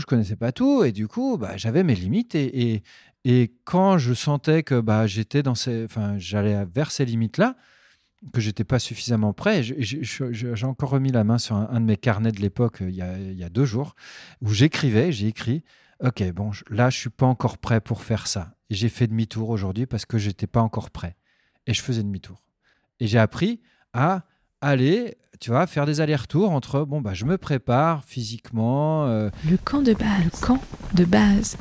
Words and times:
Je 0.00 0.06
connaissais 0.06 0.36
pas 0.36 0.52
tout 0.52 0.82
et 0.84 0.92
du 0.92 1.06
coup, 1.06 1.38
bah, 1.38 1.56
j'avais 1.56 1.84
mes 1.84 1.94
limites 1.94 2.34
et, 2.34 2.72
et, 2.72 2.82
et, 3.24 3.52
quand 3.64 3.98
je 3.98 4.14
sentais 4.14 4.62
que 4.62 4.80
bah, 4.80 5.06
j'étais 5.06 5.42
dans 5.42 5.54
ces, 5.54 5.84
enfin, 5.84 6.18
j'allais 6.18 6.64
vers 6.64 6.90
ces 6.90 7.04
limites-là, 7.04 7.56
que 8.32 8.40
j'étais 8.40 8.64
pas 8.64 8.78
suffisamment 8.78 9.32
prêt. 9.32 9.62
J'ai 9.62 10.66
encore 10.66 10.90
remis 10.90 11.12
la 11.12 11.24
main 11.24 11.38
sur 11.38 11.56
un, 11.56 11.80
de 11.80 11.86
mes 11.86 11.96
carnets 11.96 12.32
de 12.32 12.40
l'époque 12.40 12.78
il, 12.80 12.88
il, 12.88 13.38
y 13.38 13.44
a 13.44 13.48
deux 13.48 13.64
jours 13.64 13.94
où 14.42 14.50
j'écrivais, 14.52 15.12
j'ai 15.12 15.28
écrit 15.28 15.62
Ok, 16.02 16.22
bon, 16.32 16.50
là, 16.70 16.88
je 16.88 16.96
suis 16.98 17.10
pas 17.10 17.26
encore 17.26 17.58
prêt 17.58 17.80
pour 17.80 18.02
faire 18.02 18.26
ça. 18.26 18.54
Et 18.70 18.74
j'ai 18.74 18.88
fait 18.88 19.06
demi-tour 19.06 19.50
aujourd'hui 19.50 19.84
parce 19.84 20.06
que 20.06 20.16
j'étais 20.16 20.46
pas 20.46 20.62
encore 20.62 20.90
prêt. 20.90 21.16
Et 21.66 21.74
je 21.74 21.82
faisais 21.82 22.02
demi-tour. 22.02 22.42
Et 23.00 23.06
j'ai 23.06 23.18
appris 23.18 23.60
à 23.92 24.24
aller, 24.60 25.16
tu 25.40 25.50
vois, 25.50 25.66
faire 25.66 25.86
des 25.86 26.00
allers-retours 26.00 26.50
entre 26.50 26.84
bon, 26.84 27.00
bah, 27.00 27.14
je 27.14 27.24
me 27.24 27.38
prépare 27.38 28.04
physiquement. 28.04 29.06
Euh, 29.06 29.30
le 29.48 29.56
camp 29.56 29.82
de 29.82 29.94
base. 29.94 30.24
Le 30.24 30.46
camp 30.46 30.62
de 30.94 31.04
base. 31.04 31.56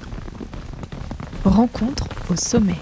Rencontre 1.45 2.07
au 2.29 2.35
sommet. 2.35 2.75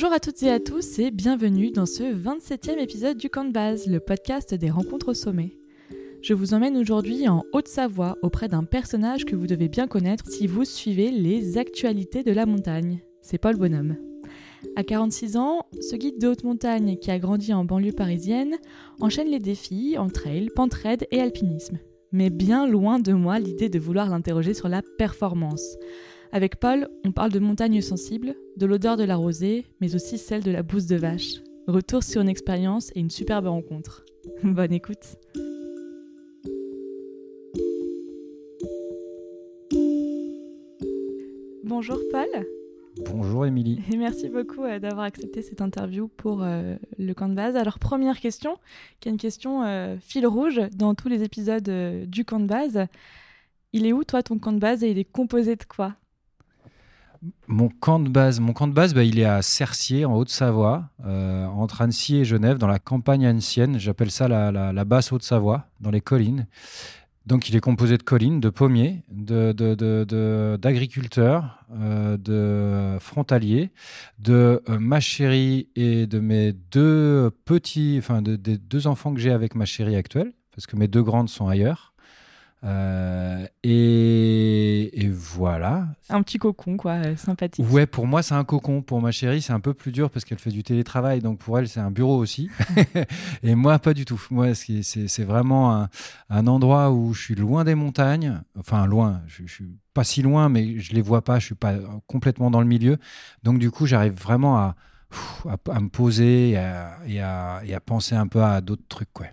Bonjour 0.00 0.12
à 0.12 0.20
toutes 0.20 0.44
et 0.44 0.50
à 0.52 0.60
tous 0.60 1.00
et 1.00 1.10
bienvenue 1.10 1.72
dans 1.72 1.84
ce 1.84 2.04
27e 2.04 2.78
épisode 2.78 3.16
du 3.16 3.28
Camp 3.30 3.44
de 3.44 3.50
Base, 3.50 3.88
le 3.88 3.98
podcast 3.98 4.54
des 4.54 4.70
rencontres 4.70 5.08
au 5.08 5.14
sommet. 5.14 5.58
Je 6.22 6.34
vous 6.34 6.54
emmène 6.54 6.76
aujourd'hui 6.76 7.26
en 7.26 7.42
Haute-Savoie 7.52 8.16
auprès 8.22 8.46
d'un 8.46 8.62
personnage 8.62 9.24
que 9.24 9.34
vous 9.34 9.48
devez 9.48 9.68
bien 9.68 9.88
connaître 9.88 10.30
si 10.30 10.46
vous 10.46 10.64
suivez 10.64 11.10
les 11.10 11.58
actualités 11.58 12.22
de 12.22 12.30
la 12.30 12.46
montagne. 12.46 13.02
C'est 13.22 13.38
Paul 13.38 13.56
Bonhomme. 13.56 13.96
À 14.76 14.84
46 14.84 15.36
ans, 15.36 15.66
ce 15.80 15.96
guide 15.96 16.20
de 16.20 16.28
haute 16.28 16.44
montagne 16.44 16.96
qui 16.98 17.10
a 17.10 17.18
grandi 17.18 17.52
en 17.52 17.64
banlieue 17.64 17.90
parisienne 17.90 18.54
enchaîne 19.00 19.26
les 19.28 19.40
défis 19.40 19.98
en 19.98 20.10
trail, 20.10 20.48
pentraide 20.54 21.08
et 21.10 21.20
alpinisme. 21.20 21.80
Mais 22.12 22.30
bien 22.30 22.68
loin 22.68 23.00
de 23.00 23.14
moi 23.14 23.40
l'idée 23.40 23.68
de 23.68 23.80
vouloir 23.80 24.08
l'interroger 24.08 24.54
sur 24.54 24.68
la 24.68 24.82
performance. 24.96 25.76
Avec 26.30 26.56
Paul, 26.56 26.88
on 27.04 27.12
parle 27.12 27.32
de 27.32 27.38
montagnes 27.38 27.80
sensibles, 27.80 28.34
de 28.56 28.66
l'odeur 28.66 28.98
de 28.98 29.04
la 29.04 29.16
rosée, 29.16 29.64
mais 29.80 29.94
aussi 29.94 30.18
celle 30.18 30.42
de 30.42 30.50
la 30.50 30.62
bouse 30.62 30.86
de 30.86 30.96
vache. 30.96 31.40
Retour 31.66 32.02
sur 32.02 32.20
une 32.20 32.28
expérience 32.28 32.90
et 32.94 33.00
une 33.00 33.10
superbe 33.10 33.46
rencontre. 33.46 34.04
Bonne 34.42 34.72
écoute. 34.72 35.16
Bonjour 41.64 41.98
Paul. 42.12 42.46
Bonjour 43.10 43.46
Émilie. 43.46 43.80
Et 43.90 43.96
merci 43.96 44.28
beaucoup 44.28 44.64
euh, 44.64 44.78
d'avoir 44.78 45.04
accepté 45.06 45.40
cette 45.40 45.62
interview 45.62 46.08
pour 46.08 46.42
euh, 46.42 46.76
le 46.98 47.14
camp 47.14 47.28
de 47.28 47.34
base. 47.34 47.56
Alors 47.56 47.78
première 47.78 48.20
question, 48.20 48.58
qui 49.00 49.08
est 49.08 49.12
une 49.12 49.18
question 49.18 49.62
euh, 49.62 49.96
fil 50.00 50.26
rouge 50.26 50.60
dans 50.74 50.94
tous 50.94 51.08
les 51.08 51.22
épisodes 51.22 51.70
du 52.06 52.24
camp 52.24 52.40
de 52.40 52.46
base. 52.46 52.86
Il 53.72 53.86
est 53.86 53.92
où 53.92 54.04
toi 54.04 54.22
ton 54.22 54.38
camp 54.38 54.52
de 54.52 54.58
base 54.58 54.84
et 54.84 54.90
il 54.90 54.98
est 54.98 55.10
composé 55.10 55.56
de 55.56 55.64
quoi? 55.64 55.94
Mon 57.46 57.68
camp 57.68 58.00
de 58.00 58.08
base, 58.08 58.40
mon 58.40 58.52
camp 58.52 58.68
de 58.68 58.72
base 58.72 58.94
bah, 58.94 59.04
il 59.04 59.18
est 59.18 59.24
à 59.24 59.42
Cercier, 59.42 60.04
en 60.04 60.14
Haute-Savoie, 60.14 60.88
euh, 61.04 61.46
entre 61.46 61.82
Annecy 61.82 62.16
et 62.16 62.24
Genève, 62.24 62.58
dans 62.58 62.66
la 62.66 62.78
campagne 62.78 63.26
ancienne. 63.26 63.78
J'appelle 63.78 64.10
ça 64.10 64.28
la, 64.28 64.84
basse 64.84 65.12
Haute-Savoie, 65.12 65.66
dans 65.80 65.90
les 65.90 66.00
collines. 66.00 66.46
Donc, 67.26 67.50
il 67.50 67.56
est 67.56 67.60
composé 67.60 67.98
de 67.98 68.02
collines, 68.02 68.40
de 68.40 68.48
pommiers, 68.48 69.04
d'agriculteurs, 69.10 71.58
de, 71.68 71.74
euh, 71.76 72.16
de, 72.16 72.98
frontaliers, 73.00 73.70
de 74.18 74.62
euh, 74.68 74.78
ma 74.78 75.00
chérie 75.00 75.68
et 75.76 76.06
de 76.06 76.20
mes 76.20 76.52
deux 76.52 77.30
petits, 77.44 77.96
enfin, 77.98 78.22
des 78.22 78.56
deux 78.56 78.86
enfants 78.86 79.12
que 79.12 79.20
j'ai 79.20 79.32
avec 79.32 79.54
ma 79.54 79.66
chérie 79.66 79.96
actuelle, 79.96 80.32
parce 80.54 80.66
que 80.66 80.76
mes 80.76 80.88
deux 80.88 81.02
grandes 81.02 81.28
sont 81.28 81.48
ailleurs. 81.48 81.87
Euh, 82.64 83.46
et, 83.62 85.08
voilà. 85.10 85.88
Un 86.08 86.22
petit 86.22 86.38
cocon, 86.38 86.76
quoi, 86.76 86.92
euh, 86.92 87.16
sympathique. 87.16 87.64
Ouais, 87.70 87.86
pour 87.86 88.06
moi, 88.06 88.22
c'est 88.22 88.34
un 88.34 88.44
cocon. 88.44 88.82
Pour 88.82 89.00
ma 89.00 89.12
chérie, 89.12 89.40
c'est 89.40 89.52
un 89.52 89.60
peu 89.60 89.74
plus 89.74 89.92
dur 89.92 90.10
parce 90.10 90.24
qu'elle 90.24 90.38
fait 90.38 90.50
du 90.50 90.62
télétravail. 90.62 91.20
Donc 91.20 91.38
pour 91.38 91.58
elle, 91.58 91.68
c'est 91.68 91.80
un 91.80 91.90
bureau 91.90 92.16
aussi. 92.16 92.50
et 93.42 93.54
moi, 93.54 93.78
pas 93.78 93.94
du 93.94 94.04
tout. 94.04 94.20
Moi, 94.30 94.54
c'est 94.54 95.24
vraiment 95.24 95.88
un, 96.30 96.46
endroit 96.46 96.90
où 96.90 97.14
je 97.14 97.22
suis 97.22 97.34
loin 97.34 97.64
des 97.64 97.74
montagnes. 97.74 98.40
Enfin, 98.58 98.86
loin. 98.86 99.22
Je, 99.26 99.42
je, 99.46 99.52
suis 99.52 99.70
pas 99.94 100.04
si 100.04 100.22
loin, 100.22 100.48
mais 100.48 100.78
je 100.78 100.94
les 100.94 101.02
vois 101.02 101.22
pas. 101.22 101.38
Je 101.38 101.46
suis 101.46 101.54
pas 101.54 101.74
complètement 102.06 102.50
dans 102.50 102.60
le 102.60 102.66
milieu. 102.66 102.98
Donc 103.42 103.58
du 103.58 103.70
coup, 103.70 103.86
j'arrive 103.86 104.14
vraiment 104.14 104.58
à, 104.58 104.76
à, 105.70 105.80
me 105.80 105.88
poser 105.88 106.50
et 106.50 106.58
à, 106.58 106.98
et 107.64 107.74
à, 107.74 107.80
penser 107.80 108.14
un 108.14 108.26
peu 108.26 108.42
à 108.42 108.60
d'autres 108.60 108.86
trucs, 108.88 109.12
quoi. 109.12 109.26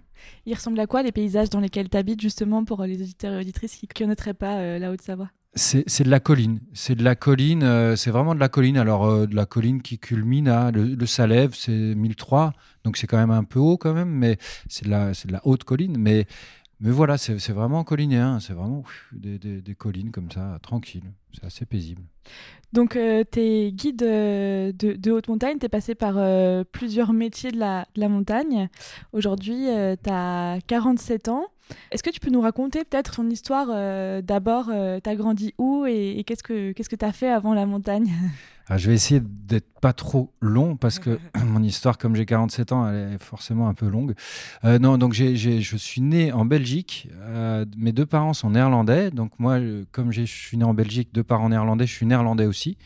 Il 0.45 0.53
ressemble 0.53 0.79
à 0.79 0.87
quoi 0.87 1.01
les 1.01 1.11
paysages 1.11 1.49
dans 1.49 1.59
lesquels 1.59 1.89
tu 1.89 1.97
habites, 1.97 2.21
justement, 2.21 2.63
pour 2.65 2.83
les 2.83 3.01
auditeurs 3.01 3.33
et 3.33 3.39
auditrices 3.39 3.75
qui 3.75 3.87
ne 3.89 3.97
connaîtraient 3.97 4.33
pas 4.33 4.57
euh, 4.57 4.79
la 4.79 4.91
Haute-Savoie? 4.91 5.29
C'est 5.57 6.03
de 6.03 6.09
la 6.09 6.19
colline. 6.19 6.59
C'est 6.73 6.95
de 6.95 7.03
la 7.03 7.15
colline. 7.15 7.63
Euh, 7.63 7.95
c'est 7.95 8.11
vraiment 8.11 8.35
de 8.35 8.39
la 8.41 8.49
colline. 8.49 8.77
Alors, 8.77 9.05
euh, 9.05 9.25
de 9.25 9.35
la 9.35 9.45
colline 9.45 9.81
qui 9.81 9.97
culmine 9.97 10.49
à. 10.49 10.69
Le, 10.71 11.05
Salève, 11.05 11.53
c'est 11.55 11.71
1003. 11.71 12.51
Donc, 12.83 12.97
c'est 12.97 13.07
quand 13.07 13.17
même 13.17 13.31
un 13.31 13.45
peu 13.45 13.59
haut, 13.59 13.77
quand 13.77 13.93
même. 13.93 14.09
Mais 14.09 14.37
c'est 14.67 14.85
de, 14.85 14.91
la, 14.91 15.11
de 15.11 15.31
la 15.31 15.41
haute 15.47 15.63
colline. 15.63 15.95
Mais, 15.97 16.27
mais 16.81 16.91
voilà, 16.91 17.17
c'est 17.17 17.51
vraiment 17.51 17.83
collinéen. 17.83 18.39
C'est 18.39 18.53
vraiment 18.53 18.83
des, 19.11 19.37
des, 19.37 19.75
collines 19.75 20.11
comme 20.11 20.29
ça, 20.31 20.59
tranquilles. 20.61 21.11
C'est 21.33 21.45
assez 21.45 21.65
paisible. 21.65 22.03
Donc, 22.73 22.95
euh, 22.95 23.23
tu 23.29 23.39
es 23.39 23.71
guide 23.71 23.97
de, 23.97 25.11
haute 25.11 25.27
montagne, 25.29 25.57
tu 25.57 25.65
es 25.65 25.69
passé 25.69 25.95
par 25.95 26.15
euh, 26.17 26.63
plusieurs 26.69 27.13
métiers 27.13 27.51
de 27.51 27.57
la, 27.57 27.85
de 27.95 28.01
la 28.01 28.09
montagne. 28.09 28.69
Aujourd'hui, 29.13 29.69
euh, 29.69 29.95
tu 30.01 30.09
as 30.11 30.59
47 30.67 31.29
ans. 31.29 31.45
Est-ce 31.91 32.03
que 32.03 32.09
tu 32.09 32.19
peux 32.19 32.29
nous 32.29 32.41
raconter 32.41 32.83
peut-être 32.83 33.15
ton 33.15 33.29
histoire 33.29 33.67
D'abord, 34.21 34.65
tu 34.65 35.09
as 35.09 35.15
grandi 35.15 35.53
où 35.57 35.85
et, 35.87 36.23
qu'est-ce 36.27 36.43
que 36.43 36.95
tu 36.95 37.05
as 37.05 37.11
fait 37.11 37.29
avant 37.29 37.53
la 37.53 37.65
montagne? 37.65 38.11
ah, 38.67 38.77
je 38.77 38.87
vais 38.87 38.95
essayer 38.95 39.21
d'être 39.21 39.79
pas 39.79 39.93
trop 39.93 40.33
long 40.41 40.75
parce 40.75 40.97
que 40.97 41.19
mon 41.45 41.61
histoire, 41.61 41.99
comme 41.99 42.15
j'ai 42.15 42.25
47 42.25 42.71
ans, 42.71 42.89
elle 42.89 43.13
est 43.13 43.23
forcément 43.23 43.67
un 43.67 43.75
peu 43.75 43.87
longue. 43.87 44.15
Euh, 44.63 44.79
non, 44.79 44.97
donc 44.97 45.13
je 45.13 45.75
suis 45.77 46.01
né 46.01 46.31
en 46.31 46.45
Belgique. 46.45 47.07
Euh, 47.21 47.65
mes 47.77 47.91
deux 47.91 48.07
parents 48.07 48.33
sont 48.33 48.49
néerlandais. 48.49 49.11
Donc 49.11 49.37
moi, 49.37 49.59
comme 49.91 50.11
je 50.11 50.23
suis 50.23 50.57
né 50.57 50.63
en 50.63 50.73
Belgique, 50.73 51.09
deux 51.13 51.23
parents 51.23 51.49
néerlandais, 51.49 51.85
je 51.85 51.93
suis 51.93 52.07
néerlandais 52.07 52.47
aussi. 52.47 52.77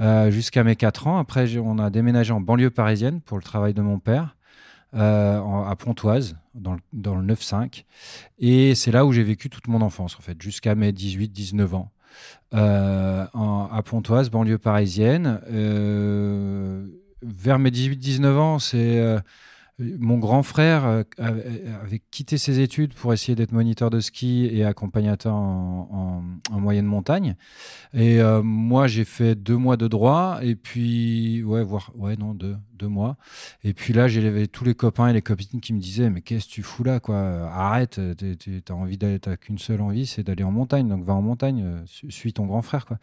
Euh, 0.00 0.32
jusqu'à 0.32 0.64
mes 0.64 0.74
4 0.74 1.06
ans. 1.06 1.18
Après, 1.18 1.56
on 1.58 1.78
a 1.78 1.90
déménagé 1.90 2.32
en 2.32 2.40
banlieue 2.40 2.70
parisienne 2.70 3.20
pour 3.20 3.36
le 3.36 3.44
travail 3.44 3.72
de 3.72 3.82
mon 3.82 4.00
père. 4.00 4.36
à 4.92 5.76
Pontoise, 5.78 6.36
dans 6.54 6.72
le, 6.72 6.80
dans 6.92 7.14
le 7.14 7.34
9-5. 7.34 7.84
Et 8.38 8.74
c'est 8.74 8.90
là 8.90 9.06
où 9.06 9.12
j'ai 9.12 9.22
vécu 9.22 9.48
toute 9.48 9.68
mon 9.68 9.80
enfance, 9.80 10.16
en 10.16 10.22
fait, 10.22 10.40
jusqu'à 10.42 10.74
mes 10.74 10.90
18-19 10.90 11.74
ans. 11.74 11.93
Euh, 12.54 13.24
à 13.32 13.82
Pontoise, 13.84 14.30
banlieue 14.30 14.58
parisienne. 14.58 15.40
Euh, 15.50 16.86
vers 17.22 17.58
mes 17.58 17.70
18-19 17.70 18.36
ans, 18.36 18.58
c'est 18.58 18.98
euh, 18.98 19.18
mon 19.78 20.18
grand 20.18 20.44
frère 20.44 21.02
avait 21.18 22.00
quitté 22.12 22.38
ses 22.38 22.60
études 22.60 22.94
pour 22.94 23.12
essayer 23.12 23.34
d'être 23.34 23.50
moniteur 23.50 23.90
de 23.90 23.98
ski 23.98 24.48
et 24.52 24.64
accompagnateur 24.64 25.34
en, 25.34 26.22
moyenne 26.52 26.86
montagne. 26.86 27.34
Et 27.92 28.20
moi, 28.44 28.86
j'ai 28.86 29.04
fait 29.04 29.34
deux 29.34 29.56
mois 29.56 29.76
de 29.76 29.88
droit 29.88 30.38
et 30.42 30.54
puis, 30.54 31.42
ouais, 31.42 31.64
voir, 31.64 31.90
ouais, 31.96 32.14
non, 32.16 32.34
deux, 32.34 32.56
deux 32.74 32.88
mois. 32.88 33.16
Et 33.62 33.74
puis 33.74 33.92
là, 33.92 34.08
j'ai 34.08 34.48
tous 34.48 34.64
les 34.64 34.74
copains 34.74 35.08
et 35.08 35.12
les 35.12 35.22
copines 35.22 35.60
qui 35.60 35.72
me 35.72 35.80
disaient, 35.80 36.10
mais 36.10 36.20
qu'est-ce 36.20 36.46
que 36.46 36.52
tu 36.52 36.62
fous 36.62 36.84
là, 36.84 37.00
quoi? 37.00 37.16
Arrête, 37.50 38.00
t'as 38.64 38.74
envie 38.74 38.98
d'aller, 38.98 39.18
t'as 39.18 39.36
qu'une 39.36 39.58
seule 39.58 39.80
envie, 39.80 40.06
c'est 40.06 40.22
d'aller 40.22 40.44
en 40.44 40.50
montagne. 40.50 40.88
Donc 40.88 41.04
va 41.04 41.14
en 41.14 41.22
montagne, 41.22 41.62
euh, 41.64 41.82
suis 42.08 42.32
ton 42.32 42.46
grand 42.46 42.62
frère, 42.62 42.86
quoi. 42.86 42.98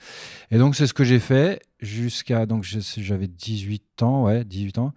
Et 0.51 0.57
donc 0.57 0.75
c'est 0.75 0.87
ce 0.87 0.93
que 0.93 1.03
j'ai 1.03 1.19
fait 1.19 1.61
jusqu'à 1.79 2.45
donc 2.45 2.63
j'avais 2.63 3.27
18 3.27 4.03
ans, 4.03 4.25
ouais, 4.25 4.43
18 4.43 4.77
ans. 4.77 4.93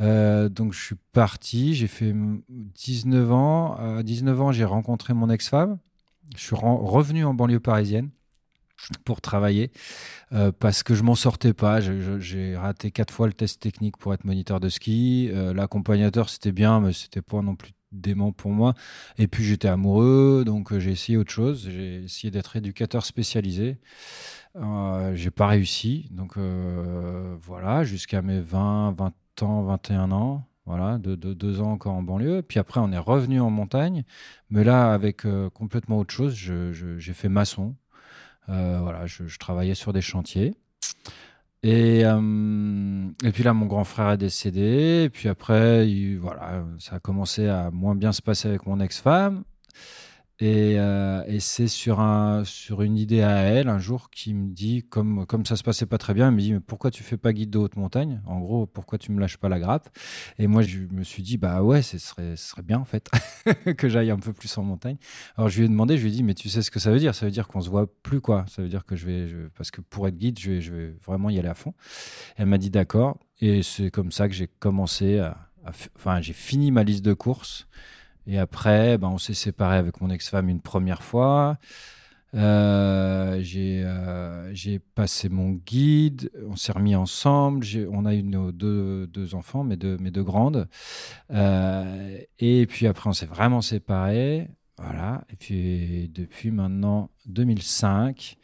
Euh, 0.00 0.48
donc 0.48 0.72
je 0.72 0.80
suis 0.82 0.96
parti, 1.12 1.74
j'ai 1.74 1.88
fait 1.88 2.14
19 2.48 3.32
ans. 3.32 3.74
À 3.74 4.02
19 4.02 4.40
ans, 4.40 4.52
j'ai 4.52 4.64
rencontré 4.64 5.14
mon 5.14 5.30
ex-femme. 5.30 5.78
Je 6.36 6.42
suis 6.42 6.56
revenu 6.56 7.24
en 7.24 7.34
banlieue 7.34 7.60
parisienne 7.60 8.10
pour 9.04 9.20
travailler 9.20 9.70
euh, 10.32 10.52
parce 10.52 10.82
que 10.82 10.94
je 10.94 11.02
m'en 11.02 11.14
sortais 11.14 11.52
pas. 11.52 11.80
J'ai 11.80 12.56
raté 12.56 12.90
quatre 12.90 13.12
fois 13.12 13.26
le 13.26 13.32
test 13.32 13.60
technique 13.60 13.96
pour 13.96 14.14
être 14.14 14.24
moniteur 14.24 14.60
de 14.60 14.68
ski. 14.68 15.30
Euh, 15.32 15.54
l'accompagnateur 15.54 16.28
c'était 16.28 16.52
bien, 16.52 16.80
mais 16.80 16.92
c'était 16.92 17.22
pas 17.22 17.42
non 17.42 17.56
plus 17.56 17.72
dément 17.92 18.32
pour 18.32 18.50
moi. 18.50 18.74
Et 19.18 19.28
puis 19.28 19.44
j'étais 19.44 19.68
amoureux, 19.68 20.44
donc 20.46 20.76
j'ai 20.78 20.90
essayé 20.90 21.18
autre 21.18 21.32
chose. 21.32 21.68
J'ai 21.70 22.04
essayé 22.04 22.30
d'être 22.30 22.56
éducateur 22.56 23.04
spécialisé. 23.04 23.78
Euh, 24.56 25.14
j'ai 25.14 25.30
pas 25.30 25.46
réussi. 25.46 26.08
Donc 26.10 26.36
euh, 26.36 27.36
voilà, 27.40 27.84
jusqu'à 27.84 28.22
mes 28.22 28.40
20, 28.40 28.92
20 28.92 29.12
20 29.36 29.42
ans, 29.42 29.62
21 29.62 30.12
ans. 30.12 30.44
Voilà, 30.64 30.98
de, 30.98 31.16
deux 31.16 31.60
ans 31.60 31.72
encore 31.72 31.94
en 31.94 32.02
banlieue. 32.04 32.40
Puis 32.42 32.60
après, 32.60 32.78
on 32.78 32.92
est 32.92 32.98
revenu 32.98 33.40
en 33.40 33.50
montagne. 33.50 34.04
Mais 34.48 34.62
là, 34.62 34.92
avec 34.92 35.26
complètement 35.54 35.98
autre 35.98 36.14
chose, 36.14 36.34
j'ai 36.34 37.12
fait 37.14 37.28
maçon. 37.28 37.74
Voilà, 38.48 39.06
je, 39.06 39.38
travaillais 39.38 39.74
sur 39.74 39.92
des 39.92 40.00
chantiers. 40.00 40.54
Et, 41.62 42.00
et 42.00 43.32
puis 43.32 43.42
là, 43.44 43.52
mon 43.52 43.66
grand 43.66 43.84
frère 43.84 44.10
est 44.10 44.18
décédé. 44.18 45.04
Et 45.04 45.10
puis 45.10 45.28
après, 45.28 45.86
voilà, 46.20 46.64
ça 46.78 46.96
a 46.96 46.98
commencé 46.98 47.48
à 47.48 47.70
moins 47.70 47.94
bien 47.94 48.12
se 48.12 48.22
passer 48.22 48.48
avec 48.48 48.66
mon 48.66 48.80
ex-femme. 48.80 49.44
Euh, 50.40 51.22
et, 51.26 51.40
c'est 51.40 51.68
sur, 51.68 52.00
un, 52.00 52.44
sur 52.44 52.82
une 52.82 52.96
idée 52.96 53.22
à 53.22 53.38
elle, 53.42 53.68
un 53.68 53.78
jour, 53.78 54.10
qui 54.10 54.34
me 54.34 54.48
dit, 54.50 54.82
comme, 54.82 55.26
comme 55.26 55.46
ça 55.46 55.56
se 55.56 55.62
passait 55.62 55.86
pas 55.86 55.98
très 55.98 56.14
bien, 56.14 56.28
elle 56.28 56.34
me 56.34 56.40
dit, 56.40 56.52
mais 56.54 56.60
pourquoi 56.60 56.90
tu 56.90 57.02
fais 57.02 57.16
pas 57.16 57.32
guide 57.32 57.50
de 57.50 57.58
haute 57.58 57.76
montagne? 57.76 58.20
En 58.26 58.40
gros, 58.40 58.66
pourquoi 58.66 58.98
tu 58.98 59.12
me 59.12 59.20
lâches 59.20 59.36
pas 59.36 59.48
la 59.48 59.60
grappe? 59.60 59.88
Et 60.38 60.46
moi, 60.46 60.62
je 60.62 60.80
me 60.90 61.04
suis 61.04 61.22
dit, 61.22 61.36
bah 61.36 61.62
ouais, 61.62 61.82
ce 61.82 61.98
serait, 61.98 62.36
ce 62.36 62.50
serait 62.50 62.62
bien, 62.62 62.78
en 62.78 62.84
fait, 62.84 63.10
que 63.76 63.88
j'aille 63.88 64.10
un 64.10 64.18
peu 64.18 64.32
plus 64.32 64.56
en 64.58 64.62
montagne. 64.62 64.96
Alors, 65.36 65.48
je 65.48 65.58
lui 65.58 65.66
ai 65.66 65.68
demandé, 65.68 65.96
je 65.96 66.02
lui 66.02 66.10
ai 66.10 66.14
dit, 66.14 66.22
mais 66.22 66.34
tu 66.34 66.48
sais 66.48 66.62
ce 66.62 66.70
que 66.70 66.80
ça 66.80 66.90
veut 66.90 66.98
dire? 66.98 67.14
Ça 67.14 67.26
veut 67.26 67.32
dire 67.32 67.46
qu'on 67.46 67.60
se 67.60 67.70
voit 67.70 67.86
plus, 68.02 68.20
quoi. 68.20 68.44
Ça 68.48 68.62
veut 68.62 68.68
dire 68.68 68.84
que 68.84 68.96
je 68.96 69.06
vais, 69.06 69.28
parce 69.56 69.70
que 69.70 69.80
pour 69.80 70.08
être 70.08 70.16
guide, 70.16 70.38
je 70.38 70.50
vais, 70.50 70.60
je 70.60 70.74
vais 70.74 70.94
vraiment 71.04 71.30
y 71.30 71.38
aller 71.38 71.48
à 71.48 71.54
fond. 71.54 71.74
elle 72.36 72.46
m'a 72.46 72.58
dit, 72.58 72.70
d'accord. 72.70 73.18
Et 73.40 73.62
c'est 73.62 73.90
comme 73.90 74.12
ça 74.12 74.28
que 74.28 74.34
j'ai 74.34 74.46
commencé 74.46 75.18
à 75.18 75.48
enfin, 75.66 76.20
j'ai 76.20 76.32
fini 76.32 76.70
ma 76.70 76.84
liste 76.84 77.04
de 77.04 77.12
courses. 77.12 77.66
Et 78.26 78.38
après, 78.38 78.98
ben, 78.98 79.08
on 79.08 79.18
s'est 79.18 79.34
séparé 79.34 79.76
avec 79.76 80.00
mon 80.00 80.10
ex-femme 80.10 80.48
une 80.48 80.60
première 80.60 81.02
fois. 81.02 81.58
Euh, 82.34 83.42
euh, 83.56 84.50
j'ai 84.54 84.78
passé 84.78 85.28
mon 85.28 85.50
guide, 85.50 86.30
on 86.48 86.56
s'est 86.56 86.72
remis 86.72 86.96
ensemble, 86.96 87.66
on 87.90 88.06
a 88.06 88.14
eu 88.14 88.22
nos 88.22 88.52
deux, 88.52 89.06
deux, 89.06 89.34
enfants, 89.34 89.64
mes 89.64 89.76
deux, 89.76 89.98
mes 89.98 90.10
deux 90.10 90.22
grandes. 90.22 90.68
Euh, 91.30 92.18
et 92.38 92.66
puis 92.66 92.86
après, 92.86 93.10
on 93.10 93.12
s'est 93.12 93.26
vraiment 93.26 93.60
séparés. 93.60 94.48
Voilà. 94.78 95.24
Et 95.30 95.36
puis 95.36 96.08
depuis 96.08 96.50
maintenant 96.50 97.10
2005, 97.26 98.38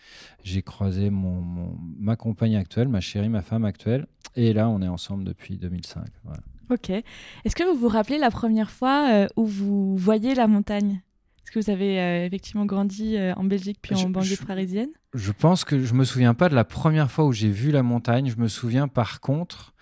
j'ai 0.45 0.63
croisé 0.63 1.11
mon, 1.11 1.75
ma 1.99 2.17
compagne 2.17 2.57
actuelle, 2.57 2.89
ma 2.89 3.01
chérie, 3.01 3.31
ma 3.31 3.43
femme 3.43 3.65
actuelle. 3.65 4.07
Et 4.37 4.53
là, 4.53 4.69
on 4.69 4.83
est 4.83 4.89
ensemble 4.89 5.25
depuis 5.25 5.57
2005. 5.57 6.05
Voilà. 6.25 6.43
Ok. 6.71 6.91
Est-ce 6.91 7.57
que 7.57 7.65
vous 7.65 7.79
vous 7.79 7.89
rappelez 7.89 8.19
la 8.19 8.31
première 8.31 8.71
fois 8.71 9.09
euh, 9.11 9.27
où 9.37 9.47
vous 9.47 9.97
voyez 9.97 10.35
la 10.35 10.47
montagne? 10.47 11.03
Est-ce 11.43 11.53
que 11.53 11.61
vous 11.61 11.71
avez 11.71 11.99
euh, 11.99 12.27
effectivement 12.27 12.67
grandi 12.67 13.17
euh, 13.17 13.33
en 13.35 13.45
Belgique 13.45 13.79
puis 13.81 13.95
en 13.95 14.11
banlieue 14.11 14.37
parisienne? 14.47 14.91
Je 15.15 15.33
pense 15.33 15.65
que 15.65 15.83
je 15.83 15.95
me 15.95 16.05
souviens 16.05 16.35
pas 16.35 16.49
de 16.49 16.55
la 16.55 16.65
première 16.65 17.11
fois 17.11 17.25
où 17.25 17.33
j'ai 17.33 17.51
vu 17.51 17.71
la 17.71 17.83
montagne. 17.83 18.29
Je 18.29 18.37
me 18.37 18.49
souviens 18.49 18.87
par 18.87 19.21
contre, 19.21 19.73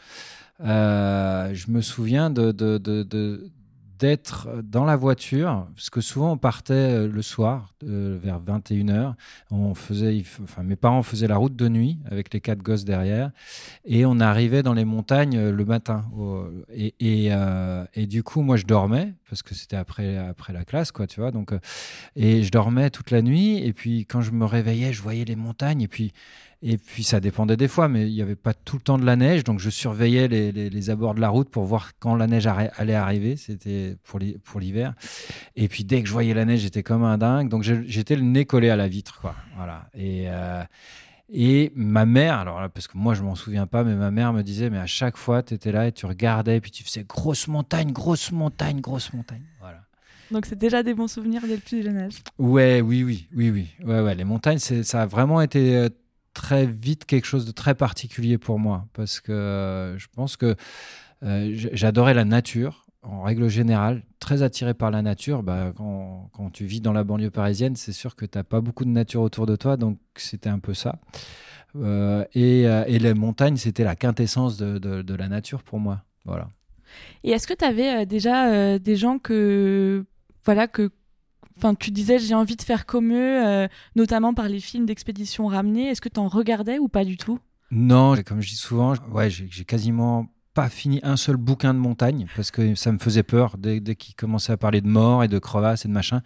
je 0.60 1.70
me 1.70 1.80
souviens 1.80 2.30
de, 2.30 2.52
de, 2.52 2.78
de, 2.78 3.50
d'être 3.98 4.48
dans 4.62 4.84
la 4.84 4.96
voiture, 4.96 5.66
parce 5.74 5.90
que 5.90 6.00
souvent 6.00 6.32
on 6.32 6.36
partait 6.38 6.74
euh, 6.74 7.08
le 7.08 7.22
soir, 7.22 7.74
euh, 7.84 8.18
vers 8.22 8.40
21h. 8.40 9.14
On 9.50 9.74
faisait, 9.74 10.22
enfin, 10.42 10.62
mes 10.62 10.76
parents 10.76 11.02
faisaient 11.02 11.28
la 11.28 11.36
route 11.36 11.56
de 11.56 11.68
nuit 11.68 11.98
avec 12.10 12.32
les 12.32 12.40
quatre 12.40 12.62
gosses 12.62 12.84
derrière, 12.84 13.30
et 13.84 14.04
on 14.06 14.20
arrivait 14.20 14.62
dans 14.62 14.74
les 14.74 14.84
montagnes 14.84 15.36
euh, 15.36 15.52
le 15.52 15.64
matin. 15.64 16.04
et, 16.72 16.94
et, 17.00 18.06
du 18.06 18.22
coup, 18.22 18.42
moi 18.42 18.56
je 18.56 18.64
dormais, 18.64 19.14
parce 19.28 19.42
que 19.42 19.54
c'était 19.54 19.76
après, 19.76 20.16
après 20.16 20.52
la 20.52 20.64
classe, 20.64 20.92
quoi, 20.92 21.06
tu 21.06 21.20
vois. 21.20 21.30
Donc, 21.30 21.52
et 22.14 22.42
je 22.42 22.50
dormais 22.50 22.90
toute 22.90 23.10
la 23.10 23.22
nuit, 23.22 23.58
et 23.58 23.72
puis 23.72 24.06
quand 24.06 24.20
je 24.20 24.32
me 24.32 24.44
réveillais, 24.44 24.92
je 24.92 25.02
voyais 25.02 25.24
les 25.24 25.36
montagnes, 25.36 25.82
et 25.82 25.88
puis 25.88 26.12
et 26.62 26.78
puis 26.78 27.04
ça 27.04 27.20
dépendait 27.20 27.56
des 27.56 27.68
fois, 27.68 27.88
mais 27.88 28.08
il 28.08 28.14
n'y 28.14 28.22
avait 28.22 28.36
pas 28.36 28.54
tout 28.54 28.76
le 28.76 28.82
temps 28.82 28.98
de 28.98 29.04
la 29.04 29.16
neige, 29.16 29.44
donc 29.44 29.60
je 29.60 29.68
surveillais 29.68 30.26
les, 30.26 30.90
abords 30.90 31.14
de 31.14 31.20
la 31.20 31.28
route 31.28 31.50
pour 31.50 31.64
voir 31.64 31.92
quand 31.98 32.14
la 32.14 32.26
neige 32.26 32.46
allait 32.46 32.94
arriver. 32.94 33.36
C'était 33.36 33.96
pour 34.02 34.60
l'hiver. 34.60 34.94
Et 35.54 35.68
puis 35.68 35.84
dès 35.84 36.00
que 36.02 36.08
je 36.08 36.12
voyais 36.12 36.32
la 36.32 36.44
neige, 36.44 36.60
j'étais 36.60 36.82
comme 36.82 37.04
un 37.04 37.18
dingue. 37.18 37.48
Donc 37.48 37.62
j'étais 37.62 38.16
le 38.16 38.22
nez 38.22 38.46
collé 38.46 38.70
à 38.70 38.76
la 38.76 38.88
vitre, 38.88 39.20
quoi. 39.20 39.34
Voilà. 39.56 39.88
Et 39.94 40.24
euh, 40.28 40.62
et 41.28 41.72
ma 41.74 42.06
mère, 42.06 42.38
alors 42.38 42.60
là, 42.60 42.68
parce 42.68 42.86
que 42.86 42.96
moi 42.96 43.14
je 43.14 43.22
m'en 43.22 43.34
souviens 43.34 43.66
pas, 43.66 43.82
mais 43.82 43.94
ma 43.94 44.10
mère 44.10 44.32
me 44.32 44.42
disait, 44.42 44.70
mais 44.70 44.78
à 44.78 44.86
chaque 44.86 45.16
fois 45.16 45.42
tu 45.42 45.54
étais 45.54 45.72
là 45.72 45.88
et 45.88 45.92
tu 45.92 46.06
regardais, 46.06 46.56
et 46.56 46.60
puis 46.60 46.70
tu 46.70 46.84
faisais 46.84 47.04
grosse 47.04 47.48
montagne, 47.48 47.92
grosse 47.92 48.30
montagne, 48.30 48.80
grosse 48.80 49.12
montagne. 49.12 49.42
Voilà. 49.60 49.82
Donc 50.30 50.46
c'est 50.46 50.58
déjà 50.58 50.82
des 50.82 50.94
bons 50.94 51.08
souvenirs 51.08 51.42
dès 51.42 51.56
le 51.56 51.60
plus 51.60 51.82
jeune 51.82 51.98
âge. 51.98 52.14
Ouais, 52.38 52.80
oui, 52.80 53.02
oui, 53.02 53.28
oui, 53.34 53.50
oui. 53.50 53.68
Ouais, 53.84 54.00
ouais. 54.00 54.14
Les 54.14 54.24
montagnes, 54.24 54.58
ça 54.58 55.02
a 55.02 55.06
vraiment 55.06 55.40
été 55.40 55.76
euh, 55.76 55.88
très 56.36 56.66
vite 56.66 57.06
quelque 57.06 57.24
chose 57.24 57.46
de 57.46 57.50
très 57.50 57.74
particulier 57.74 58.36
pour 58.36 58.58
moi 58.58 58.86
parce 58.92 59.20
que 59.20 59.32
euh, 59.32 59.98
je 59.98 60.06
pense 60.14 60.36
que 60.36 60.54
euh, 61.22 61.50
j'adorais 61.72 62.12
la 62.12 62.26
nature 62.26 62.84
en 63.02 63.22
règle 63.22 63.48
générale, 63.48 64.02
très 64.18 64.42
attiré 64.42 64.74
par 64.74 64.90
la 64.90 65.00
nature. 65.00 65.42
Bah, 65.42 65.72
quand, 65.74 66.28
quand, 66.34 66.50
tu 66.50 66.66
vis 66.66 66.80
dans 66.80 66.92
la 66.92 67.04
banlieue 67.04 67.30
parisienne, 67.30 67.74
c'est 67.74 67.92
sûr 67.92 68.16
que 68.16 68.26
tu 68.26 68.36
n'as 68.36 68.44
pas 68.44 68.60
beaucoup 68.60 68.84
de 68.84 68.90
nature 68.90 69.22
autour 69.22 69.46
de 69.46 69.56
toi, 69.56 69.76
donc 69.76 69.98
c'était 70.16 70.48
un 70.48 70.58
peu 70.58 70.74
ça. 70.74 70.98
Euh, 71.76 72.24
et, 72.34 72.66
les 72.98 73.14
montagnes, 73.14 73.56
c'était 73.56 73.84
la 73.84 73.94
quintessence 73.94 74.56
de, 74.56 74.78
de, 74.78 75.14
la 75.14 75.28
nature 75.28 75.62
pour 75.62 75.78
moi. 75.78 76.02
Voilà. 76.24 76.50
Et 77.22 77.30
est-ce 77.30 77.46
que 77.46 77.54
tu 77.54 77.64
avais 77.64 78.06
déjà 78.06 78.76
des 78.78 78.96
gens 78.96 79.20
que, 79.20 80.04
voilà, 80.44 80.66
que, 80.66 80.90
Enfin, 81.56 81.74
tu 81.74 81.90
disais 81.90 82.18
j'ai 82.18 82.34
envie 82.34 82.56
de 82.56 82.62
faire 82.62 82.86
comme 82.86 83.12
eux, 83.12 83.46
euh, 83.46 83.68
notamment 83.94 84.34
par 84.34 84.48
les 84.48 84.60
films 84.60 84.86
d'expédition 84.86 85.46
ramenés. 85.46 85.88
Est-ce 85.88 86.00
que 86.00 86.08
tu 86.08 86.20
en 86.20 86.28
regardais 86.28 86.78
ou 86.78 86.88
pas 86.88 87.04
du 87.04 87.16
tout? 87.16 87.38
Non, 87.70 88.14
comme 88.24 88.40
je 88.40 88.50
dis 88.50 88.56
souvent, 88.56 88.94
ouais, 89.12 89.30
j'ai 89.30 89.64
quasiment 89.64 90.28
pas 90.56 90.68
fini 90.70 91.00
un 91.02 91.16
seul 91.16 91.36
bouquin 91.36 91.74
de 91.74 91.78
montagne 91.78 92.26
parce 92.34 92.50
que 92.50 92.74
ça 92.74 92.90
me 92.90 92.98
faisait 92.98 93.22
peur 93.22 93.58
dès, 93.58 93.78
dès 93.78 93.94
qu'il 93.94 94.14
commençait 94.14 94.52
à 94.52 94.56
parler 94.56 94.80
de 94.80 94.88
mort 94.88 95.22
et 95.22 95.28
de 95.28 95.38
crevasses 95.38 95.84
et 95.84 95.88
de 95.88 95.92
machin. 95.92 96.22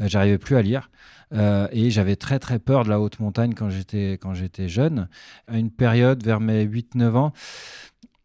Euh, 0.00 0.08
j'arrivais 0.08 0.38
plus 0.38 0.56
à 0.56 0.62
lire. 0.62 0.90
Euh, 1.34 1.68
et 1.72 1.90
j'avais 1.90 2.16
très 2.16 2.38
très 2.38 2.58
peur 2.58 2.84
de 2.84 2.88
la 2.88 2.98
haute 2.98 3.20
montagne 3.20 3.52
quand 3.52 3.68
j'étais 3.68 4.12
quand 4.12 4.32
j'étais 4.32 4.68
jeune. 4.68 5.08
À 5.46 5.58
une 5.58 5.70
période 5.70 6.24
vers 6.24 6.40
mes 6.40 6.64
8-9 6.64 7.16
ans, 7.16 7.32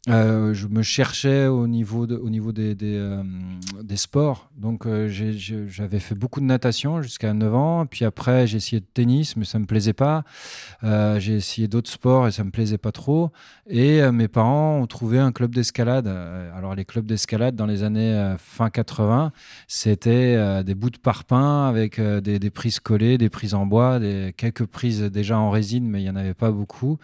euh, 0.09 0.53
je 0.53 0.67
me 0.67 0.81
cherchais 0.81 1.47
au 1.47 1.65
niveau, 1.65 2.05
de, 2.05 2.17
au 2.17 2.29
niveau 2.29 2.51
des, 2.51 2.75
des, 2.75 2.97
euh, 2.97 3.23
des 3.81 3.95
sports. 3.95 4.49
Donc, 4.57 4.85
euh, 4.85 5.07
j'avais 5.07 5.99
fait 5.99 6.15
beaucoup 6.15 6.41
de 6.41 6.45
natation 6.45 7.01
jusqu'à 7.01 7.33
9 7.33 7.55
ans. 7.55 7.85
Puis 7.85 8.03
après, 8.03 8.45
j'ai 8.45 8.57
essayé 8.57 8.81
de 8.81 8.85
tennis, 8.93 9.37
mais 9.37 9.45
ça 9.45 9.59
me 9.59 9.65
plaisait 9.65 9.93
pas. 9.93 10.23
j'ai 10.83 11.35
essayé 11.35 11.69
d'autres 11.69 11.89
sports 11.89 12.27
et 12.27 12.31
ça 12.31 12.43
me 12.43 12.51
plaisait 12.51 12.77
pas 12.77 12.91
trop. 12.91 13.31
Et 13.69 14.01
mes 14.11 14.27
parents 14.27 14.79
ont 14.81 14.87
trouvé 14.87 15.19
un 15.19 15.31
club 15.31 15.55
d'escalade. 15.55 16.07
Alors, 16.07 16.75
les 16.75 16.83
clubs 16.83 17.05
d'escalade 17.05 17.55
dans 17.55 17.65
les 17.65 17.83
années 17.83 18.35
fin 18.37 18.69
80, 18.69 19.31
c'était 19.67 20.63
des 20.63 20.75
bouts 20.75 20.89
de 20.89 20.97
parpaing 20.97 21.67
avec 21.67 22.01
des, 22.01 22.39
des, 22.39 22.49
prises 22.49 22.81
collées, 22.81 23.17
des 23.17 23.29
prises 23.29 23.53
en 23.53 23.65
bois, 23.65 23.99
des, 23.99 24.33
quelques 24.35 24.65
prises 24.65 25.03
déjà 25.03 25.39
en 25.39 25.49
résine, 25.49 25.87
mais 25.87 26.01
il 26.01 26.05
y 26.05 26.09
en 26.09 26.15
avait 26.15 26.33
pas 26.33 26.51
beaucoup. 26.51 26.97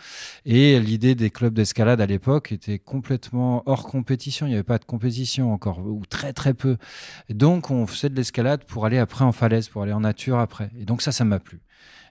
Et 0.45 0.79
l'idée 0.79 1.15
des 1.15 1.29
clubs 1.29 1.53
d'escalade 1.53 2.01
à 2.01 2.05
l'époque 2.05 2.51
était 2.51 2.79
complètement 2.89 3.63
hors 3.67 3.83
compétition. 3.83 4.47
Il 4.47 4.49
n'y 4.49 4.55
avait 4.55 4.63
pas 4.63 4.79
de 4.79 4.85
compétition 4.85 5.53
encore, 5.53 5.79
ou 5.79 6.01
très 6.09 6.33
très 6.33 6.53
peu. 6.53 6.77
Donc 7.29 7.69
on 7.69 7.85
faisait 7.85 8.09
de 8.09 8.15
l'escalade 8.15 8.65
pour 8.65 8.85
aller 8.85 8.97
après 8.97 9.23
en 9.23 9.31
falaise, 9.31 9.69
pour 9.69 9.83
aller 9.83 9.93
en 9.93 10.01
nature 10.01 10.39
après. 10.39 10.71
Et 10.77 10.85
donc 10.85 11.01
ça, 11.01 11.11
ça 11.11 11.23
m'a 11.23 11.39
plu. 11.39 11.61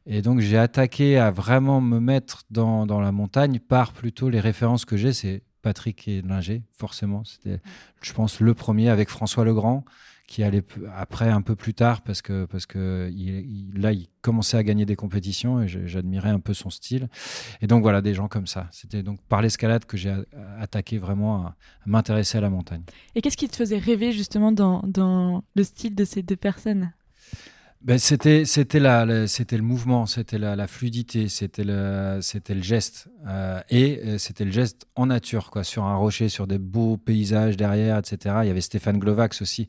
Et 0.06 0.22
donc 0.22 0.40
j'ai 0.40 0.56
attaqué 0.56 1.18
à 1.18 1.30
vraiment 1.30 1.80
me 1.80 1.98
mettre 1.98 2.44
dans, 2.50 2.86
dans, 2.86 3.00
la 3.00 3.12
montagne 3.12 3.58
par 3.58 3.92
plutôt 3.92 4.30
les 4.30 4.40
références 4.40 4.84
que 4.84 4.96
j'ai, 4.96 5.12
c'est 5.12 5.42
Patrick 5.62 6.06
et 6.08 6.22
Linger, 6.22 6.62
forcément. 6.72 7.24
C'était, 7.24 7.60
je 8.00 8.12
pense, 8.12 8.40
le 8.40 8.54
premier 8.54 8.88
avec 8.88 9.08
François 9.08 9.44
Legrand 9.44 9.84
qui 10.28 10.42
allait 10.42 10.62
après 10.94 11.30
un 11.30 11.40
peu 11.40 11.56
plus 11.56 11.72
tard 11.72 12.02
parce 12.02 12.20
que 12.20 12.44
parce 12.44 12.66
que 12.66 13.10
il, 13.10 13.72
là 13.74 13.92
il 13.92 14.08
commençait 14.20 14.58
à 14.58 14.62
gagner 14.62 14.84
des 14.84 14.94
compétitions 14.94 15.62
et 15.62 15.68
j'admirais 15.68 16.28
un 16.28 16.38
peu 16.38 16.52
son 16.52 16.68
style. 16.68 17.08
Et 17.62 17.66
donc 17.66 17.82
voilà 17.82 18.02
des 18.02 18.14
gens 18.14 18.28
comme 18.28 18.46
ça. 18.46 18.68
C'était 18.70 19.02
donc 19.02 19.20
par 19.22 19.40
l'escalade 19.40 19.86
que 19.86 19.96
j'ai 19.96 20.14
attaqué 20.60 20.98
vraiment 20.98 21.46
à, 21.46 21.56
m'intéresser 21.86 22.36
à 22.38 22.42
la 22.42 22.50
montagne. 22.50 22.82
Et 23.14 23.22
qu'est-ce 23.22 23.38
qui 23.38 23.48
te 23.48 23.56
faisait 23.56 23.78
rêver 23.78 24.12
justement 24.12 24.52
dans, 24.52 24.82
dans 24.86 25.42
le 25.54 25.64
style 25.64 25.94
de 25.94 26.04
ces 26.04 26.22
deux 26.22 26.36
personnes? 26.36 26.92
Ben, 27.80 27.96
c'était 27.96 28.44
c'était 28.44 28.80
la, 28.80 29.28
c'était 29.28 29.56
le 29.56 29.62
mouvement, 29.62 30.06
c'était 30.06 30.36
la, 30.36 30.56
la, 30.56 30.66
fluidité, 30.66 31.28
c'était 31.28 31.62
le 31.62 32.18
c'était 32.22 32.54
le 32.54 32.62
geste 32.62 33.08
euh, 33.28 33.60
et 33.70 34.00
euh, 34.04 34.18
c'était 34.18 34.44
le 34.44 34.50
geste 34.50 34.88
en 34.96 35.06
nature 35.06 35.52
quoi, 35.52 35.62
sur 35.62 35.84
un 35.84 35.94
rocher, 35.94 36.28
sur 36.28 36.48
des 36.48 36.58
beaux 36.58 36.96
paysages 36.96 37.56
derrière, 37.56 37.96
etc. 37.96 38.38
Il 38.42 38.48
y 38.48 38.50
avait 38.50 38.60
Stéphane 38.60 38.98
Glovax 38.98 39.42
aussi. 39.42 39.68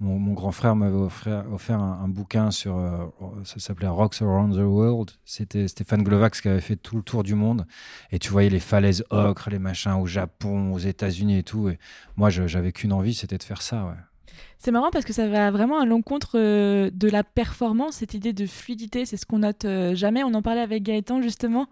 Mon, 0.00 0.18
mon 0.18 0.32
grand 0.32 0.50
frère 0.50 0.74
m'avait 0.74 0.96
offert, 0.96 1.44
offert 1.52 1.80
un, 1.80 2.08
bouquin 2.08 2.50
sur 2.50 2.76
euh, 2.76 3.06
ça 3.44 3.60
s'appelait 3.60 3.86
Rocks 3.86 4.20
Around 4.20 4.56
the 4.56 4.66
World. 4.66 5.12
C'était 5.24 5.68
Stéphane 5.68 6.02
Glovax 6.02 6.40
qui 6.40 6.48
avait 6.48 6.60
fait 6.60 6.76
tout 6.76 6.96
le 6.96 7.02
tour 7.02 7.22
du 7.22 7.36
monde 7.36 7.66
et 8.10 8.18
tu 8.18 8.30
voyais 8.30 8.50
les 8.50 8.58
falaises 8.58 9.04
ocre, 9.10 9.48
les 9.48 9.60
machins 9.60 9.92
au 9.92 10.06
Japon, 10.06 10.72
aux 10.72 10.80
États-Unis 10.80 11.38
et 11.38 11.42
tout. 11.44 11.68
Et 11.68 11.78
moi 12.16 12.30
j'avais 12.30 12.72
qu'une 12.72 12.92
envie, 12.92 13.14
c'était 13.14 13.38
de 13.38 13.44
faire 13.44 13.62
ça. 13.62 13.84
Ouais. 13.84 14.13
C'est 14.58 14.70
marrant 14.70 14.90
parce 14.90 15.04
que 15.04 15.12
ça 15.12 15.28
va 15.28 15.50
vraiment 15.50 15.78
à 15.78 15.84
l'encontre 15.84 16.32
euh, 16.38 16.90
de 16.92 17.08
la 17.08 17.24
performance, 17.24 17.96
cette 17.96 18.14
idée 18.14 18.32
de 18.32 18.46
fluidité, 18.46 19.04
c'est 19.04 19.16
ce 19.16 19.26
qu'on 19.26 19.40
note 19.40 19.64
euh, 19.64 19.94
jamais. 19.94 20.22
On 20.22 20.34
en 20.34 20.42
parlait 20.42 20.60
avec 20.60 20.82
Gaëtan 20.82 21.22
justement, 21.22 21.68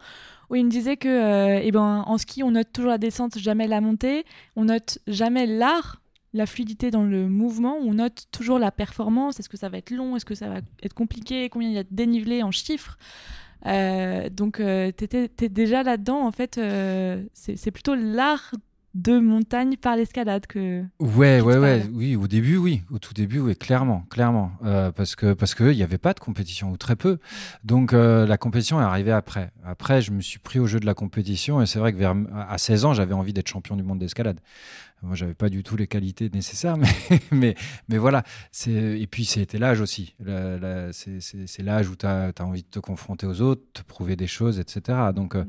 où 0.51 0.57
il 0.57 0.65
me 0.65 0.71
disait 0.71 0.97
que, 0.97 1.61
eh 1.63 1.71
ben, 1.71 2.05
en 2.07 2.19
ski, 2.19 2.43
on 2.43 2.53
note 2.53 2.73
toujours 2.73 2.91
la 2.91 2.99
descente, 2.99 3.39
jamais 3.39 3.67
la 3.67 3.81
montée. 3.81 4.25
On 4.57 4.65
note 4.67 4.99
jamais 5.07 5.47
l'art 5.47 6.01
la 6.35 6.47
fluidité 6.47 6.91
dans 6.91 7.03
le 7.03 7.29
mouvement, 7.29 7.77
on 7.77 7.95
note 7.95 8.25
toujours 8.33 8.59
la 8.59 8.71
performance, 8.71 9.39
est-ce 9.39 9.51
que 9.51 9.59
ça 9.59 9.69
va 9.69 9.79
être 9.79 9.91
long, 9.91 10.17
est-ce 10.17 10.25
que 10.25 10.35
ça 10.35 10.49
va 10.49 10.61
être 10.83 10.95
compliqué, 10.95 11.51
combien 11.51 11.69
il 11.69 11.75
y 11.75 11.79
a 11.79 11.83
de 11.83 11.89
dénivelé 11.91 12.43
en 12.43 12.51
chiffres? 12.51 12.97
Euh, 13.67 14.29
donc, 14.29 14.61
euh, 14.61 14.91
tu 14.97 15.05
es 15.15 15.49
déjà 15.49 15.83
là-dedans. 15.83 16.27
En 16.27 16.33
fait, 16.33 16.59
euh, 16.59 17.23
c'est 17.35 17.71
plutôt 17.71 17.95
l'art 17.95 18.53
de 18.95 19.19
montagne 19.19 19.77
par 19.77 19.97
l'escalade 19.97 20.47
que. 20.47 20.83
Ouais, 21.01 21.41
ouais, 21.41 21.59
ouais. 21.59 21.85
Oui, 21.93 22.17
au 22.17 22.29
début, 22.29 22.57
oui. 22.57 22.83
Au 22.91 22.99
tout 22.99 23.15
début, 23.15 23.41
oui, 23.41 23.57
clairement, 23.57 24.05
clairement. 24.11 24.53
parce 24.97 25.17
que 25.17 25.33
parce 25.33 25.55
qu'il 25.55 25.77
n'y 25.77 25.83
avait 25.83 25.99
pas 25.99 26.13
de 26.13 26.21
compétition, 26.21 26.71
ou 26.71 26.77
très 26.77 26.97
peu. 26.97 27.19
Donc, 27.65 27.93
la 27.93 28.37
compétition 28.37 28.81
est 28.81 28.85
arrivée 28.85 29.13
après. 29.13 29.51
Après, 29.65 30.03
je 30.03 30.11
me 30.13 30.21
suis 30.21 30.39
pris 30.39 30.59
au 30.59 30.67
jeu 30.67 30.81
de 30.81 30.87
la 30.87 30.95
compétition 30.95 31.63
et 31.63 31.67
c'est 31.67 31.79
vrai 31.79 31.93
que 31.93 31.99
vers, 31.99 32.15
à 32.35 32.59
16 32.59 32.85
ans, 32.85 32.95
j'avais 32.95 33.15
envie 33.15 33.33
d'être 33.33 33.49
champion 33.49 33.77
du 33.77 33.83
monde 33.83 33.99
d'escalade. 33.99 34.41
Moi, 35.03 35.17
j'avais 35.17 35.35
pas 35.35 35.49
du 35.49 35.65
tout 35.65 35.77
les 35.77 35.89
qualités 35.89 36.31
nécessaires, 36.33 36.77
mais, 37.11 37.21
mais, 37.33 37.55
mais 37.89 37.99
voilà. 37.99 38.23
Et 38.69 39.07
puis, 39.11 39.25
c'était 39.25 39.59
l'âge 39.59 39.81
aussi. 39.81 40.15
C'est 40.93 41.63
l'âge 41.63 41.89
où 41.89 41.97
tu 41.97 42.07
as, 42.07 42.33
envie 42.41 42.63
de 42.63 42.69
te 42.69 42.79
confronter 42.79 43.27
aux 43.27 43.41
autres, 43.41 43.63
te 43.73 43.83
prouver 43.83 44.15
des 44.15 44.29
choses, 44.29 44.61
etc. 44.61 44.99
Donc, 45.15 45.35
euh, 45.35 45.43
mm. 45.43 45.49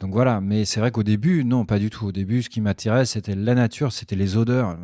donc 0.00 0.12
voilà. 0.12 0.40
Mais 0.40 0.64
c'est 0.64 0.80
vrai 0.80 0.90
qu'au 0.90 1.04
début, 1.04 1.44
non, 1.44 1.64
pas 1.64 1.78
du 1.78 1.90
tout. 1.90 2.06
Au 2.06 2.12
début, 2.12 2.42
ce 2.42 2.48
qui 2.48 2.60
m'attirait, 2.60 3.06
c'était 3.06 3.36
la 3.36 3.54
nature, 3.54 3.92
c'était 3.92 4.16
les 4.16 4.36
odeurs. 4.36 4.76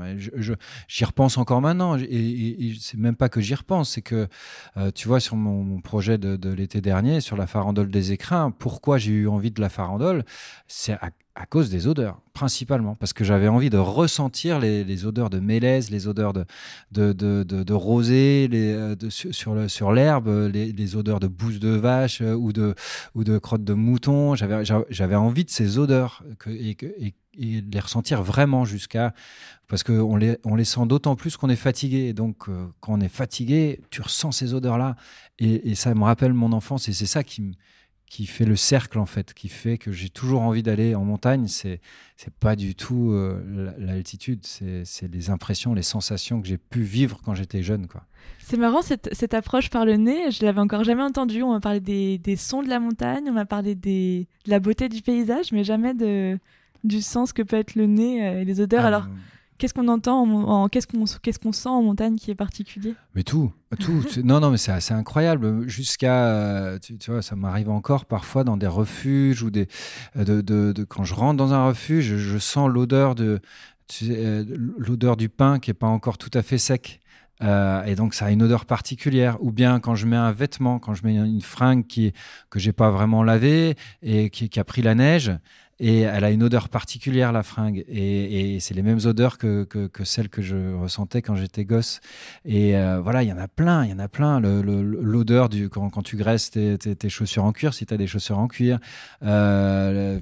J'y 0.87 1.04
repense 1.04 1.37
encore 1.37 1.61
maintenant. 1.61 1.99
Et, 1.99 2.04
et, 2.04 2.76
c'est 2.80 2.99
même 2.99 3.16
pas 3.16 3.28
que 3.28 3.40
j'y 3.40 3.54
repense, 3.54 3.90
c'est 3.90 4.02
que, 4.02 4.28
euh, 4.76 4.92
tu 4.92 5.09
vois, 5.09 5.18
sur 5.18 5.35
mon, 5.37 5.80
projet 5.80 6.18
de, 6.18 6.37
de 6.37 6.50
l'été 6.50 6.80
dernier, 6.80 7.21
sur 7.21 7.37
la 7.37 7.47
farandole 7.47 7.90
des 7.90 8.12
écrins, 8.12 8.52
pourquoi 8.52 8.97
j'ai 8.97 9.12
eu 9.12 9.28
envie 9.28 9.50
de 9.50 9.61
la 9.61 9.68
farandole 9.68 10.25
C'est 10.68 10.92
à, 10.92 11.11
à 11.36 11.46
cause 11.46 11.68
des 11.68 11.88
odeurs, 11.88 12.20
principalement, 12.32 12.94
parce 12.94 13.12
que 13.12 13.24
j'avais 13.24 13.48
envie 13.48 13.68
de 13.68 13.76
ressentir 13.76 14.60
les, 14.60 15.04
odeurs 15.04 15.30
de 15.30 15.40
mélèze, 15.40 15.90
les 15.90 16.06
odeurs 16.06 16.32
de, 16.32 16.44
de, 16.92 17.12
de, 17.12 17.42
de, 17.42 17.72
rosée, 17.72 18.46
les, 18.48 18.72
euh, 18.72 18.94
sur, 19.10 19.68
sur 19.68 19.92
l'herbe, 19.92 20.28
les, 20.52 20.96
odeurs 20.96 21.18
de 21.18 21.26
bouse 21.26 21.58
de 21.58 21.70
vache 21.70 22.20
euh, 22.20 22.34
ou 22.34 22.52
de, 22.52 22.76
ou 23.16 23.24
de 23.24 23.38
crotte 23.38 23.64
de 23.64 23.74
mouton. 23.74 24.36
J'avais, 24.36 25.14
envie 25.16 25.44
de 25.44 25.50
ces 25.50 25.78
odeurs 25.78 26.22
que, 26.38 26.50
et, 26.50 26.76
et, 27.36 27.62
de 27.62 27.72
les 27.72 27.80
ressentir 27.80 28.22
vraiment 28.22 28.64
jusqu'à. 28.64 29.12
Parce 29.66 29.82
qu'on 29.82 30.14
les, 30.14 30.38
on 30.44 30.54
les 30.54 30.64
sent 30.64 30.86
d'autant 30.86 31.16
plus 31.16 31.36
qu'on 31.36 31.48
est 31.48 31.56
fatigué. 31.56 32.12
Donc, 32.12 32.48
euh, 32.48 32.66
quand 32.78 32.92
on 32.92 33.00
est 33.00 33.08
fatigué, 33.08 33.80
tu 33.90 34.02
ressens 34.02 34.30
ces 34.30 34.54
odeurs-là. 34.54 34.94
Et, 35.40 35.70
et 35.70 35.74
ça 35.74 35.92
me 35.94 36.04
rappelle 36.04 36.32
mon 36.32 36.52
enfance 36.52 36.88
et 36.88 36.92
c'est 36.92 37.06
ça 37.06 37.24
qui 37.24 37.42
me 37.42 37.54
qui 38.06 38.26
fait 38.26 38.44
le 38.44 38.56
cercle 38.56 38.99
en 38.99 39.06
fait, 39.06 39.34
qui 39.34 39.49
fait 39.49 39.78
que 39.78 39.90
j'ai 39.90 40.08
toujours 40.08 40.42
envie 40.42 40.62
d'aller 40.62 40.94
en 40.94 41.04
montagne. 41.04 41.46
C'est 41.49 41.80
c'est 42.16 42.32
pas 42.32 42.54
du 42.54 42.75
tout 42.75 43.11
euh, 43.11 43.75
l'altitude, 43.78 44.44
c'est 44.44 45.12
les 45.12 45.30
impressions, 45.30 45.75
les 45.75 45.82
sensations 45.82 46.40
que 46.40 46.46
j'ai 46.46 46.58
pu 46.58 46.82
vivre 46.82 47.20
quand 47.25 47.34
j'étais 47.34 47.62
jeune 47.62 47.87
quoi. 47.87 48.04
C'est 48.38 48.56
marrant 48.56 48.82
cette, 48.82 49.08
cette, 49.12 49.34
approche 49.34 49.70
par 49.70 49.84
le 49.84 49.96
nez. 49.96 50.30
Je 50.30 50.44
l'avais 50.44 50.61
encore 50.61 50.84
jamais 50.84 51.02
entendu. 51.02 51.42
On 51.42 51.52
m'a 51.52 51.61
parlé 51.61 51.80
des, 51.80 52.18
des, 52.18 52.37
sons 52.37 52.62
de 52.62 52.68
la 52.68 52.78
montagne, 52.78 53.25
on 53.28 53.32
m'a 53.32 53.46
parlé 53.46 53.75
des, 53.75 54.28
de 54.44 54.50
la 54.50 54.61
beauté 54.61 54.88
du 54.88 55.02
paysage, 55.02 55.52
mais 55.52 55.64
jamais 55.64 55.94
de 55.94 56.38
du 56.84 57.00
sens 57.00 57.32
que 57.32 57.42
peut 57.42 57.56
être 57.56 57.75
le 57.75 57.87
nez 57.87 58.26
euh, 58.26 58.40
et 58.42 58.44
les 58.44 58.61
odeurs. 58.61 58.84
Ah, 58.84 58.88
Alors 58.88 59.08
Qu'est-ce 59.64 59.73
qu'on 59.73 59.88
entend 59.88 60.21
en, 60.25 60.68
qu'est-ce 60.68 60.87
qu'on 60.87 61.06
qu'est-ce 61.23 61.38
qu'on 61.38 61.52
sent 61.52 61.71
en 61.71 61.83
montagne 61.83 62.16
qui 62.16 62.30
est 62.30 62.35
particulier? 62.35 62.94
Mais 63.14 63.23
tout, 63.23 63.50
tout. 63.80 64.02
non, 64.23 64.38
non, 64.38 64.50
mais 64.50 64.59
c'est 64.59 64.73
assez 64.73 64.92
incroyable. 64.92 65.66
Jusqu'à, 65.66 66.26
euh, 66.26 66.78
tu, 66.78 67.11
vois, 67.11 67.23
ça 67.23 67.35
m'arrive 67.35 67.71
encore 67.71 68.04
parfois 68.04 68.44
dans 68.44 68.59
des 68.59 68.66
refuges 68.66 69.42
ou 69.42 69.50
des, 69.50 69.66
de, 70.16 70.42
de, 70.42 70.85
quand 70.85 71.04
je 71.04 71.14
rentre 71.14 71.38
dans 71.38 71.54
un 71.54 71.64
refuge, 71.64 72.14
je, 72.14 72.37
sens 72.37 72.68
l'odeur 72.68 73.14
de, 73.14 73.40
euh, 74.02 74.44
l'odeur 74.76 75.16
du 75.16 75.30
pain 75.30 75.59
qui 75.59 75.71
est 75.71 75.73
pas 75.73 75.87
encore 75.87 76.18
tout 76.18 76.30
à 76.35 76.42
fait 76.42 76.59
sec. 76.59 77.00
Euh, 77.42 77.83
et 77.85 77.94
donc 77.94 78.12
ça 78.12 78.26
a 78.26 78.30
une 78.33 78.42
odeur 78.42 78.66
particulière. 78.66 79.38
Ou 79.40 79.50
bien 79.50 79.80
quand 79.80 79.94
je 79.94 80.04
mets 80.04 80.16
un 80.16 80.33
vêtement, 80.33 80.78
quand 80.78 80.92
je 80.92 81.06
mets 81.06 81.16
une 81.16 81.40
fringue 81.40 81.87
qui 81.87 82.12
que 82.50 82.59
j'ai 82.59 82.75
pas 82.75 82.90
vraiment 82.90 83.23
lavé 83.23 83.76
et 84.02 84.28
qui, 84.28 84.50
qui, 84.50 84.61
a 84.61 84.64
pris 84.64 84.83
la 84.83 84.94
neige, 84.94 85.33
et 85.80 86.00
elle 86.00 86.24
a 86.24 86.30
une 86.30 86.42
odeur 86.42 86.68
particulière, 86.68 87.32
la 87.32 87.42
fringue. 87.42 87.84
Et, 87.88 88.58
c'est 88.60 88.74
les 88.74 88.82
mêmes 88.82 89.00
odeurs 89.04 89.38
que, 89.38 89.66
celles 90.04 90.28
que 90.28 90.42
je 90.42 90.74
ressentais 90.74 91.22
quand 91.22 91.34
j'étais 91.36 91.64
gosse. 91.64 92.00
Et 92.44 92.76
euh, 92.76 93.00
voilà, 93.00 93.22
il 93.22 93.28
y 93.28 93.32
en 93.32 93.38
a 93.38 93.48
plein, 93.48 93.84
il 93.84 93.90
y 93.90 93.92
en 93.92 93.98
a 93.98 94.08
plein. 94.08 94.40
L'odeur 94.40 95.48
du 95.48 95.68
quand, 95.68 96.02
tu 96.02 96.16
graisses 96.16 96.50
tes, 96.50 97.08
chaussures 97.08 97.44
en 97.44 97.52
cuir, 97.52 97.74
si 97.74 97.86
tu 97.86 97.94
as 97.94 97.96
des 97.96 98.06
chaussures 98.06 98.38
en 98.38 98.48
cuir. 98.48 98.78
Euh, 99.22 100.20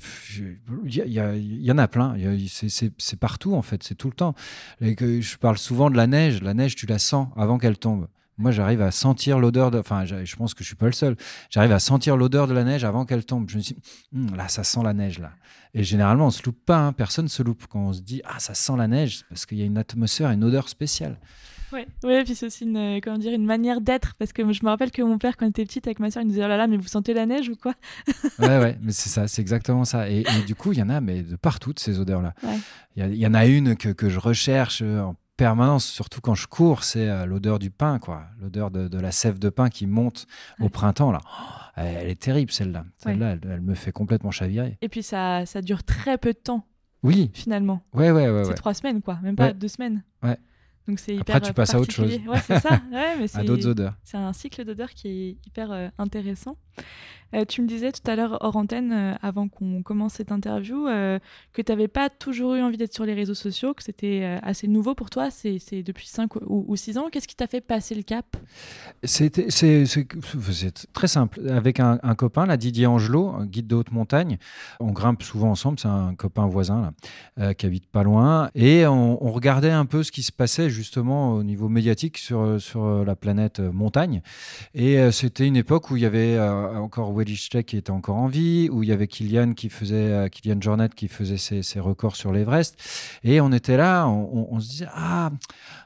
il 0.84 0.94
y, 0.94 1.00
y, 1.00 1.66
y, 1.66 1.72
en 1.72 1.78
a 1.78 1.88
plein. 1.88 2.16
C'est 2.48 3.18
partout, 3.18 3.54
en 3.54 3.62
fait. 3.62 3.82
C'est 3.82 3.94
tout 3.94 4.08
le 4.08 4.14
temps. 4.14 4.34
Et 4.80 4.94
que 4.94 5.20
je 5.20 5.36
parle 5.36 5.58
souvent 5.58 5.90
de 5.90 5.96
la 5.96 6.06
neige. 6.06 6.42
La 6.42 6.54
neige, 6.54 6.76
tu 6.76 6.86
la 6.86 6.98
sens 6.98 7.28
avant 7.36 7.58
qu'elle 7.58 7.78
tombe. 7.78 8.06
Moi, 8.38 8.50
j'arrive 8.50 8.80
à 8.80 8.90
sentir 8.90 9.38
l'odeur 9.38 9.70
de. 9.70 9.78
Enfin, 9.78 10.04
je 10.06 10.36
pense 10.36 10.54
que 10.54 10.64
je 10.64 10.68
suis 10.68 10.76
pas 10.76 10.86
le 10.86 10.92
seul. 10.92 11.16
J'arrive 11.50 11.72
à 11.72 11.78
sentir 11.78 12.16
l'odeur 12.16 12.46
de 12.46 12.54
la 12.54 12.64
neige 12.64 12.84
avant 12.84 13.04
qu'elle 13.04 13.24
tombe. 13.24 13.48
Je 13.48 13.56
me 13.58 13.62
dis, 13.62 13.76
hum, 14.14 14.34
là, 14.34 14.48
ça 14.48 14.64
sent 14.64 14.80
la 14.82 14.94
neige 14.94 15.18
là. 15.18 15.32
Et 15.74 15.84
généralement, 15.84 16.26
on 16.26 16.30
se 16.30 16.42
loupe 16.42 16.64
pas. 16.64 16.78
Hein. 16.78 16.92
Personne 16.92 17.28
se 17.28 17.42
loupe 17.42 17.66
quand 17.68 17.80
on 17.80 17.92
se 17.92 18.00
dit, 18.00 18.22
ah, 18.24 18.38
ça 18.38 18.54
sent 18.54 18.74
la 18.76 18.88
neige, 18.88 19.24
parce 19.28 19.46
qu'il 19.46 19.58
y 19.58 19.62
a 19.62 19.64
une 19.64 19.78
atmosphère, 19.78 20.30
une 20.30 20.44
odeur 20.44 20.68
spéciale. 20.68 21.18
Ouais, 21.72 21.86
ouais, 22.04 22.22
puis 22.24 22.34
c'est 22.34 22.46
aussi 22.46 22.64
une, 22.64 22.76
euh, 22.76 23.00
comment 23.02 23.16
dire, 23.16 23.32
une 23.32 23.46
manière 23.46 23.80
d'être. 23.80 24.14
Parce 24.18 24.32
que 24.32 24.42
je 24.52 24.62
me 24.62 24.68
rappelle 24.68 24.90
que 24.90 25.00
mon 25.02 25.16
père, 25.18 25.36
quand 25.36 25.46
il 25.46 25.50
était 25.50 25.64
petite 25.64 25.86
avec 25.86 26.00
ma 26.00 26.10
soeur, 26.10 26.22
il 26.22 26.26
nous 26.26 26.32
disait, 26.32 26.44
oh 26.44 26.48
là 26.48 26.58
là, 26.58 26.66
mais 26.66 26.76
vous 26.76 26.88
sentez 26.88 27.14
la 27.14 27.24
neige 27.26 27.48
ou 27.48 27.56
quoi? 27.56 27.74
Ouais, 28.38 28.58
ouais, 28.58 28.78
mais 28.82 28.92
c'est 28.92 29.08
ça, 29.08 29.28
c'est 29.28 29.40
exactement 29.40 29.84
ça. 29.84 30.10
Et, 30.10 30.24
du 30.46 30.54
coup, 30.54 30.72
il 30.72 30.78
y 30.78 30.82
en 30.82 30.88
a, 30.88 31.00
mais 31.00 31.22
de 31.22 31.36
partout, 31.36 31.72
de 31.72 31.78
ces 31.78 31.98
odeurs-là. 31.98 32.34
Il 32.96 33.14
y, 33.14 33.26
en 33.26 33.34
a 33.34 33.46
une 33.46 33.76
que, 33.76 33.88
que 33.88 34.10
je 34.10 34.18
recherche 34.18 34.82
euh, 34.82 35.00
en 35.00 35.16
permanence, 35.42 35.86
surtout 35.86 36.20
quand 36.20 36.36
je 36.36 36.46
cours, 36.46 36.84
c'est 36.84 37.08
euh, 37.08 37.26
l'odeur 37.26 37.58
du 37.58 37.70
pain, 37.70 37.98
quoi. 37.98 38.26
L'odeur 38.40 38.70
de, 38.70 38.98
la 38.98 39.10
sève 39.10 39.40
de 39.40 39.48
pain 39.48 39.70
qui 39.70 39.88
monte 39.88 40.28
au 40.60 40.68
printemps, 40.68 41.10
là. 41.10 41.20
Oh, 41.24 41.80
elle 41.80 42.08
est 42.08 42.20
terrible, 42.20 42.52
celle-là. 42.52 42.84
Celle-là, 42.98 43.36
elle, 43.42 43.60
me 43.60 43.74
fait 43.74 43.90
complètement 43.90 44.30
chavirer. 44.30 44.78
Et 44.82 44.88
puis, 44.88 45.02
ça, 45.02 45.44
ça 45.44 45.60
dure 45.60 45.82
très 45.82 46.16
peu 46.16 46.32
de 46.32 46.38
temps. 46.38 46.64
Oui. 47.02 47.32
Finalement. 47.34 47.82
Ouais, 47.92 48.12
ouais, 48.12 48.30
ouais. 48.30 48.44
C'est 48.44 48.54
trois 48.54 48.74
semaines, 48.74 49.02
quoi. 49.02 49.18
Même 49.22 49.34
pas 49.34 49.52
deux 49.52 49.66
semaines. 49.66 50.04
Ouais. 50.22 50.38
Donc 50.88 50.98
c'est 50.98 51.14
hyper 51.14 51.36
Après, 51.36 51.48
tu 51.48 51.54
passes 51.54 51.74
à 51.74 51.80
autre 51.80 51.92
chose. 51.92 52.18
Ouais, 52.26 52.40
c'est 52.44 52.58
ça. 52.58 52.80
Ouais, 52.92 53.16
mais 53.18 53.36
à 53.36 53.44
d'autres 53.44 53.68
odeurs. 53.68 53.94
C'est 54.02 54.16
un 54.16 54.32
cycle 54.32 54.64
d'odeurs 54.64 54.90
qui 54.90 55.08
est 55.08 55.46
hyper 55.46 55.70
euh, 55.70 55.88
intéressant. 55.98 56.56
Euh, 57.34 57.44
tu 57.46 57.62
me 57.62 57.66
disais 57.66 57.92
tout 57.92 58.08
à 58.10 58.16
l'heure 58.16 58.38
hors 58.40 58.56
antenne, 58.56 58.92
euh, 58.92 59.14
avant 59.22 59.48
qu'on 59.48 59.82
commence 59.82 60.14
cette 60.14 60.32
interview, 60.32 60.86
euh, 60.86 61.18
que 61.52 61.62
tu 61.62 61.72
n'avais 61.72 61.88
pas 61.88 62.10
toujours 62.10 62.54
eu 62.54 62.62
envie 62.62 62.76
d'être 62.76 62.92
sur 62.92 63.04
les 63.04 63.14
réseaux 63.14 63.34
sociaux, 63.34 63.74
que 63.74 63.82
c'était 63.82 64.38
assez 64.42 64.68
nouveau 64.68 64.94
pour 64.94 65.10
toi. 65.10 65.30
C'est 65.30 65.82
depuis 65.82 66.06
5 66.06 66.36
ou, 66.46 66.76
6 66.76 66.98
ans. 66.98 67.08
Qu'est-ce 67.10 67.28
qui 67.28 67.36
t'a 67.36 67.46
fait 67.46 67.60
passer 67.60 67.94
le 67.94 68.02
cap? 68.02 68.36
C'est 69.02 69.30
très 70.92 71.08
simple. 71.08 71.48
Avec 71.48 71.80
un, 71.80 71.98
copain, 72.16 72.46
là, 72.46 72.56
Didier 72.56 72.86
Angelot, 72.86 73.44
guide 73.44 73.66
de 73.66 73.76
haute 73.76 73.92
montagne, 73.92 74.38
on 74.80 74.92
grimpe 74.92 75.22
souvent 75.22 75.50
ensemble. 75.50 75.78
C'est 75.78 75.88
un 75.88 76.14
copain 76.14 76.46
voisin 76.46 76.92
qui 77.56 77.66
habite 77.66 77.86
pas 77.86 78.02
loin. 78.02 78.50
Et 78.54 78.86
on, 78.86 79.32
regardait 79.32 79.70
un 79.70 79.86
peu 79.86 80.02
ce 80.02 80.12
qui 80.12 80.22
se 80.22 80.32
passait 80.32 80.68
justement 80.68 81.32
au 81.32 81.42
niveau 81.42 81.68
médiatique 81.68 82.18
sur 82.18 83.04
la 83.04 83.16
planète 83.16 83.60
montagne. 83.60 84.22
Et 84.74 85.10
c'était 85.10 85.46
une 85.46 85.56
époque 85.56 85.90
où 85.90 85.96
il 85.96 86.02
y 86.02 86.06
avait 86.06 86.36
encore 86.62 87.12
qui 87.64 87.76
était 87.76 87.90
encore 87.90 88.16
en 88.16 88.26
vie, 88.26 88.68
où 88.70 88.82
il 88.82 88.88
y 88.88 88.92
avait 88.92 89.06
Kylian 89.06 89.54
qui 89.54 89.68
faisait, 89.68 90.12
euh, 90.12 90.28
Kylian 90.28 90.60
Jornet 90.60 90.88
qui 90.94 91.08
faisait 91.08 91.36
ses, 91.36 91.80
records 91.80 92.16
sur 92.16 92.32
l'Everest. 92.32 92.76
Et 93.24 93.40
on 93.40 93.52
était 93.52 93.76
là, 93.76 94.06
on, 94.06 94.60
se 94.60 94.68
disait, 94.68 94.88
ah, 94.94 95.30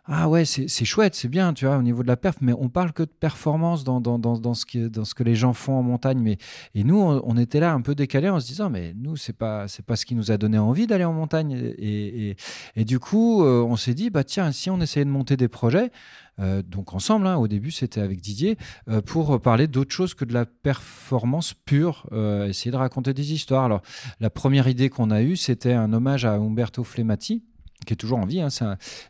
ah 0.08 0.28
ouais, 0.28 0.44
c'est 0.44 0.84
chouette, 0.84 1.16
c'est 1.16 1.26
bien, 1.26 1.52
tu 1.52 1.66
vois, 1.66 1.76
au 1.76 1.82
niveau 1.82 2.04
de 2.04 2.06
la 2.06 2.16
perf, 2.16 2.36
mais 2.40 2.52
on 2.52 2.68
parle 2.68 2.92
que 2.92 3.02
de 3.02 3.08
performance 3.08 3.82
dans, 3.82 4.00
dans, 4.00 4.20
dans, 4.20 4.38
dans, 4.38 4.54
ce, 4.54 4.86
dans 4.86 5.04
ce 5.04 5.14
que 5.14 5.24
les 5.24 5.34
gens 5.34 5.52
font 5.52 5.74
en 5.74 5.82
montagne. 5.82 6.20
Mais, 6.20 6.38
et 6.76 6.84
nous, 6.84 6.96
on, 6.96 7.36
était 7.36 7.58
là 7.58 7.72
un 7.72 7.80
peu 7.80 7.96
décalés 7.96 8.28
en 8.28 8.38
se 8.38 8.46
disant, 8.46 8.70
mais 8.70 8.94
nous, 8.94 9.16
c'est 9.16 9.32
pas, 9.32 9.66
pas 9.84 9.96
ce 9.96 10.06
qui 10.06 10.14
nous 10.14 10.30
a 10.30 10.36
donné 10.36 10.58
envie 10.58 10.86
d'aller 10.86 11.04
en 11.04 11.12
montagne. 11.12 11.74
Et, 11.76 12.36
et, 12.76 12.84
du 12.84 13.00
coup, 13.00 13.42
euh, 13.42 13.62
on 13.62 13.74
s'est 13.74 13.94
dit, 13.94 14.10
bah 14.10 14.22
tiens, 14.22 14.52
si 14.52 14.70
on 14.70 14.80
essayait 14.80 15.04
de 15.04 15.10
monter 15.10 15.36
des 15.36 15.48
projets, 15.48 15.90
euh, 16.38 16.62
donc 16.62 16.94
ensemble, 16.94 17.26
hein, 17.26 17.36
au 17.36 17.48
début 17.48 17.72
c'était 17.72 18.00
avec 18.00 18.20
Didier, 18.20 18.58
euh, 18.88 19.00
pour 19.00 19.40
parler 19.40 19.66
d'autre 19.66 19.92
chose 19.92 20.14
que 20.14 20.24
de 20.24 20.34
la 20.34 20.46
performance 20.46 21.52
pure, 21.52 22.06
essayer 22.46 22.70
de 22.70 22.76
raconter 22.76 23.12
des 23.12 23.32
histoires. 23.32 23.64
Alors 23.64 23.82
la 24.20 24.30
première 24.30 24.68
idée 24.68 24.88
qu'on 24.88 25.10
a 25.10 25.22
eue, 25.22 25.34
c'était 25.34 25.72
un 25.72 25.92
hommage 25.92 26.24
à 26.24 26.34
Umberto 26.34 26.84
Flemmati, 26.84 27.42
qui 27.84 27.92
est 27.92 27.96
toujours 27.96 28.18
en 28.18 28.26
vie, 28.26 28.40
hein, 28.40 28.48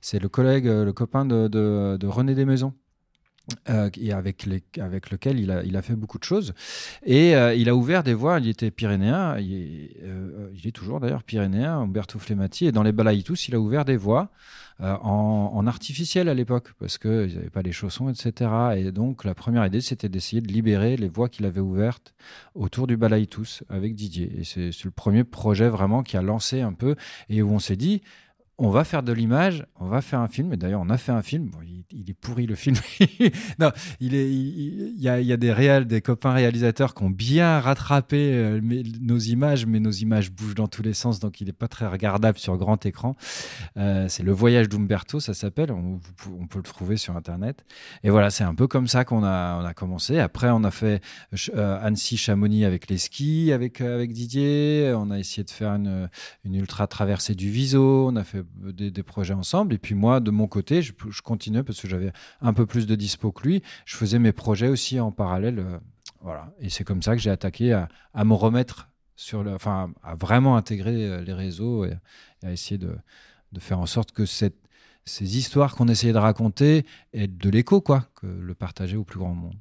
c'est 0.01 0.19
le 0.19 0.29
collègue, 0.29 0.67
le 0.67 0.93
copain 0.93 1.25
de, 1.25 2.07
René 2.07 2.35
Desmaisons. 2.35 2.75
et 3.97 4.13
avec, 4.13 4.45
les, 4.45 4.65
avec 4.81 5.11
lequel 5.11 5.39
il 5.39 5.51
a, 5.51 5.83
fait 5.83 5.95
beaucoup 5.95 6.19
de 6.19 6.25
choses. 6.25 6.53
Et 7.05 7.33
il 7.33 7.69
a 7.69 7.77
ouvert 7.77 8.03
des 8.03 8.15
voies, 8.15 8.41
il 8.41 8.49
était 8.49 8.71
pyrénéen, 8.71 9.39
il 9.39 10.61
est, 10.65 10.73
toujours 10.73 11.01
d'ailleurs 11.01 11.23
pyrénéen, 11.23 11.79
Umberto 11.79 12.19
Flemmati, 12.19 12.67
et 12.67 12.73
dans 12.73 12.83
les 12.83 12.93
Balaïtus, 12.93 13.49
il 13.49 13.55
a 13.55 13.61
ouvert 13.61 13.85
des 13.85 13.97
voies 13.97 14.31
en, 14.81 15.67
artificiel 15.67 16.29
à 16.29 16.35
l'époque, 16.35 16.73
parce 16.79 16.99
qu'ils 16.99 17.35
n'avaient 17.35 17.51
pas 17.51 17.63
les 17.63 17.73
chaussons, 17.73 18.11
etc. 18.11 18.51
Et 18.77 18.93
donc, 18.93 19.25
la 19.25 19.35
première 19.35 19.65
idée, 19.65 19.81
c'était 19.81 20.09
d'essayer 20.09 20.43
de 20.43 20.53
libérer 20.53 20.97
les 20.97 21.09
voies 21.09 21.29
qu'il 21.29 21.47
avait 21.47 21.61
ouvertes 21.61 22.15
autour 22.55 22.87
du 22.87 22.97
Balaïtous 22.97 23.63
avec 23.69 23.95
Didier. 23.95 24.33
Et 24.39 24.45
c'est 24.45 24.85
le 24.85 24.91
premier 24.91 25.25
projet 25.25 25.69
vraiment 25.69 26.03
qui 26.03 26.17
a 26.17 26.23
lancé 26.23 26.61
un 26.61 26.73
peu 26.73 26.95
et 27.29 27.43
où 27.43 27.51
on 27.53 27.59
s'est 27.59 27.77
dit, 27.77 28.03
on 28.59 28.71
va 28.71 28.85
faire 28.85 29.03
de 29.03 29.13
l'image, 29.13 29.67
on 29.79 29.87
va 29.87 30.01
faire 30.01 30.21
un 30.21 30.29
film. 30.29 30.53
Et 30.53 30.57
d'ailleurs, 30.57 30.81
on 30.81 30.89
a 30.89 30.97
fait 30.97 31.13
un 31.13 31.23
film. 31.23 31.51
Bon, 31.51 31.59
il, 31.63 32.11
est 32.11 32.15
pourri 32.15 32.47
le 32.47 32.55
film. 32.55 32.77
non, 33.59 33.71
il 34.01 34.15
est, 34.15 34.31
il, 34.31 34.95
y, 34.99 35.09
a, 35.09 35.37
des 35.37 35.53
réels, 35.53 35.85
des 35.85 36.01
copains 36.01 36.33
réalisateurs 36.33 36.95
qui 36.95 37.03
ont 37.03 37.11
bien 37.11 37.61
rattrapé 37.61 38.33
euh, 38.33 38.61
nos 39.01 39.19
images, 39.19 39.67
mais 39.67 39.79
nos 39.79 39.91
images 39.91 40.31
bougent 40.31 40.55
dans 40.55 40.69
tous 40.69 40.83
les 40.83 40.95
sens, 40.95 41.21
donc 41.21 41.41
il 41.43 41.49
n'est 41.49 41.53
pas 41.53 41.69
très 41.69 41.87
regardable 41.87 42.39
sur 42.39 42.57
grand 42.57 42.85
écran. 42.87 43.15
Euh, 43.77 44.07
c'est 44.09 44.23
le 44.23 44.33
voyage 44.33 44.71
d'Umberto, 44.71 45.21
ça 45.21 45.35
s'appelle. 45.35 45.71
On, 45.71 46.01
peut 46.49 46.59
le 46.59 46.63
trouver 46.63 46.97
sur 46.97 47.15
internet. 47.15 47.65
Et 48.05 48.11
voilà, 48.11 48.31
c'est 48.31 48.45
un 48.45 48.55
peu 48.55 48.67
comme 48.67 48.87
ça 48.87 49.05
qu'on 49.05 49.25
a, 49.25 49.73
commencé. 49.75 50.19
Après, 50.19 50.49
on 50.49 50.65
a 50.65 50.71
fait 50.71 51.03
euh, 51.55 51.79
Annecy, 51.83 52.17
Chamonix 52.17 52.65
avec 52.65 52.89
les 52.89 52.99
skis, 52.99 53.53
avec 53.53 53.83
avec 53.83 54.13
Didier. 54.13 54.95
On 54.97 55.11
a 55.11 55.19
essayé 55.19 55.45
de 55.45 55.51
faire 55.51 55.73
une, 55.73 56.09
une 56.45 56.55
ultra 56.55 56.87
traversée 56.87 57.35
du 57.35 57.51
Viso. 57.51 58.09
On 58.09 58.17
a 58.17 58.25
fait 58.25 58.46
des, 58.55 59.03
projets 59.03 59.35
ensemble. 59.35 59.75
Et 59.75 59.79
puis 59.79 59.95
moi, 59.95 60.21
de 60.21 60.31
mon 60.31 60.47
côté, 60.47 60.83
je, 60.83 60.93
je 61.11 61.23
continuais 61.23 61.63
parce 61.63 61.81
que 61.81 61.89
j'avais 61.89 62.13
un 62.41 62.53
peu 62.53 62.67
plus 62.67 62.87
de 62.87 62.95
dispo 62.95 63.33
que 63.33 63.47
lui. 63.47 63.63
Je 63.85 63.97
faisais 63.97 64.19
mes 64.19 64.33
projets 64.33 64.69
aussi 64.69 65.01
en 65.01 65.13
parallèle. 65.13 65.59
Euh, 65.59 65.79
voilà. 66.21 66.53
Et 66.61 66.71
c'est 66.71 66.85
comme 66.85 67.03
ça 67.03 67.15
que 67.15 67.23
j'ai 67.23 67.31
attaqué 67.31 67.73
à, 67.73 67.89
à, 68.15 68.25
me 68.25 68.35
remettre 68.35 68.89
sur 69.17 69.43
le, 69.43 69.55
enfin, 69.55 69.93
à 70.03 70.15
vraiment 70.15 70.57
intégrer 70.57 71.07
euh, 71.07 71.23
les 71.23 71.33
réseaux 71.33 71.85
et, 71.85 71.97
à 72.43 72.53
essayer 72.53 72.79
de, 72.79 72.97
de, 73.53 73.61
faire 73.61 73.79
en 73.79 73.87
sorte 73.87 74.13
que 74.13 74.27
cette, 74.27 74.57
ces 75.05 75.39
histoires 75.39 75.75
qu'on 75.75 75.89
essayait 75.89 76.13
de 76.13 76.19
raconter 76.19 76.85
aient 77.13 77.29
de 77.29 77.51
l'écho, 77.51 77.81
quoi, 77.81 78.09
que 78.15 78.27
le 78.27 78.55
partager 78.55 78.97
au 78.97 79.05
plus 79.05 79.19
grand 79.19 79.35
monde 79.35 79.57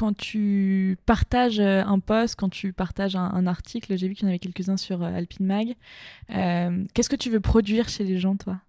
quand 0.00 0.16
tu 0.16 0.96
partages 1.04 1.60
euh, 1.60 1.84
un 1.84 1.98
post, 1.98 2.34
quand 2.34 2.48
tu 2.48 2.72
partages 2.72 3.16
un, 3.16 3.46
article, 3.46 3.98
j'ai 3.98 4.08
vu 4.08 4.14
qu'il 4.14 4.24
y 4.24 4.26
en 4.26 4.30
avait 4.30 4.38
quelques-uns 4.38 4.78
sur 4.78 5.02
euh, 5.02 5.14
Alpine 5.14 5.44
Mag, 5.44 5.74
euh, 6.34 6.84
qu'est-ce 6.94 7.10
que 7.10 7.16
tu 7.16 7.28
veux 7.28 7.40
produire 7.40 7.90
chez 7.90 8.04
les 8.04 8.18
gens, 8.18 8.34
toi? 8.34 8.60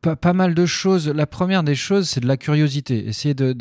Pas, 0.00 0.32
mal 0.32 0.54
de 0.54 0.64
choses. 0.64 1.08
La 1.08 1.26
première 1.26 1.62
des 1.62 1.74
choses, 1.74 2.08
c'est 2.08 2.20
de 2.20 2.26
la 2.26 2.38
curiosité. 2.38 3.06
Essayer 3.06 3.34
de, 3.34 3.52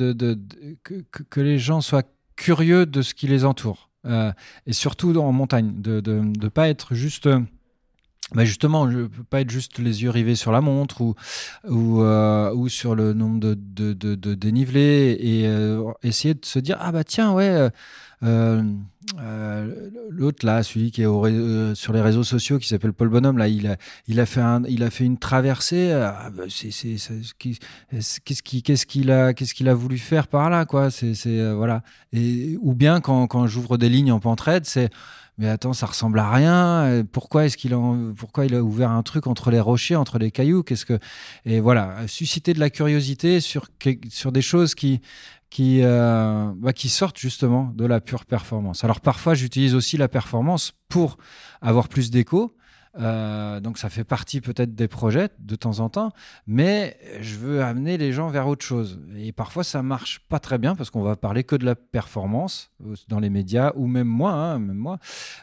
que, 0.83 1.41
les 1.41 1.59
gens 1.59 1.81
soient 1.81 2.03
curieux 2.37 2.85
de 2.85 3.01
ce 3.01 3.13
qui 3.13 3.27
les 3.27 3.43
entoure. 3.43 3.89
et 4.05 4.73
surtout 4.73 5.13
en 5.17 5.33
montagne, 5.33 5.73
de 5.81 6.01
ne 6.05 6.47
pas 6.47 6.69
être 6.69 6.95
juste 6.95 7.27
bah 8.35 8.43
justement, 8.43 8.91
je 8.91 9.05
peux 9.05 9.23
pas 9.23 9.39
être 9.39 9.49
juste 9.49 9.79
les 9.79 10.03
yeux 10.03 10.09
rivés 10.09 10.35
sur 10.35 10.51
la 10.51 10.59
montre 10.59 10.99
ou 10.99 11.15
ou, 11.69 12.01
euh, 12.01 12.53
ou 12.53 12.67
sur 12.67 12.93
le 12.93 13.13
nombre 13.13 13.39
de, 13.39 13.53
de, 13.53 13.93
de, 13.93 14.15
de 14.15 14.33
dénivelés 14.33 15.17
et 15.17 15.47
euh, 15.47 15.91
essayer 16.03 16.33
de 16.33 16.43
se 16.43 16.59
dire 16.59 16.77
ah 16.81 16.91
bah 16.91 17.05
tiens 17.05 17.31
ouais 17.31 17.47
euh, 17.47 17.69
euh 18.23 19.89
l'autre 20.09 20.45
là 20.45 20.61
celui 20.63 20.91
qui 20.91 21.03
est 21.03 21.05
au, 21.05 21.73
sur 21.73 21.93
les 21.93 22.01
réseaux 22.01 22.23
sociaux 22.23 22.59
qui 22.59 22.67
s'appelle 22.67 22.91
Paul 22.91 23.07
Bonhomme 23.07 23.37
là 23.37 23.47
il 23.47 23.67
a 23.67 23.77
il 24.07 24.19
a 24.19 24.25
fait 24.25 24.41
un 24.41 24.63
il 24.67 24.83
a 24.83 24.89
fait 24.89 25.05
une 25.05 25.17
traversée 25.17 25.93
ah 25.93 26.29
bah, 26.35 26.43
c'est 26.49 26.71
c'est 26.71 26.97
qu'est-ce 28.25 28.43
qui 28.43 28.61
qu'est-ce 28.61 28.85
qu'il 28.85 29.09
a 29.09 29.33
qu'est-ce 29.33 29.53
qu'il 29.53 29.69
a 29.69 29.73
voulu 29.73 29.97
faire 29.97 30.27
par 30.27 30.49
là 30.49 30.65
quoi 30.65 30.91
c'est 30.91 31.13
c'est 31.13 31.53
voilà. 31.53 31.81
Et 32.11 32.57
ou 32.59 32.73
bien 32.73 32.99
quand 32.99 33.27
quand 33.27 33.47
j'ouvre 33.47 33.77
des 33.77 33.87
lignes 33.87 34.11
en 34.11 34.19
pentraide 34.19 34.65
c'est 34.65 34.89
mais 35.37 35.47
attends, 35.47 35.73
ça 35.73 35.85
ressemble 35.85 36.19
à 36.19 36.31
rien. 36.31 36.83
Euh, 36.85 37.03
pourquoi 37.09 37.45
est-ce 37.45 37.57
qu'il 37.57 37.73
a, 37.73 37.95
pourquoi 38.15 38.45
il 38.45 38.55
a 38.55 38.63
ouvert 38.63 38.91
un 38.91 39.03
truc 39.03 39.27
entre 39.27 39.51
les 39.51 39.59
rochers, 39.59 39.95
entre 39.95 40.17
les 40.17 40.31
cailloux? 40.31 40.63
Qu'est-ce 40.63 40.85
que 40.85 40.99
et 41.45 41.59
voilà, 41.59 42.07
susciter 42.07 42.53
de 42.53 42.59
la 42.59 42.69
curiosité 42.69 43.39
sur 43.39 43.67
sur 44.09 44.31
des 44.31 44.41
choses 44.41 44.73
qui 44.73 45.01
qui 45.49 45.81
euh, 45.83 46.51
bah, 46.55 46.73
qui 46.73 46.89
sortent 46.89 47.19
justement 47.19 47.71
de 47.75 47.85
la 47.85 48.01
pure 48.01 48.25
performance. 48.25 48.83
Alors 48.83 48.99
parfois, 48.99 49.33
j'utilise 49.33 49.75
aussi 49.75 49.97
la 49.97 50.07
performance 50.07 50.73
pour 50.89 51.17
avoir 51.61 51.87
plus 51.87 52.11
d'écho. 52.11 52.55
Euh, 52.99 53.59
donc 53.59 53.77
ça 53.77 53.89
fait 53.89 54.03
partie 54.03 54.41
peut-être 54.41 54.73
des 54.73 54.87
projets 54.87 55.29
de 55.39 55.55
temps 55.55 55.79
en 55.79 55.89
temps, 55.89 56.11
mais 56.47 56.97
je 57.21 57.35
veux 57.35 57.63
amener 57.63 57.97
les 57.97 58.11
gens 58.11 58.29
vers 58.29 58.47
autre 58.47 58.65
chose. 58.65 58.99
Et 59.17 59.31
parfois 59.31 59.63
ça 59.63 59.83
marche 59.83 60.19
pas 60.29 60.39
très 60.39 60.57
bien 60.57 60.75
parce 60.75 60.89
qu'on 60.89 61.03
va 61.03 61.15
parler 61.15 61.43
que 61.43 61.55
de 61.55 61.65
la 61.65 61.75
performance 61.75 62.71
euh, 62.85 62.95
dans 63.07 63.19
les 63.19 63.29
médias 63.29 63.71
ou 63.75 63.87
même 63.87 64.07
moi, 64.07 64.31
hein, 64.31 64.59
même 64.59 64.77
moi 64.77 64.99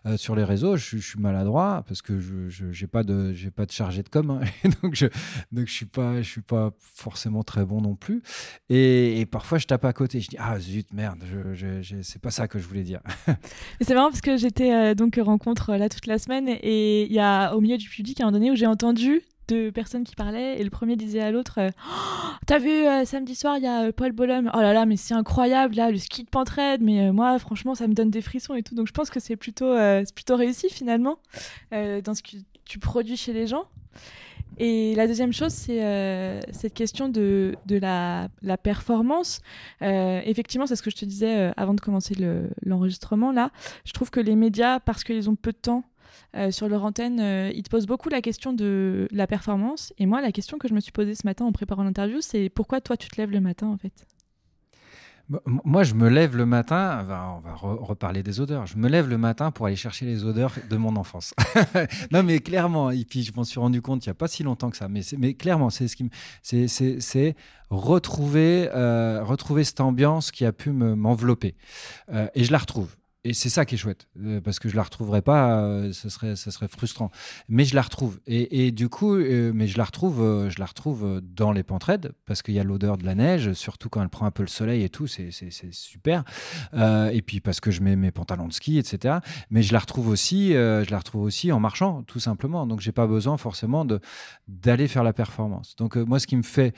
euh, 0.06 0.16
sur 0.16 0.34
les 0.34 0.44
réseaux, 0.44 0.76
je, 0.76 0.98
suis 0.98 1.20
maladroit 1.20 1.84
parce 1.86 2.02
que 2.02 2.18
je 2.18 2.48
j'ai 2.70 2.86
pas 2.86 3.02
de 3.02 3.32
j'ai 3.32 3.50
pas 3.50 3.66
de 3.66 3.72
chargé 3.72 4.02
de 4.02 4.08
com, 4.08 4.30
hein. 4.30 4.68
donc 4.82 4.94
je 4.94 5.06
donc 5.52 5.66
je 5.66 5.72
suis 5.72 5.86
pas 5.86 6.22
je 6.22 6.28
suis 6.28 6.42
pas 6.42 6.72
forcément 6.78 7.42
très 7.42 7.64
bon 7.64 7.80
non 7.80 7.94
plus. 7.94 8.22
Et, 8.68 9.26
parfois 9.30 9.58
je 9.58 9.66
tape 9.66 9.84
à 9.84 9.92
côté, 9.92 10.20
je 10.20 10.28
dis 10.28 10.36
ah 10.38 10.58
zut 10.58 10.92
merde, 10.92 11.22
c'est 12.02 12.20
pas 12.20 12.30
ça 12.30 12.48
que 12.48 12.58
je 12.58 12.66
voulais 12.66 12.82
dire. 12.82 13.00
c'est 13.80 13.94
marrant 13.94 14.10
parce 14.10 14.20
que 14.20 14.36
j'étais 14.36 14.94
donc 14.94 15.18
rencontre 15.22 15.74
là 15.76 15.88
toute 15.88 16.06
la 16.06 16.18
semaine 16.18 16.48
et 16.48 17.04
il 17.04 17.12
y 17.12 17.18
a 17.18 17.43
au 17.52 17.60
milieu 17.60 17.76
du 17.76 17.88
public 17.88 18.20
à 18.20 18.24
un 18.24 18.26
moment 18.26 18.38
donné 18.38 18.50
où 18.50 18.54
j'ai 18.54 18.66
entendu 18.66 19.22
deux 19.48 19.72
personnes 19.72 20.04
qui 20.04 20.14
parlaient 20.14 20.58
et 20.58 20.64
le 20.64 20.70
premier 20.70 20.96
disait 20.96 21.20
à 21.20 21.30
l'autre 21.30 21.58
euh, 21.58 21.70
oh, 21.86 22.30
T'as 22.46 22.58
vu 22.58 22.70
euh, 22.70 23.04
samedi 23.04 23.34
soir, 23.34 23.56
il 23.58 23.64
y 23.64 23.66
a 23.66 23.84
euh, 23.84 23.92
Paul 23.92 24.12
Bolom. 24.12 24.50
Oh 24.54 24.60
là 24.60 24.72
là, 24.72 24.86
mais 24.86 24.96
c'est 24.96 25.14
incroyable, 25.14 25.76
là, 25.76 25.90
le 25.90 25.98
ski 25.98 26.24
de 26.24 26.28
Pentraide. 26.28 26.82
Mais 26.82 27.10
moi, 27.12 27.38
franchement, 27.38 27.74
ça 27.74 27.86
me 27.88 27.94
donne 27.94 28.10
des 28.10 28.20
frissons 28.20 28.54
et 28.54 28.62
tout. 28.62 28.74
Donc 28.74 28.86
je 28.86 28.92
pense 28.92 29.10
que 29.10 29.20
c'est 29.20 29.36
plutôt, 29.36 29.74
plutôt 30.14 30.36
réussi 30.36 30.68
finalement 30.70 31.18
dans 31.70 32.14
ce 32.14 32.22
que 32.22 32.36
tu 32.64 32.78
produis 32.78 33.16
chez 33.16 33.32
les 33.32 33.46
gens. 33.46 33.64
Et 34.58 34.94
la 34.94 35.08
deuxième 35.08 35.32
chose, 35.32 35.52
c'est 35.52 36.40
cette 36.52 36.74
question 36.74 37.08
de, 37.08 37.56
de 37.66 37.76
la, 37.76 38.28
la, 38.42 38.56
performance. 38.56 39.40
effectivement, 39.80 40.66
c'est 40.66 40.76
ce 40.76 40.82
que 40.82 40.90
je 40.90 40.96
te 40.96 41.04
disais 41.04 41.52
avant 41.56 41.74
de 41.74 41.80
commencer 41.80 42.14
l'enregistrement. 42.64 43.32
là, 43.32 43.50
je 43.84 43.92
trouve 43.92 44.10
que 44.10 44.20
les 44.20 44.36
médias, 44.36 44.80
parce 44.80 45.02
qu'ils 45.02 45.30
ont 45.30 45.36
peu 45.36 45.52
de 45.52 45.58
temps, 45.58 45.84
euh, 46.36 46.50
sur 46.50 46.68
leur 46.68 46.84
antenne, 46.84 47.20
euh, 47.20 47.52
ils 47.54 47.62
te 47.62 47.70
posent 47.70 47.86
beaucoup 47.86 48.08
la 48.08 48.20
question 48.20 48.52
de 48.52 49.08
la 49.12 49.26
performance. 49.26 49.92
Et 49.98 50.06
moi, 50.06 50.20
la 50.20 50.32
question 50.32 50.58
que 50.58 50.68
je 50.68 50.74
me 50.74 50.80
suis 50.80 50.92
posée 50.92 51.14
ce 51.14 51.26
matin 51.26 51.44
en 51.44 51.52
préparant 51.52 51.84
l'interview, 51.84 52.20
c'est 52.20 52.48
pourquoi 52.48 52.80
toi, 52.80 52.96
tu 52.96 53.08
te 53.08 53.20
lèves 53.20 53.30
le 53.30 53.40
matin, 53.40 53.68
en 53.68 53.76
fait? 53.76 53.92
Moi, 55.46 55.84
je 55.84 55.94
me 55.94 56.10
lève 56.10 56.36
le 56.36 56.44
matin, 56.44 57.00
on 57.00 57.40
va 57.40 57.54
reparler 57.54 58.22
des 58.22 58.40
odeurs. 58.40 58.66
Je 58.66 58.76
me 58.76 58.88
lève 58.88 59.08
le 59.08 59.16
matin 59.16 59.50
pour 59.50 59.64
aller 59.64 59.76
chercher 59.76 60.04
les 60.04 60.22
odeurs 60.22 60.52
de 60.68 60.76
mon 60.76 60.96
enfance. 60.96 61.32
non, 62.12 62.22
mais 62.22 62.40
clairement, 62.40 62.90
et 62.90 63.06
puis 63.06 63.22
je 63.22 63.32
m'en 63.32 63.44
suis 63.44 63.58
rendu 63.58 63.80
compte 63.80 64.04
il 64.04 64.10
n'y 64.10 64.12
a 64.12 64.14
pas 64.14 64.28
si 64.28 64.42
longtemps 64.42 64.68
que 64.68 64.76
ça, 64.76 64.86
mais, 64.88 65.32
clairement, 65.32 65.70
c'est 65.70 65.88
ce 65.88 65.96
qui 65.96 66.10
c'est 66.42 67.36
retrouver, 67.70 68.68
euh, 68.74 69.24
retrouver 69.24 69.64
cette 69.64 69.80
ambiance 69.80 70.30
qui 70.30 70.44
a 70.44 70.52
pu 70.52 70.72
m'envelopper. 70.72 71.54
et 72.34 72.44
je 72.44 72.52
la 72.52 72.58
retrouve 72.58 72.94
et 73.26 73.32
c'est 73.32 73.48
ça 73.48 73.64
qui 73.64 73.76
est 73.76 73.78
chouette, 73.78 74.06
euh, 74.22 74.42
parce 74.42 74.58
que 74.58 74.68
je 74.68 74.76
la 74.76 74.82
retrouverai 74.82 75.22
pas, 75.22 75.58
euh, 75.58 75.92
ce 75.94 76.10
serait, 76.10 76.36
ça 76.36 76.50
serait 76.50 76.68
frustrant. 76.68 77.10
Mais 77.48 77.64
je 77.64 77.74
la 77.74 77.80
retrouve, 77.80 78.20
et, 78.26 78.70
du 78.70 78.90
coup, 78.90 79.14
euh, 79.14 79.50
mais 79.54 79.66
je 79.66 79.78
la 79.78 79.84
retrouve, 79.84 80.48
je 80.50 80.58
la 80.58 80.66
retrouve 80.66 81.22
dans 81.22 81.50
les 81.50 81.62
pentraides, 81.62 82.12
parce 82.26 82.42
qu'il 82.42 82.52
y 82.52 82.60
a 82.60 82.64
l'odeur 82.64 82.98
de 82.98 83.04
la 83.06 83.14
neige, 83.14 83.54
surtout 83.54 83.88
quand 83.88 84.02
elle 84.02 84.10
prend 84.10 84.26
un 84.26 84.30
peu 84.30 84.42
le 84.42 84.48
soleil 84.48 84.82
et 84.82 84.90
tout, 84.90 85.06
c'est 85.06 85.30
super. 85.72 86.24
et 86.74 87.22
puis 87.22 87.40
parce 87.40 87.60
que 87.60 87.70
je 87.70 87.80
mets 87.80 87.96
mes 87.96 88.10
pantalons 88.10 88.48
de 88.48 88.52
ski, 88.52 88.78
etc. 88.78 89.16
Mais 89.50 89.62
je 89.62 89.72
la 89.72 89.78
retrouve 89.78 90.08
aussi, 90.08 90.50
je 90.52 90.90
la 90.90 90.98
retrouve 90.98 91.22
aussi 91.22 91.50
en 91.50 91.60
marchant, 91.60 92.02
tout 92.02 92.20
simplement. 92.20 92.66
Donc 92.66 92.80
j'ai 92.80 92.92
pas 92.92 93.06
besoin 93.06 93.38
forcément 93.38 93.86
d'aller 94.48 94.88
faire 94.88 95.04
la 95.04 95.14
performance. 95.14 95.76
Donc 95.76 95.96
moi, 95.96 96.18
ce 96.18 96.26
qui 96.26 96.36
me 96.36 96.42
fait 96.42 96.74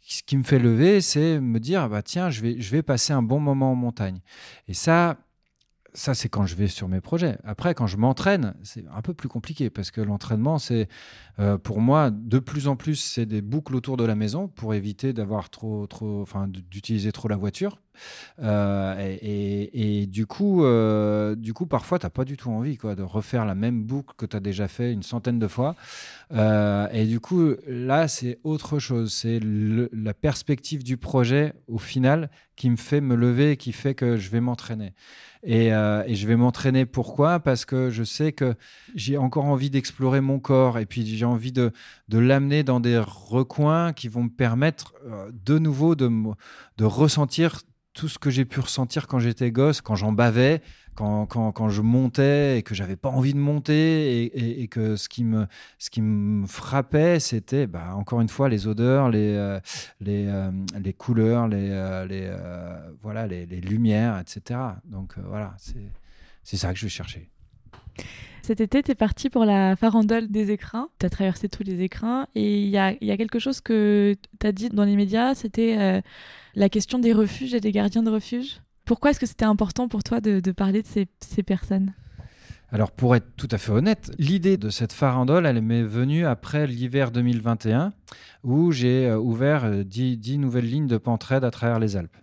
ce 0.00 0.22
qui 0.22 0.38
me 0.38 0.42
fait 0.42 0.58
lever, 0.58 1.02
c'est 1.02 1.38
me 1.38 1.60
dire 1.60 1.88
bah 1.88 2.02
tiens, 2.02 2.30
je 2.30 2.40
vais 2.40 2.60
je 2.60 2.70
vais 2.70 2.82
passer 2.82 3.12
un 3.12 3.22
bon 3.22 3.40
moment 3.40 3.72
en 3.72 3.74
montagne. 3.74 4.20
Et 4.66 4.74
ça 4.74 5.18
ça, 5.94 6.14
c'est 6.14 6.28
quand 6.28 6.46
je 6.46 6.54
vais 6.54 6.68
sur 6.68 6.88
mes 6.88 7.00
projets. 7.00 7.38
Après, 7.44 7.74
quand 7.74 7.86
je 7.86 7.96
m'entraîne, 7.96 8.54
c'est 8.62 8.84
un 8.94 9.02
peu 9.02 9.14
plus 9.14 9.28
compliqué 9.28 9.70
parce 9.70 9.90
que 9.90 10.00
l'entraînement, 10.00 10.58
c'est 10.58 10.88
euh, 11.38 11.58
pour 11.58 11.80
moi 11.80 12.10
de 12.10 12.38
plus 12.38 12.68
en 12.68 12.76
plus, 12.76 12.96
c'est 12.96 13.26
des 13.26 13.42
boucles 13.42 13.74
autour 13.74 13.96
de 13.96 14.04
la 14.04 14.14
maison 14.14 14.48
pour 14.48 14.74
éviter 14.74 15.12
d'avoir 15.12 15.50
trop, 15.50 15.86
trop, 15.86 16.22
enfin, 16.22 16.46
d'utiliser 16.48 17.12
trop 17.12 17.28
la 17.28 17.36
voiture. 17.36 17.80
Euh, 18.42 19.16
et, 19.22 20.06
du 20.06 20.26
coup, 20.26 20.64
euh, 20.64 21.34
du 21.34 21.52
coup, 21.52 21.66
parfois, 21.66 21.98
t'as 21.98 22.10
pas 22.10 22.24
du 22.24 22.36
tout 22.36 22.50
envie, 22.50 22.76
quoi, 22.76 22.94
de 22.94 23.02
refaire 23.02 23.44
la 23.44 23.54
même 23.54 23.82
boucle 23.84 24.14
que 24.16 24.26
tu 24.26 24.36
as 24.36 24.40
déjà 24.40 24.68
fait 24.68 24.92
une 24.92 25.02
centaine 25.02 25.38
de 25.38 25.48
fois. 25.48 25.74
et 26.32 27.04
du 27.06 27.20
coup, 27.20 27.54
là, 27.66 28.08
c'est 28.08 28.38
autre 28.44 28.78
chose. 28.78 29.12
C'est 29.12 29.40
la 29.42 30.14
perspective 30.14 30.82
du 30.82 30.96
projet 30.96 31.54
au 31.66 31.78
final 31.78 32.30
qui 32.56 32.68
me 32.70 32.76
fait 32.76 33.00
me 33.00 33.14
lever, 33.14 33.56
qui 33.56 33.72
fait 33.72 33.94
que 33.94 34.16
je 34.16 34.30
vais 34.30 34.40
m'entraîner. 34.40 34.92
Euh, 35.46 36.02
et, 36.06 36.14
je 36.14 36.26
vais 36.26 36.36
m'entraîner 36.36 36.86
pourquoi? 36.86 37.38
Parce 37.40 37.64
que 37.64 37.90
je 37.90 38.02
sais 38.02 38.32
que 38.32 38.54
j'ai 38.94 39.16
encore 39.16 39.44
envie 39.44 39.70
d'explorer 39.70 40.20
mon 40.20 40.40
corps 40.40 40.78
et 40.78 40.86
puis 40.86 41.06
j'ai 41.06 41.24
envie 41.24 41.52
de, 41.52 41.72
de 42.08 42.18
l'amener 42.18 42.64
dans 42.64 42.80
des 42.80 42.98
recoins 42.98 43.92
qui 43.92 44.08
vont 44.08 44.24
me 44.24 44.30
permettre 44.30 44.94
euh, 45.06 45.30
de 45.44 45.58
nouveau 45.58 45.94
de, 45.94 46.10
de 46.76 46.84
ressentir 46.84 47.62
tout 47.98 48.08
ce 48.08 48.18
que 48.20 48.30
j'ai 48.30 48.44
pu 48.44 48.60
ressentir 48.60 49.08
quand 49.08 49.18
j'étais 49.18 49.50
gosse, 49.50 49.80
quand 49.80 49.96
j'en 49.96 50.12
bavais, 50.12 50.62
quand, 50.94 51.26
quand, 51.26 51.50
quand, 51.50 51.68
je 51.68 51.82
montais 51.82 52.56
et 52.56 52.62
que 52.62 52.72
j'avais 52.72 52.94
pas 52.94 53.08
envie 53.08 53.34
de 53.34 53.38
monter 53.38 54.22
et, 54.22 54.62
et, 54.62 54.68
que 54.68 54.94
ce 54.94 55.08
qui 55.08 55.24
me, 55.24 55.48
ce 55.80 55.90
qui 55.90 56.00
me 56.00 56.46
frappait, 56.46 57.18
c'était 57.18 57.66
bah, 57.66 57.96
encore 57.96 58.20
une 58.20 58.28
fois 58.28 58.48
les 58.48 58.68
odeurs, 58.68 59.10
les, 59.10 59.34
euh, 59.34 59.58
les, 60.00 60.26
euh, 60.28 60.52
les, 60.80 60.92
couleurs, 60.92 61.48
les, 61.48 61.70
euh, 61.70 62.06
les 62.06 62.30
voilà, 63.02 63.26
les, 63.26 63.46
les, 63.46 63.60
lumières, 63.60 64.16
etc. 64.20 64.60
Donc 64.84 65.14
voilà, 65.18 65.56
c'est 66.44 66.56
ça 66.56 66.72
que 66.72 66.78
je 66.78 66.86
vais 66.86 66.90
chercher. 66.90 67.28
Cet 68.42 68.60
été, 68.60 68.82
tu 68.84 68.92
es 68.92 68.94
parti 68.94 69.28
pour 69.28 69.44
la 69.44 69.74
farandole 69.74 70.28
des 70.28 70.52
écrins. 70.52 70.88
Tu 71.00 71.06
as 71.06 71.10
traversé 71.10 71.48
tous 71.48 71.64
les 71.64 71.82
écrins. 71.82 72.28
Et 72.36 72.62
il 72.62 72.68
y 72.68 72.78
a, 72.78 72.94
y 73.02 73.10
a, 73.10 73.16
quelque 73.16 73.40
chose 73.40 73.60
que 73.60 74.14
tu 74.40 74.46
as 74.46 74.52
dit 74.52 74.68
dans 74.68 74.84
les 74.84 74.96
médias, 74.96 75.34
c'était 75.34 76.02
la 76.58 76.68
question 76.68 76.98
des 76.98 77.12
refuges 77.12 77.54
et 77.54 77.60
des 77.60 77.70
gardiens 77.70 78.02
de 78.02 78.10
refuges. 78.10 78.60
Pourquoi 78.84 79.10
est-ce 79.10 79.20
que 79.20 79.26
c'était 79.26 79.44
important 79.44 79.86
pour 79.86 80.02
toi 80.02 80.20
de, 80.20 80.40
parler 80.50 80.82
de 80.82 80.88
ces, 80.88 81.42
personnes? 81.42 81.94
Alors 82.70 82.90
pour 82.90 83.14
être 83.14 83.36
tout 83.36 83.48
à 83.50 83.58
fait 83.58 83.70
honnête, 83.70 84.10
l'idée 84.18 84.56
de 84.56 84.68
cette 84.68 84.92
farandole, 84.92 85.46
elle 85.46 85.62
m'est 85.62 85.84
venue 85.84 86.26
après 86.26 86.66
l'hiver 86.66 87.12
2021, 87.12 87.92
où 88.42 88.72
j'ai 88.72 89.06
euh, 89.06 89.18
ouvert 89.18 89.84
10, 89.84 90.18
euh, 90.34 90.36
nouvelles 90.36 90.68
lignes 90.68 90.86
de 90.86 90.98
pentraide 90.98 91.44
à 91.44 91.50
travers 91.50 91.78
les 91.78 91.96
Alpes. 91.96 92.16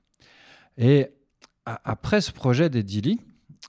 Et 0.77 1.07
après 1.65 2.19
ce 2.19 2.31
projet 2.31 2.69
des 2.69 2.83
10 2.83 3.01
lignes, 3.01 3.19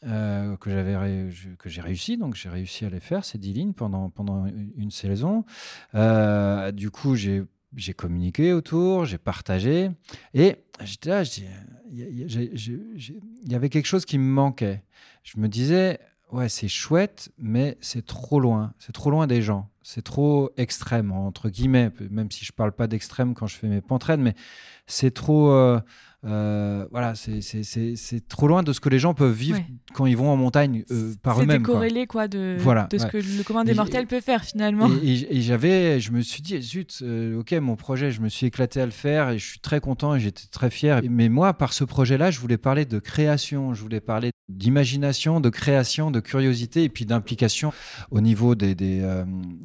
euh, 0.04 0.56
que 0.56 0.68
j'avais 0.68 1.30
que 1.58 1.70
j'ai 1.70 1.80
réussi 1.80 2.18
donc 2.18 2.34
j'ai 2.34 2.50
réussi 2.50 2.84
à 2.84 2.90
les 2.90 3.00
faire 3.00 3.24
ces 3.24 3.38
10 3.38 3.52
lignes 3.54 3.72
pendant 3.72 4.10
pendant 4.10 4.44
une 4.76 4.90
saison 4.90 5.46
du 6.74 6.90
coup 6.90 7.14
j'ai 7.14 7.44
j'ai 7.76 7.94
communiqué 7.94 8.52
autour, 8.52 9.04
j'ai 9.04 9.18
partagé. 9.18 9.90
Et 10.34 10.56
j'étais 10.82 11.10
là, 11.10 11.22
il 11.90 13.30
y 13.46 13.54
avait 13.54 13.68
quelque 13.68 13.86
chose 13.86 14.04
qui 14.04 14.18
me 14.18 14.28
manquait. 14.28 14.82
Je 15.22 15.38
me 15.38 15.48
disais, 15.48 16.00
ouais, 16.32 16.48
c'est 16.48 16.68
chouette, 16.68 17.30
mais 17.38 17.76
c'est 17.80 18.04
trop 18.04 18.40
loin. 18.40 18.72
C'est 18.78 18.92
trop 18.92 19.10
loin 19.10 19.26
des 19.26 19.42
gens. 19.42 19.70
C'est 19.82 20.02
trop 20.02 20.50
extrême, 20.56 21.12
entre 21.12 21.48
guillemets, 21.48 21.92
même 22.10 22.30
si 22.30 22.44
je 22.44 22.52
parle 22.52 22.72
pas 22.72 22.86
d'extrême 22.86 23.34
quand 23.34 23.46
je 23.46 23.56
fais 23.56 23.68
mes 23.68 23.80
pantraines, 23.80 24.22
mais 24.22 24.34
c'est 24.86 25.12
trop. 25.12 25.50
Euh, 25.50 25.80
euh, 26.26 26.86
voilà, 26.90 27.14
c'est 27.14 28.28
trop 28.28 28.48
loin 28.48 28.62
de 28.62 28.72
ce 28.72 28.80
que 28.80 28.88
les 28.88 28.98
gens 28.98 29.14
peuvent 29.14 29.32
vivre 29.32 29.60
quand 29.94 30.06
ils 30.06 30.16
vont 30.16 30.30
en 30.30 30.36
montagne 30.36 30.84
euh, 30.90 31.14
par 31.22 31.36
eux-mêmes. 31.36 31.50
C'est 31.50 31.58
décorrélé 31.58 32.06
quoi, 32.06 32.26
de, 32.26 32.56
de 32.56 32.98
ce 32.98 33.06
que 33.06 33.18
le 33.18 33.42
commun 33.44 33.64
des 33.64 33.74
mortels 33.74 34.06
peut 34.06 34.20
faire 34.20 34.44
finalement. 34.44 34.90
Et, 35.02 35.40
j'avais, 35.40 36.00
je 36.00 36.10
me 36.10 36.20
suis 36.22 36.42
dit, 36.42 36.60
zut, 36.60 36.98
euh, 37.02 37.38
ok, 37.38 37.52
mon 37.52 37.76
projet, 37.76 38.10
je 38.10 38.20
me 38.20 38.28
suis 38.28 38.46
éclaté 38.46 38.80
à 38.80 38.86
le 38.86 38.92
faire 38.92 39.30
et 39.30 39.38
je 39.38 39.46
suis 39.46 39.60
très 39.60 39.80
content 39.80 40.14
et 40.14 40.20
j'étais 40.20 40.46
très 40.50 40.70
fier. 40.70 41.00
Mais 41.08 41.28
moi, 41.28 41.54
par 41.54 41.72
ce 41.72 41.84
projet-là, 41.84 42.30
je 42.30 42.40
voulais 42.40 42.58
parler 42.58 42.84
de 42.84 42.98
création, 42.98 43.74
je 43.74 43.82
voulais 43.82 44.00
parler 44.00 44.30
d'imagination, 44.48 45.40
de 45.40 45.48
création, 45.48 46.10
de 46.10 46.20
curiosité 46.20 46.84
et 46.84 46.88
puis 46.88 47.06
d'implication 47.06 47.72
au 48.10 48.20
niveau 48.20 48.54
des. 48.54 48.74
des 48.74 49.02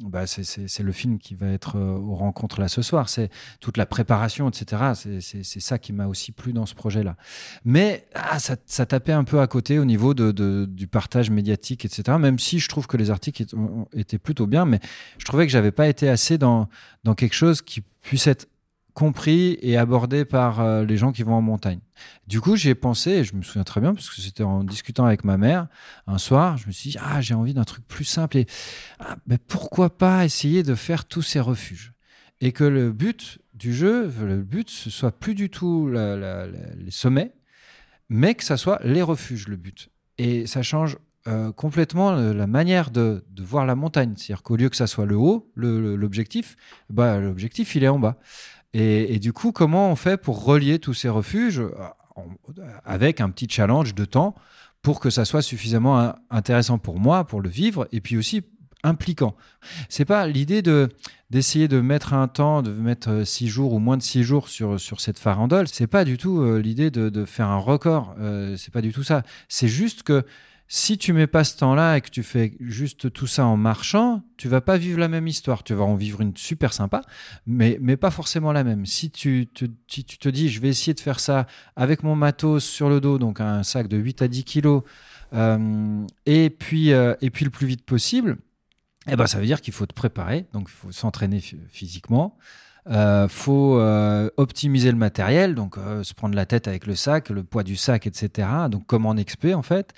bah, 0.04 0.26
c'est 0.26 0.82
le 0.82 0.92
film 0.92 1.18
qui 1.18 1.34
va 1.34 1.48
être 1.48 1.78
aux 1.78 2.14
rencontres 2.14 2.60
là 2.60 2.68
ce 2.68 2.82
soir. 2.82 3.08
C'est 3.08 3.30
toute 3.60 3.76
la 3.76 3.86
préparation, 3.86 4.48
etc. 4.48 4.92
C'est 4.94 5.60
ça 5.60 5.78
qui 5.78 5.92
m'a 5.92 6.06
aussi 6.06 6.32
plu 6.32 6.51
dans 6.52 6.66
ce 6.66 6.74
projet-là. 6.74 7.16
Mais 7.64 8.06
ah, 8.14 8.38
ça, 8.38 8.86
tapait 8.86 9.12
un 9.12 9.24
peu 9.24 9.40
à 9.40 9.46
côté 9.46 9.78
au 9.78 9.84
niveau 9.84 10.14
du 10.14 10.86
partage 10.86 11.30
médiatique, 11.30 11.84
etc. 11.84 12.18
Même 12.18 12.38
si 12.38 12.58
je 12.58 12.68
trouve 12.68 12.86
que 12.86 12.96
les 12.96 13.10
articles 13.10 13.44
étaient 13.94 14.18
plutôt 14.18 14.46
bien, 14.46 14.64
mais 14.64 14.80
je 15.18 15.24
trouvais 15.24 15.46
que 15.46 15.52
j'avais 15.52 15.72
pas 15.72 15.88
été 15.88 16.08
assez 16.08 16.38
dans, 16.38 16.68
quelque 17.16 17.34
chose 17.34 17.62
qui 17.62 17.82
puisse 18.00 18.26
être 18.26 18.48
compris 18.94 19.58
et 19.62 19.78
abordé 19.78 20.26
par 20.26 20.60
euh, 20.60 20.84
les 20.84 20.98
gens 20.98 21.12
qui 21.12 21.22
vont 21.22 21.34
en 21.34 21.40
montagne. 21.40 21.80
Du 22.26 22.42
coup, 22.42 22.56
j'ai 22.56 22.74
pensé, 22.74 23.10
et 23.10 23.24
je 23.24 23.34
me 23.34 23.42
souviens 23.42 23.64
très 23.64 23.80
bien, 23.80 23.94
parce 23.94 24.10
que 24.10 24.20
c'était 24.20 24.42
en 24.42 24.64
discutant 24.64 25.06
avec 25.06 25.24
ma 25.24 25.38
mère 25.38 25.68
un 26.06 26.18
soir, 26.18 26.58
je 26.58 26.66
me 26.66 26.72
suis 26.72 26.90
dit, 26.90 26.98
ah, 27.00 27.22
j'ai 27.22 27.32
envie 27.32 27.54
d'un 27.54 27.64
truc 27.64 27.86
plus 27.86 28.04
simple, 28.04 28.36
et 28.36 28.46
ah, 29.00 29.16
pourquoi 29.48 29.96
pas 29.96 30.26
essayer 30.26 30.62
de 30.62 30.74
faire 30.74 31.06
tous 31.06 31.22
ces 31.22 31.40
refuges? 31.40 31.92
Et 32.42 32.52
que 32.52 32.64
le 32.64 32.92
but 32.92 33.38
du 33.54 33.72
jeu, 33.72 34.12
le 34.20 34.42
but, 34.42 34.68
ce 34.68 34.90
soit 34.90 35.12
plus 35.12 35.34
du 35.34 35.48
tout 35.48 35.88
les 35.88 36.90
sommets, 36.90 37.32
mais 38.08 38.34
que 38.34 38.44
ça 38.44 38.56
soit 38.56 38.80
les 38.82 39.00
refuges, 39.00 39.48
le 39.48 39.56
but. 39.56 39.88
Et 40.18 40.46
ça 40.46 40.62
change 40.62 40.98
euh, 41.28 41.52
complètement 41.52 42.10
la 42.12 42.46
manière 42.48 42.90
de, 42.90 43.24
voir 43.38 43.64
la 43.64 43.76
montagne. 43.76 44.14
C'est-à-dire 44.16 44.42
qu'au 44.42 44.56
lieu 44.56 44.68
que 44.68 44.76
ça 44.76 44.88
soit 44.88 45.06
le 45.06 45.16
haut, 45.16 45.52
l'objectif, 45.54 46.56
bah, 46.90 47.18
l'objectif, 47.20 47.76
il 47.76 47.84
est 47.84 47.88
en 47.88 48.00
bas. 48.00 48.18
Et, 48.74 49.20
du 49.20 49.32
coup, 49.32 49.52
comment 49.52 49.90
on 49.90 49.96
fait 49.96 50.16
pour 50.16 50.44
relier 50.44 50.80
tous 50.80 50.94
ces 50.94 51.08
refuges 51.08 51.60
euh, 51.60 51.70
avec 52.84 53.20
un 53.20 53.30
petit 53.30 53.46
challenge 53.48 53.94
de 53.94 54.04
temps 54.04 54.34
pour 54.82 54.98
que 54.98 55.10
ça 55.10 55.24
soit 55.24 55.42
suffisamment 55.42 56.16
intéressant 56.28 56.78
pour 56.78 56.98
moi, 56.98 57.24
pour 57.24 57.40
le 57.40 57.48
vivre, 57.48 57.86
et 57.92 58.00
puis 58.00 58.16
aussi 58.16 58.42
impliquant. 58.82 59.34
C'est 59.88 60.04
pas 60.04 60.26
l'idée 60.26 60.62
de 60.62 60.88
d'essayer 61.32 61.66
de 61.66 61.80
mettre 61.80 62.12
un 62.12 62.28
temps, 62.28 62.60
de 62.60 62.70
mettre 62.70 63.08
euh, 63.10 63.24
six 63.24 63.48
jours 63.48 63.72
ou 63.72 63.78
moins 63.78 63.96
de 63.96 64.02
six 64.02 64.22
jours 64.22 64.50
sur, 64.50 64.78
sur 64.78 65.00
cette 65.00 65.18
farandole. 65.18 65.66
C'est 65.66 65.86
pas 65.86 66.04
du 66.04 66.18
tout 66.18 66.42
euh, 66.42 66.58
l'idée 66.58 66.90
de, 66.90 67.08
de, 67.08 67.24
faire 67.24 67.48
un 67.48 67.56
record. 67.56 68.14
Euh, 68.18 68.54
c'est 68.58 68.70
pas 68.70 68.82
du 68.82 68.92
tout 68.92 69.02
ça. 69.02 69.22
C'est 69.48 69.66
juste 69.66 70.02
que 70.02 70.26
si 70.68 70.98
tu 70.98 71.14
mets 71.14 71.26
pas 71.26 71.42
ce 71.44 71.56
temps-là 71.56 71.96
et 71.96 72.02
que 72.02 72.10
tu 72.10 72.22
fais 72.22 72.54
juste 72.60 73.10
tout 73.14 73.26
ça 73.26 73.46
en 73.46 73.56
marchant, 73.56 74.22
tu 74.36 74.46
vas 74.48 74.60
pas 74.60 74.76
vivre 74.76 74.98
la 74.98 75.08
même 75.08 75.26
histoire. 75.26 75.64
Tu 75.64 75.72
vas 75.72 75.84
en 75.84 75.94
vivre 75.94 76.20
une 76.20 76.36
super 76.36 76.74
sympa, 76.74 77.00
mais, 77.46 77.78
mais 77.80 77.96
pas 77.96 78.10
forcément 78.10 78.52
la 78.52 78.62
même. 78.62 78.84
Si 78.84 79.10
tu, 79.10 79.48
te, 79.54 79.64
tu 79.86 80.04
te 80.04 80.28
dis, 80.28 80.50
je 80.50 80.60
vais 80.60 80.68
essayer 80.68 80.92
de 80.92 81.00
faire 81.00 81.18
ça 81.18 81.46
avec 81.76 82.02
mon 82.02 82.14
matos 82.14 82.62
sur 82.62 82.90
le 82.90 83.00
dos, 83.00 83.18
donc 83.18 83.40
un 83.40 83.62
sac 83.62 83.88
de 83.88 83.96
8 83.96 84.20
à 84.20 84.28
10 84.28 84.44
kilos, 84.44 84.82
et, 86.26 86.50
puis, 86.50 86.90
et 86.90 87.30
puis 87.30 87.44
le 87.44 87.50
plus 87.50 87.66
vite 87.66 87.84
possible, 87.84 88.36
eh 89.08 89.16
ben, 89.16 89.26
ça 89.26 89.38
veut 89.38 89.46
dire 89.46 89.60
qu'il 89.60 89.74
faut 89.74 89.86
te 89.86 89.94
préparer, 89.94 90.46
donc 90.52 90.68
il 90.68 90.72
faut 90.72 90.92
s'entraîner 90.92 91.40
physiquement. 91.40 92.36
Euh, 92.90 93.28
faut 93.28 93.78
euh, 93.78 94.28
optimiser 94.36 94.90
le 94.90 94.96
matériel, 94.96 95.54
donc 95.54 95.78
euh, 95.78 96.02
se 96.02 96.14
prendre 96.14 96.34
la 96.34 96.46
tête 96.46 96.66
avec 96.66 96.86
le 96.86 96.96
sac, 96.96 97.30
le 97.30 97.44
poids 97.44 97.62
du 97.62 97.76
sac, 97.76 98.08
etc. 98.08 98.48
Donc 98.68 98.86
comme 98.86 99.06
en 99.06 99.16
expé 99.16 99.54
en 99.54 99.62
fait. 99.62 99.92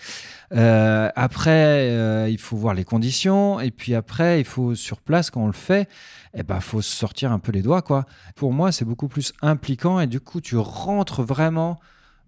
Euh, 0.52 1.08
après, 1.16 2.30
il 2.30 2.38
faut 2.38 2.56
voir 2.56 2.74
les 2.74 2.84
conditions, 2.84 3.58
et 3.60 3.70
puis 3.70 3.94
après, 3.94 4.40
il 4.40 4.44
faut 4.44 4.74
sur 4.74 5.00
place 5.00 5.30
quand 5.30 5.42
on 5.42 5.46
le 5.46 5.52
fait, 5.52 5.88
eh 6.34 6.42
ben 6.42 6.60
faut 6.60 6.82
sortir 6.82 7.32
un 7.32 7.38
peu 7.38 7.52
les 7.52 7.62
doigts 7.62 7.82
quoi. 7.82 8.04
Pour 8.36 8.52
moi, 8.52 8.70
c'est 8.70 8.84
beaucoup 8.84 9.08
plus 9.08 9.32
impliquant 9.40 9.98
et 10.00 10.06
du 10.06 10.20
coup, 10.20 10.40
tu 10.40 10.56
rentres 10.58 11.22
vraiment 11.22 11.80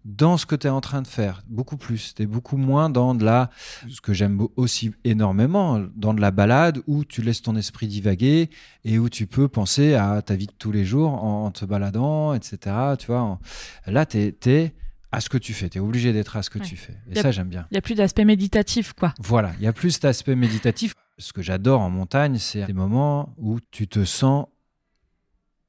dans 0.06 0.36
ce 0.36 0.46
que 0.46 0.54
tu 0.54 0.68
es 0.68 0.70
en 0.70 0.80
train 0.80 1.02
de 1.02 1.06
faire, 1.06 1.42
beaucoup 1.48 1.76
plus. 1.76 2.14
Tu 2.14 2.22
es 2.22 2.26
beaucoup 2.26 2.56
moins 2.56 2.88
dans 2.88 3.14
de 3.14 3.24
la, 3.24 3.50
ce 3.88 4.00
que 4.00 4.14
j'aime 4.14 4.46
aussi 4.54 4.92
énormément, 5.02 5.84
dans 5.96 6.14
de 6.14 6.20
la 6.20 6.30
balade 6.30 6.80
où 6.86 7.04
tu 7.04 7.22
laisses 7.22 7.42
ton 7.42 7.56
esprit 7.56 7.88
divaguer 7.88 8.48
et 8.84 9.00
où 9.00 9.08
tu 9.08 9.26
peux 9.26 9.48
penser 9.48 9.94
à 9.94 10.22
ta 10.22 10.36
vie 10.36 10.46
de 10.46 10.52
tous 10.56 10.70
les 10.70 10.84
jours 10.84 11.12
en, 11.24 11.50
te 11.50 11.64
baladant, 11.64 12.34
etc. 12.34 12.76
Tu 12.98 13.06
vois, 13.08 13.38
là, 13.86 14.06
tu 14.06 14.18
es, 14.18 14.74
à 15.10 15.20
ce 15.20 15.28
que 15.28 15.38
tu 15.38 15.52
fais. 15.54 15.68
Tu 15.68 15.78
es 15.78 15.80
obligé 15.80 16.12
d'être 16.12 16.36
à 16.36 16.42
ce 16.42 16.50
que 16.50 16.60
tu 16.60 16.76
fais. 16.76 16.94
Et 17.10 17.20
ça, 17.20 17.32
j'aime 17.32 17.48
bien. 17.48 17.66
Il 17.72 17.74
n'y 17.74 17.78
a 17.78 17.82
plus 17.82 17.94
d'aspect 17.94 18.24
méditatif, 18.24 18.92
quoi. 18.92 19.12
Voilà, 19.18 19.52
il 19.58 19.64
y 19.64 19.66
a 19.66 19.72
plus 19.72 19.98
d'aspect 19.98 20.36
méditatif. 20.36 20.94
Ce 21.18 21.32
que 21.32 21.42
j'adore 21.42 21.80
en 21.80 21.90
montagne, 21.90 22.38
c'est 22.38 22.64
des 22.64 22.74
moments 22.74 23.34
où 23.38 23.58
tu 23.70 23.88
te 23.88 24.04
sens 24.04 24.46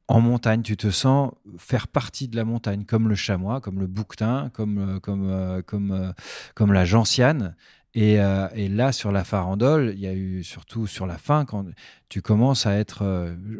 en 0.07 0.21
montagne, 0.21 0.61
tu 0.61 0.77
te 0.77 0.89
sens 0.89 1.31
faire 1.57 1.87
partie 1.87 2.27
de 2.27 2.35
la 2.35 2.45
montagne, 2.45 2.85
comme 2.85 3.09
le 3.09 3.15
chamois, 3.15 3.59
comme 3.59 3.79
le 3.79 3.87
bouquetin, 3.87 4.49
comme, 4.53 4.77
euh, 4.77 4.99
comme, 4.99 5.29
euh, 5.29 5.61
comme, 5.61 5.91
euh, 5.91 6.11
comme 6.55 6.71
la 6.71 6.85
gentiane. 6.85 7.55
Et, 7.93 8.17
et, 8.53 8.69
là, 8.69 8.91
sur 8.91 9.11
la 9.11 9.23
farandole, 9.23 9.93
il 9.95 9.99
y 9.99 10.05
a 10.05 10.13
eu 10.13 10.43
surtout 10.43 10.85
sur 10.85 11.07
la 11.07 11.17
fin, 11.17 11.45
quand 11.45 11.65
tu 12.09 12.21
commences 12.21 12.67
à 12.67 12.75
être. 12.75 13.03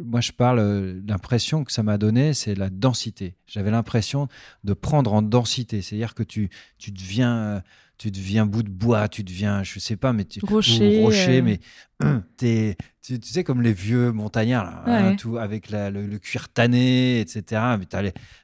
moi, 0.06 0.22
je 0.22 0.32
parle, 0.32 1.02
l'impression 1.08 1.64
que 1.64 1.72
ça 1.72 1.82
m'a 1.82 1.98
donné, 1.98 2.36
c'est 2.36 2.54
la 2.54 2.70
densité. 2.70 3.36
J'avais 3.48 3.72
l'impression 3.72 4.28
de 4.64 4.74
prendre 4.74 5.12
en 5.12 5.24
densité. 5.24 5.82
C'est-à-dire 5.82 6.14
que 6.14 6.22
tu, 6.22 6.52
tu 6.78 6.92
deviens 6.92 7.64
tu 7.98 8.12
deviens 8.12 8.46
bout 8.46 8.64
de 8.64 8.70
bois, 8.70 9.08
tu 9.08 9.24
deviens, 9.24 9.64
je 9.64 9.80
sais 9.80 9.96
pas, 9.96 10.14
mais 10.14 10.26
tu 10.26 10.40
rocher, 10.46 11.02
rocher 11.02 11.42
mais 11.42 11.60
es, 12.44 12.76
tu, 13.02 13.20
sais 13.24 13.44
comme 13.44 13.62
les 13.62 13.74
vieux 13.74 14.12
montagnards 14.12 14.66
là, 14.66 14.84
hein, 14.86 15.16
tout 15.16 15.38
avec 15.38 15.72
le, 15.72 16.18
cuir 16.18 16.50
tanné, 16.50 17.20
etc. 17.20 17.62
Mais 17.80 17.86
t'as, 17.86 18.04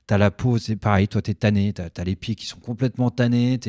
as 0.09 0.17
la 0.17 0.31
peau, 0.31 0.57
c'est 0.57 0.75
pareil, 0.75 1.07
toi 1.07 1.21
t'es 1.21 1.35
tanné, 1.35 1.73
t'as 1.73 1.89
as 1.95 2.03
les 2.03 2.15
pieds 2.15 2.35
qui 2.35 2.47
sont 2.47 2.59
complètement 2.59 3.11
tannés, 3.11 3.59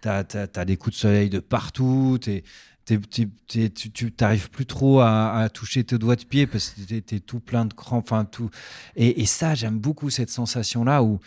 t'as 0.00 0.24
as, 0.54 0.64
des 0.64 0.76
coups 0.76 0.96
de 0.96 1.00
soleil 1.00 1.30
de 1.30 1.38
partout, 1.38 2.18
t'es 2.20 2.42
tu 2.86 4.12
n'arrives 4.18 4.50
plus 4.50 4.64
trop 4.66 5.00
à, 5.00 5.48
toucher 5.52 5.84
tes 5.84 5.98
doigts 5.98 6.16
de 6.16 6.24
pied 6.24 6.46
parce 6.46 6.70
que 6.70 6.80
tu 6.80 7.14
es, 7.14 7.20
tout 7.20 7.38
plein 7.38 7.64
de 7.66 7.74
crampes, 7.74 8.10
enfin 8.10 8.24
tout. 8.24 8.50
Et, 8.96 9.20
et 9.20 9.26
ça, 9.26 9.54
j'aime 9.54 9.78
beaucoup 9.78 10.08
cette 10.08 10.30
sensation-là 10.30 11.02
où, 11.02 11.20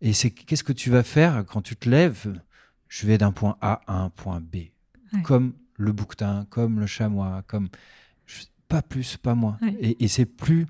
et 0.00 0.12
c'est 0.12 0.30
qu'est-ce 0.30 0.62
que 0.62 0.72
tu 0.72 0.90
vas 0.90 1.02
faire 1.02 1.44
quand 1.46 1.60
tu 1.60 1.74
te 1.74 1.88
lèves 1.88 2.32
je 2.88 3.06
vais 3.06 3.18
d'un 3.18 3.32
point 3.32 3.56
A 3.60 3.80
à 3.86 3.94
un 4.02 4.10
point 4.10 4.40
B. 4.40 4.56
Comme 5.22 5.54
le 5.76 5.92
bouquetin, 5.92 6.46
comme 6.50 6.80
le 6.80 6.86
chamois, 6.86 7.42
comme 7.46 7.68
pas 8.68 8.82
plus, 8.82 9.16
pas 9.16 9.34
moins. 9.34 9.56
Et, 9.80 10.08
c'est 10.08 10.26
plus 10.26 10.66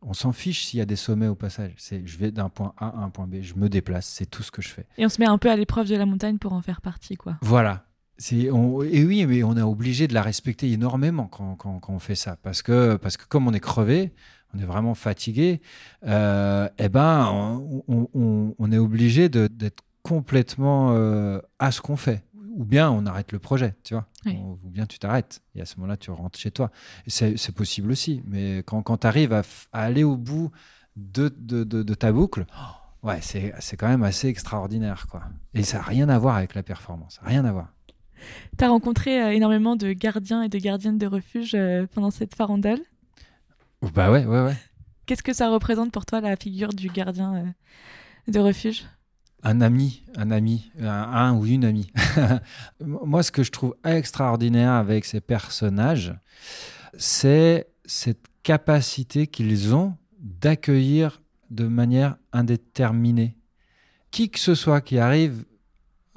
On 0.00 0.12
s'en 0.12 0.30
fiche 0.32 0.64
s'il 0.66 0.78
y 0.78 0.80
a 0.80 0.86
des 0.86 0.94
sommets 0.96 1.26
au 1.26 1.34
passage. 1.34 1.72
C'est 1.76 2.06
je 2.06 2.18
vais 2.18 2.30
d'un 2.30 2.48
point 2.48 2.72
A 2.78 2.86
à 2.88 2.96
un 2.98 3.10
point 3.10 3.26
B, 3.26 3.36
je 3.42 3.54
me 3.54 3.68
déplace, 3.68 4.06
c'est 4.06 4.26
tout 4.26 4.42
ce 4.44 4.50
que 4.52 4.62
je 4.62 4.68
fais. 4.68 4.86
Et 4.96 5.04
on 5.04 5.08
se 5.08 5.20
met 5.20 5.26
un 5.26 5.38
peu 5.38 5.50
à 5.50 5.56
l'épreuve 5.56 5.88
de 5.88 5.96
la 5.96 6.06
montagne 6.06 6.38
pour 6.38 6.52
en 6.52 6.62
faire 6.62 6.80
partie, 6.80 7.16
quoi. 7.16 7.36
Voilà. 7.42 7.84
C'est, 8.16 8.50
on- 8.50 8.82
et 8.82 9.04
oui, 9.04 9.26
mais 9.26 9.42
on 9.44 9.56
est 9.56 9.62
obligé 9.62 10.06
de 10.08 10.14
la 10.14 10.22
respecter 10.22 10.70
énormément 10.72 11.26
quand, 11.26 11.54
quand- 11.56 11.78
quand 11.80 11.92
on 11.92 11.98
fait 11.98 12.14
ça. 12.16 12.36
Parce 12.42 12.62
que, 12.62 12.96
parce 12.96 13.16
que 13.16 13.24
comme 13.26 13.46
on 13.48 13.52
est 13.52 13.60
crevé, 13.60 14.12
on 14.54 14.58
est 14.60 14.64
vraiment 14.64 14.94
fatigué, 14.94 15.60
euh, 16.06 16.68
eh 16.78 16.88
ben, 16.88 17.26
on- 17.88 18.54
on 18.58 18.72
est 18.72 18.78
obligé 18.78 19.28
de- 19.28 19.46
d'être 19.48 19.82
complètement 20.08 20.92
euh, 20.92 21.40
à 21.58 21.70
ce 21.70 21.80
qu'on 21.80 21.96
fait. 21.96 22.24
Ou 22.56 22.64
bien 22.64 22.90
on 22.90 23.06
arrête 23.06 23.30
le 23.30 23.38
projet, 23.38 23.76
tu 23.84 23.94
vois. 23.94 24.06
Oui. 24.26 24.36
Ou 24.36 24.58
ou 24.64 24.70
bien 24.70 24.86
tu 24.86 24.98
t'arrêtes. 24.98 25.42
Et 25.54 25.60
à 25.60 25.64
ce 25.64 25.76
moment-là, 25.76 25.96
tu 25.96 26.10
rentres 26.10 26.38
chez 26.38 26.50
toi. 26.50 26.70
C'est, 27.06 27.52
possible 27.52 27.92
aussi. 27.92 28.22
Mais 28.26 28.58
quand, 28.58 28.82
quand 28.82 28.98
tu 28.98 29.06
arrives 29.06 29.32
à, 29.32 29.42
aller 29.72 30.02
au 30.02 30.16
bout 30.16 30.50
de, 30.96 31.32
de, 31.38 31.62
de- 31.62 31.84
de 31.84 31.94
ta 31.94 32.10
boucle, 32.10 32.46
oh, 32.56 33.06
ouais, 33.06 33.20
c'est, 33.20 33.76
quand 33.76 33.86
même 33.88 34.02
assez 34.02 34.28
extraordinaire. 34.28 35.06
Quoi. 35.08 35.22
Et 35.54 35.62
ça 35.62 35.78
n'a 35.78 35.84
rien 35.84 36.08
à 36.08 36.18
voir 36.18 36.36
avec 36.36 36.54
la 36.54 36.64
performance. 36.64 37.20
Rien 37.22 37.44
à 37.44 37.52
voir. 37.52 37.68
T'as 38.56 38.68
rencontré 38.68 39.22
euh, 39.22 39.32
énormément 39.32 39.76
de 39.76 39.92
gardiens 39.92 40.42
et 40.42 40.48
de 40.48 40.58
gardiennes 40.58 40.98
de 40.98 41.06
refuge 41.06 41.54
euh, 41.54 41.86
pendant 41.94 42.10
cette 42.10 42.34
farandole? 42.34 42.80
Bah 43.94 44.10
ouais, 44.10 44.24
ouais, 44.26 44.42
ouais. 44.42 44.56
Qu'est-ce 45.06 45.22
que 45.22 45.32
ça 45.32 45.48
représente 45.48 45.92
pour 45.92 46.04
toi 46.04 46.20
la 46.20 46.34
figure 46.34 46.70
du 46.70 46.88
gardien 46.88 47.36
euh, 47.36 48.32
de 48.32 48.40
refuge? 48.40 48.84
Un 49.42 49.60
ami, 49.60 50.02
un 50.16 50.30
ami, 50.30 50.72
un, 50.80 51.34
ou 51.34 51.46
une 51.46 51.64
amie. 51.64 51.90
Moi, 52.84 53.22
ce 53.22 53.30
que 53.30 53.42
je 53.42 53.52
trouve 53.52 53.76
extraordinaire 53.84 54.72
avec 54.72 55.04
ces 55.04 55.20
personnages, 55.20 56.14
c'est 56.96 57.68
cette 57.84 58.26
capacité 58.42 59.26
qu'ils 59.26 59.74
ont 59.74 59.96
d'accueillir 60.18 61.22
de 61.50 61.66
manière 61.66 62.16
indéterminée 62.32 63.36
qui 64.10 64.30
que 64.30 64.38
ce 64.38 64.54
soit 64.54 64.80
qui 64.80 64.98
arrive 64.98 65.44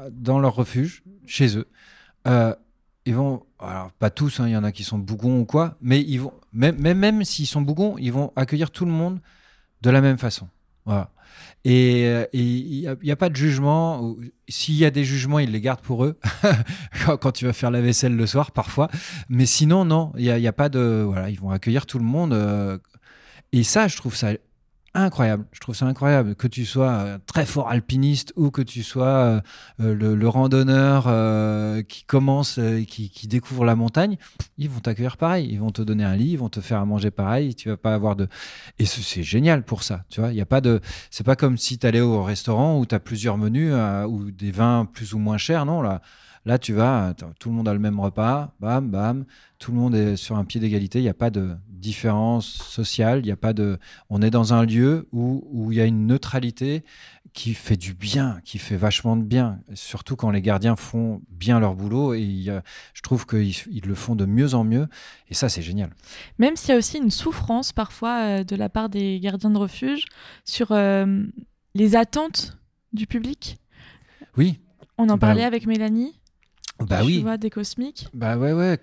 dans 0.10 0.40
leur 0.40 0.56
refuge, 0.56 1.04
chez 1.26 1.58
eux. 1.58 1.68
Euh, 2.28 2.56
ils 3.06 3.16
vont, 3.16 3.46
alors 3.60 3.92
pas 3.92 4.10
tous, 4.10 4.40
hein, 4.40 4.48
il 4.48 4.52
y 4.52 4.58
en 4.58 4.64
a 4.64 4.72
qui 4.72 4.84
sont 4.84 4.98
bougons 4.98 5.40
ou 5.40 5.46
quoi, 5.46 5.78
mais 5.82 6.06
même, 6.54 6.78
même, 6.80 7.00
même 7.00 7.24
s'ils 7.24 7.48
sont 7.48 7.62
bougons, 7.62 7.98
ils 7.98 8.12
vont 8.12 8.32
accueillir 8.36 8.72
tout 8.72 8.86
le 8.86 8.92
monde 8.92 9.20
de 9.82 9.90
la 9.90 10.02
même 10.02 10.18
façon. 10.18 10.48
Voilà. 10.86 11.12
Et 11.64 12.06
euh, 12.06 12.26
il 12.34 12.96
n'y 13.04 13.12
a, 13.12 13.16
pas 13.16 13.30
de 13.30 13.36
jugement. 13.36 14.16
S'il 14.50 14.76
y 14.76 14.86
a 14.86 14.92
des 14.92 15.04
jugements, 15.04 15.40
ils 15.40 15.52
les 15.52 15.62
gardent 15.62 15.82
pour 15.82 16.06
eux 16.06 16.20
quand, 17.22 17.32
tu 17.32 17.46
vas 17.46 17.54
faire 17.54 17.72
la 17.72 17.82
vaisselle 17.82 18.16
le 18.16 18.26
soir, 18.26 18.52
parfois. 18.52 18.90
Mais 19.30 19.46
sinon, 19.46 19.86
non, 19.86 20.12
il 20.18 20.34
n'y 20.34 20.48
a 20.48 20.54
pas 20.54 20.70
de. 20.70 21.04
Voilà, 21.06 21.30
ils 21.30 21.40
vont 21.40 21.52
accueillir 21.52 21.86
tout 21.86 22.00
le 22.00 22.06
monde. 22.06 22.34
euh, 22.34 22.78
et 23.54 23.64
ça, 23.64 23.88
je 23.88 23.98
trouve 23.98 24.16
ça 24.16 24.32
incroyable. 24.94 25.46
Je 25.52 25.60
trouve 25.60 25.76
ça 25.76 25.86
incroyable 25.86 26.36
que 26.36 26.48
tu 26.48 26.66
sois 26.66 26.92
euh, 26.92 27.18
très 27.26 27.46
fort 27.46 27.70
alpiniste 27.70 28.34
ou 28.36 28.52
que 28.52 28.62
tu 28.62 28.84
sois 28.84 29.06
euh, 29.06 29.42
euh, 29.80 30.16
le, 30.16 30.28
randonneur 30.28 31.06
euh, 31.08 31.82
qui 31.84 32.04
commence 32.04 32.58
et 32.58 32.86
qui, 32.86 33.28
découvre 33.28 33.66
la 33.66 33.76
montagne. 33.76 34.18
Ils 34.58 34.70
vont 34.70 34.80
t'accueillir 34.80 35.18
pareil. 35.18 35.48
Ils 35.52 35.60
vont 35.60 35.72
te 35.72 35.82
donner 35.82 36.04
un 36.04 36.16
lit, 36.16 36.32
ils 36.32 36.38
vont 36.38 36.50
te 36.50 36.62
faire 36.62 36.80
à 36.80 36.86
manger 36.86 37.12
pareil. 37.12 37.56
Tu 37.56 37.70
vas 37.70 37.78
pas 37.78 37.94
avoir 37.94 38.16
de. 38.16 38.28
Et 38.80 38.86
ce- 38.86 39.02
c'est 39.02 39.24
génial 39.24 39.64
pour 39.64 39.84
ça. 39.84 40.04
Tu 40.10 40.20
vois, 40.20 40.32
il 40.32 40.36
y 40.36 40.42
a 40.42 40.46
pas 40.46 40.62
de. 40.62 40.82
C'est 41.10 41.26
pas 41.26 41.36
comme 41.36 41.58
si 41.58 41.78
tu 41.78 41.88
allais 41.88 42.02
au 42.02 42.24
restaurant 42.24 42.80
où 42.80 42.86
tu 42.86 42.96
as 42.96 43.00
plusieurs 43.00 43.38
menus 43.38 43.74
ou 44.08 44.32
des 44.32 44.52
vins 44.52 44.86
plus 44.86 45.14
ou 45.14 45.20
moins 45.20 45.38
chers. 45.38 45.66
Non, 45.66 45.82
là. 45.82 46.02
Là, 46.46 46.58
tu 46.58 46.74
vas, 46.74 47.14
tout 47.40 47.50
le 47.50 47.56
monde 47.56 47.68
a 47.68 47.74
le 47.74 47.80
même 47.80 48.00
repas, 48.00 48.54
bam, 48.60 48.90
bam, 48.90 49.26
tout 49.60 49.72
le 49.72 49.78
monde 49.78 49.94
est 49.94 50.16
sur 50.16 50.38
un 50.38 50.44
pied 50.46 50.60
d'égalité, 50.60 50.98
il 51.00 51.04
n'y 51.04 51.10
a 51.10 51.14
pas 51.14 51.30
de 51.30 51.56
différence 51.68 52.48
sociale, 52.48 53.20
il 53.20 53.26
n'y 53.26 53.32
a 53.32 53.36
pas 53.38 53.54
de... 53.54 53.78
On 54.10 54.22
est 54.24 54.32
dans 54.32 54.54
un 54.54 54.66
lieu 54.66 55.08
où, 55.12 55.48
où 55.52 55.72
il 55.72 55.78
y 55.78 55.82
a 55.82 55.86
une 55.86 56.08
neutralité 56.08 56.84
qui 57.34 57.54
fait 57.54 57.78
du 57.78 57.94
bien, 57.94 58.40
qui 58.44 58.58
fait 58.58 58.76
vachement 58.76 59.16
de 59.16 59.24
bien, 59.24 59.60
surtout 59.74 60.16
quand 60.16 60.32
les 60.32 60.42
gardiens 60.42 60.76
font 60.76 61.22
bien 61.30 61.60
leur 61.60 61.76
boulot, 61.76 62.14
et 62.16 62.22
il 62.22 62.62
je 62.94 63.02
trouve 63.02 63.26
qu'ils 63.26 63.54
ils 63.72 63.86
le 63.86 63.96
font 63.96 64.16
de 64.16 64.26
mieux 64.26 64.54
en 64.54 64.64
mieux, 64.64 64.88
et 65.30 65.34
ça, 65.34 65.48
c'est 65.48 65.62
génial. 65.62 65.92
Même 66.40 66.56
s'il 66.56 66.70
y 66.72 66.74
a 66.74 66.78
aussi 66.78 66.98
une 66.98 67.12
souffrance 67.12 67.72
parfois 67.72 68.22
euh, 68.24 68.44
de 68.44 68.56
la 68.56 68.68
part 68.70 68.90
des 68.90 69.20
gardiens 69.20 69.52
de 69.52 69.58
refuge 69.58 70.06
sur 70.44 70.72
euh, 70.72 71.24
les 71.76 71.96
attentes 71.96 72.58
du 72.94 73.06
public. 73.08 73.58
Oui, 74.38 74.60
On 74.98 75.04
en 75.04 75.18
Bah, 75.18 75.28
parlait 75.28 75.44
avec 75.46 75.68
Mélanie. 75.68 76.16
Bah 76.86 77.00
tu 77.02 77.06
oui. 77.06 77.22
vois, 77.22 77.38
des 77.38 77.50
cosmiques. 77.50 78.08
Bah 78.14 78.38
ouais, 78.38 78.54
ouais, 78.54 78.78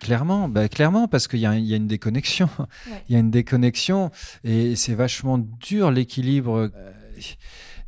clairement, 0.00 0.48
bah 0.48 0.68
clairement, 0.68 1.08
parce 1.08 1.28
qu'il 1.28 1.40
y, 1.40 1.46
a 1.46 1.50
un- 1.50 1.56
il 1.56 1.64
y 1.66 1.74
a 1.74 1.76
une 1.76 1.86
déconnexion. 1.86 2.48
Ouais. 2.58 3.02
Il 3.08 3.12
y 3.14 3.16
a 3.16 3.18
une 3.20 3.30
déconnexion 3.30 4.10
et 4.44 4.76
c'est 4.76 4.94
vachement 4.94 5.38
dur 5.38 5.90
l'équilibre. 5.90 6.70
Euh, 6.74 6.90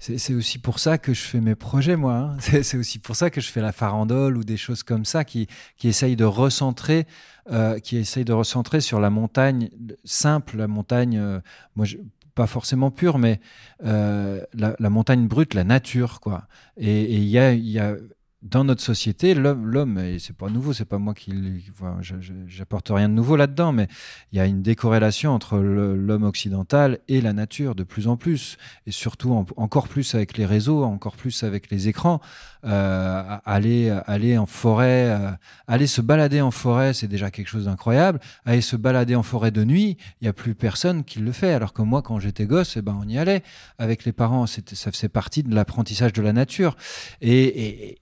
C'est 0.00 0.16
c'est 0.18 0.32
aussi 0.34 0.58
pour 0.58 0.78
ça 0.78 0.96
que 0.96 1.12
je 1.12 1.22
fais 1.22 1.40
mes 1.40 1.56
projets, 1.56 1.96
moi. 1.96 2.14
hein. 2.14 2.36
C'est 2.62 2.76
aussi 2.78 3.00
pour 3.00 3.16
ça 3.16 3.30
que 3.30 3.40
je 3.40 3.50
fais 3.50 3.60
la 3.60 3.72
farandole 3.72 4.36
ou 4.36 4.44
des 4.44 4.56
choses 4.56 4.84
comme 4.84 5.04
ça 5.04 5.24
qui, 5.24 5.48
qui 5.76 5.88
essayent 5.88 6.14
de 6.14 6.24
recentrer, 6.24 7.06
euh, 7.50 7.80
qui 7.80 7.96
essayent 7.96 8.24
de 8.24 8.32
recentrer 8.32 8.80
sur 8.80 9.00
la 9.00 9.10
montagne 9.10 9.70
simple, 10.04 10.56
la 10.56 10.68
montagne, 10.68 11.18
euh, 11.18 11.40
moi, 11.74 11.84
je- 11.84 11.96
pas 12.36 12.46
forcément 12.46 12.92
pure, 12.92 13.18
mais 13.18 13.40
euh, 13.84 14.40
la, 14.54 14.76
la 14.78 14.90
montagne 14.90 15.26
brute, 15.26 15.54
la 15.54 15.64
nature, 15.64 16.20
quoi. 16.20 16.46
Et 16.76 17.14
il 17.16 17.24
y 17.24 17.36
a, 17.36 17.52
il 17.52 17.66
y 17.68 17.80
a 17.80 17.96
dans 18.42 18.62
notre 18.62 18.82
société, 18.82 19.34
l'homme, 19.34 19.98
et 19.98 20.18
c'est 20.20 20.36
pas 20.36 20.48
nouveau, 20.48 20.72
c'est 20.72 20.84
pas 20.84 20.98
moi 20.98 21.12
qui, 21.12 21.32
enfin, 21.72 21.98
j'apporte 22.46 22.88
rien 22.88 23.08
de 23.08 23.14
nouveau 23.14 23.36
là-dedans, 23.36 23.72
mais 23.72 23.88
il 24.30 24.38
y 24.38 24.40
a 24.40 24.46
une 24.46 24.62
décorrélation 24.62 25.32
entre 25.32 25.58
l'homme 25.58 26.22
occidental 26.22 27.00
et 27.08 27.20
la 27.20 27.32
nature 27.32 27.74
de 27.74 27.82
plus 27.82 28.06
en 28.06 28.16
plus, 28.16 28.56
et 28.86 28.92
surtout 28.92 29.32
en- 29.32 29.44
encore 29.56 29.88
plus 29.88 30.14
avec 30.14 30.38
les 30.38 30.46
réseaux, 30.46 30.84
encore 30.84 31.16
plus 31.16 31.42
avec 31.42 31.68
les 31.70 31.88
écrans. 31.88 32.20
Euh, 32.64 33.36
aller, 33.44 33.96
aller 34.06 34.36
en 34.36 34.46
forêt, 34.46 35.10
euh, 35.10 35.30
aller 35.68 35.86
se 35.86 36.00
balader 36.00 36.40
en 36.40 36.50
forêt, 36.50 36.92
c'est 36.92 37.06
déjà 37.06 37.30
quelque 37.30 37.46
chose 37.46 37.66
d'incroyable. 37.66 38.18
Aller 38.44 38.60
se 38.62 38.74
balader 38.76 39.14
en 39.14 39.22
forêt 39.22 39.50
de 39.52 39.64
nuit, 39.64 39.96
il 40.20 40.24
y 40.24 40.28
a 40.28 40.32
plus 40.32 40.54
personne 40.56 41.04
qui 41.04 41.20
le 41.20 41.30
fait. 41.32 41.52
Alors 41.52 41.72
que 41.72 41.82
moi, 41.82 42.02
quand 42.02 42.18
j'étais 42.18 42.46
gosse, 42.46 42.76
eh 42.76 42.82
ben, 42.82 42.98
on 43.00 43.08
y 43.08 43.16
allait 43.18 43.42
avec 43.78 44.04
les 44.04 44.12
parents. 44.12 44.46
Ça 44.46 44.92
faisait 44.92 45.08
partie 45.08 45.44
de 45.44 45.54
l'apprentissage 45.54 46.12
de 46.12 46.22
la 46.22 46.32
nature. 46.32 46.76
Et, 47.20 47.98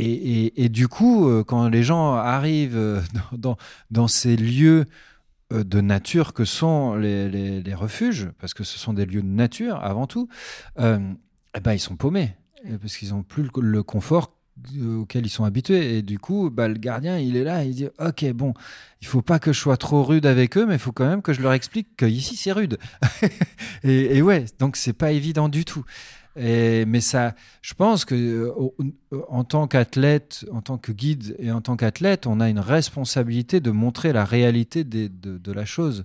et, 0.00 0.46
et- 0.46 0.64
et 0.64 0.68
du 0.68 0.88
coup, 0.88 1.28
euh, 1.28 1.44
quand 1.44 1.68
les 1.68 1.82
gens 1.82 2.14
arrivent 2.14 2.76
euh, 2.76 3.00
dans, 3.32 3.38
dans, 3.38 3.56
dans 3.90 4.08
ces 4.08 4.36
lieux 4.36 4.84
euh, 5.52 5.64
de 5.64 5.80
nature 5.80 6.32
que 6.34 6.44
sont 6.44 6.94
les, 6.96 7.28
les, 7.28 7.62
les 7.62 7.74
refuges, 7.74 8.30
parce 8.40 8.54
que 8.54 8.64
ce 8.64 8.78
sont 8.78 8.92
des 8.92 9.06
lieux 9.06 9.22
de 9.22 9.26
nature 9.28 9.76
avant 9.84 10.06
tout, 10.06 10.28
euh, 10.78 10.98
eh 11.56 11.60
ben, 11.60 11.72
ils 11.72 11.78
sont 11.80 11.96
paumés, 11.96 12.34
parce 12.80 12.96
qu'ils 12.96 13.10
n'ont 13.10 13.22
plus 13.22 13.44
le, 13.44 13.50
le 13.60 13.82
confort 13.82 14.32
auquel 15.00 15.26
ils 15.26 15.30
sont 15.30 15.44
habitués. 15.44 15.98
Et 15.98 16.02
du 16.02 16.18
coup, 16.18 16.48
bah, 16.50 16.66
le 16.66 16.74
gardien, 16.74 17.18
il 17.18 17.36
est 17.36 17.44
là, 17.44 17.62
il 17.64 17.74
dit, 17.74 17.88
OK, 17.98 18.24
bon, 18.32 18.54
il 19.02 19.06
faut 19.06 19.20
pas 19.22 19.38
que 19.38 19.52
je 19.52 19.60
sois 19.60 19.76
trop 19.76 20.02
rude 20.02 20.24
avec 20.26 20.56
eux, 20.56 20.64
mais 20.66 20.74
il 20.74 20.78
faut 20.80 20.92
quand 20.92 21.06
même 21.06 21.22
que 21.22 21.32
je 21.34 21.42
leur 21.42 21.52
explique 21.52 21.96
qu'ici, 21.96 22.36
c'est 22.36 22.52
rude. 22.52 22.78
et, 23.84 24.16
et 24.16 24.22
ouais, 24.22 24.46
donc 24.58 24.76
c'est 24.76 24.94
pas 24.94 25.12
évident 25.12 25.48
du 25.48 25.64
tout. 25.64 25.84
Mais 26.36 27.00
ça, 27.00 27.34
je 27.62 27.74
pense 27.74 28.04
que 28.04 28.14
euh, 28.14 28.52
euh, 29.12 29.22
en 29.28 29.44
tant 29.44 29.66
qu'athlète, 29.66 30.44
en 30.52 30.60
tant 30.60 30.78
que 30.78 30.92
guide 30.92 31.34
et 31.38 31.50
en 31.50 31.60
tant 31.60 31.76
qu'athlète, 31.76 32.26
on 32.26 32.40
a 32.40 32.48
une 32.48 32.58
responsabilité 32.58 33.60
de 33.60 33.70
montrer 33.70 34.12
la 34.12 34.24
réalité 34.24 34.84
de, 34.84 35.52
la 35.52 35.64
chose. 35.64 36.04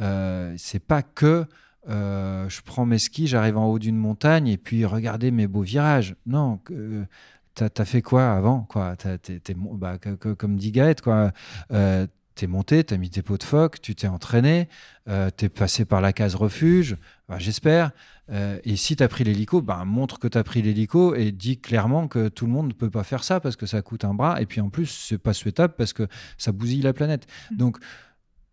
Euh, 0.00 0.54
c'est 0.58 0.84
pas 0.84 1.02
que 1.02 1.46
euh, 1.88 2.48
je 2.48 2.60
prends 2.62 2.86
mes 2.86 2.98
skis, 2.98 3.26
j'arrive 3.26 3.58
en 3.58 3.66
haut 3.66 3.78
d'une 3.78 3.96
montagne 3.96 4.48
et 4.48 4.56
puis 4.56 4.84
regardez 4.84 5.30
mes 5.30 5.46
beaux 5.46 5.62
virages. 5.62 6.14
Non, 6.26 6.58
que- 6.58 7.04
t'as 7.54 7.68
as 7.78 7.84
fait 7.84 8.02
quoi 8.02 8.32
avant 8.32 8.62
quoi? 8.62 8.94
Bah, 9.74 9.98
Comme 10.38 10.56
dit 10.56 10.72
Gaët, 10.72 11.02
quoi. 11.02 11.32
Euh, 11.72 12.06
T'es 12.34 12.48
monté, 12.48 12.82
t'as 12.82 12.96
mis 12.96 13.10
tes 13.10 13.22
pots 13.22 13.38
de 13.38 13.44
phoque, 13.44 13.80
tu 13.80 13.94
t'es 13.94 14.08
entraîné, 14.08 14.68
euh, 15.08 15.30
t'es 15.30 15.48
passé 15.48 15.84
par 15.84 16.00
la 16.00 16.12
case 16.12 16.34
refuge, 16.34 16.96
bah, 17.28 17.38
j'espère. 17.38 17.92
Euh, 18.30 18.58
et 18.64 18.76
si 18.76 18.96
tu 18.96 19.02
as 19.02 19.08
pris 19.08 19.24
l'hélico, 19.24 19.60
bah, 19.60 19.84
montre 19.84 20.18
que 20.18 20.28
tu 20.28 20.38
as 20.38 20.44
pris 20.44 20.62
l'hélico 20.62 21.14
et 21.14 21.32
dis 21.32 21.58
clairement 21.58 22.08
que 22.08 22.28
tout 22.28 22.46
le 22.46 22.52
monde 22.52 22.68
ne 22.68 22.72
peut 22.72 22.90
pas 22.90 23.04
faire 23.04 23.22
ça 23.22 23.40
parce 23.40 23.56
que 23.56 23.66
ça 23.66 23.82
coûte 23.82 24.04
un 24.04 24.14
bras. 24.14 24.40
Et 24.40 24.46
puis 24.46 24.60
en 24.60 24.70
plus, 24.70 24.86
c'est 24.86 25.18
pas 25.18 25.34
souhaitable 25.34 25.74
parce 25.76 25.92
que 25.92 26.06
ça 26.38 26.52
bousille 26.52 26.82
la 26.82 26.92
planète. 26.92 27.26
Mm. 27.50 27.56
Donc, 27.56 27.78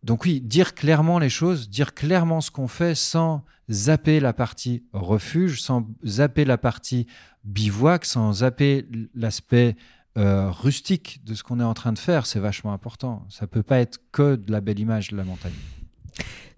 donc 0.04 0.26
oui, 0.26 0.42
dire 0.42 0.74
clairement 0.74 1.20
les 1.20 1.30
choses, 1.30 1.70
dire 1.70 1.94
clairement 1.94 2.42
ce 2.42 2.52
qu'on 2.52 2.68
fait 2.68 2.96
sans 2.96 3.44
zapper 3.70 4.20
la 4.20 4.34
partie 4.34 4.84
refuge, 4.94 5.62
sans 5.62 5.88
zapper 6.06 6.44
la 6.44 6.58
partie 6.58 7.08
bivouac, 7.44 8.06
sans 8.06 8.34
zapper 8.34 8.86
l'aspect 9.16 9.76
euh, 10.18 10.52
rustique 10.52 11.22
de 11.24 11.36
ce 11.36 11.44
qu'on 11.44 11.60
est 11.62 11.64
en 11.64 11.74
train 11.74 11.94
de 11.94 12.00
faire, 12.00 12.26
c'est 12.26 12.40
vachement 12.40 12.74
important. 12.74 13.26
Ça 13.30 13.48
peut 13.48 13.64
pas 13.64 13.80
être 13.80 14.00
que 14.12 14.36
de 14.36 14.52
la 14.52 14.60
belle 14.60 14.80
image 14.80 15.10
de 15.10 15.18
la 15.18 15.24
montagne. 15.24 15.54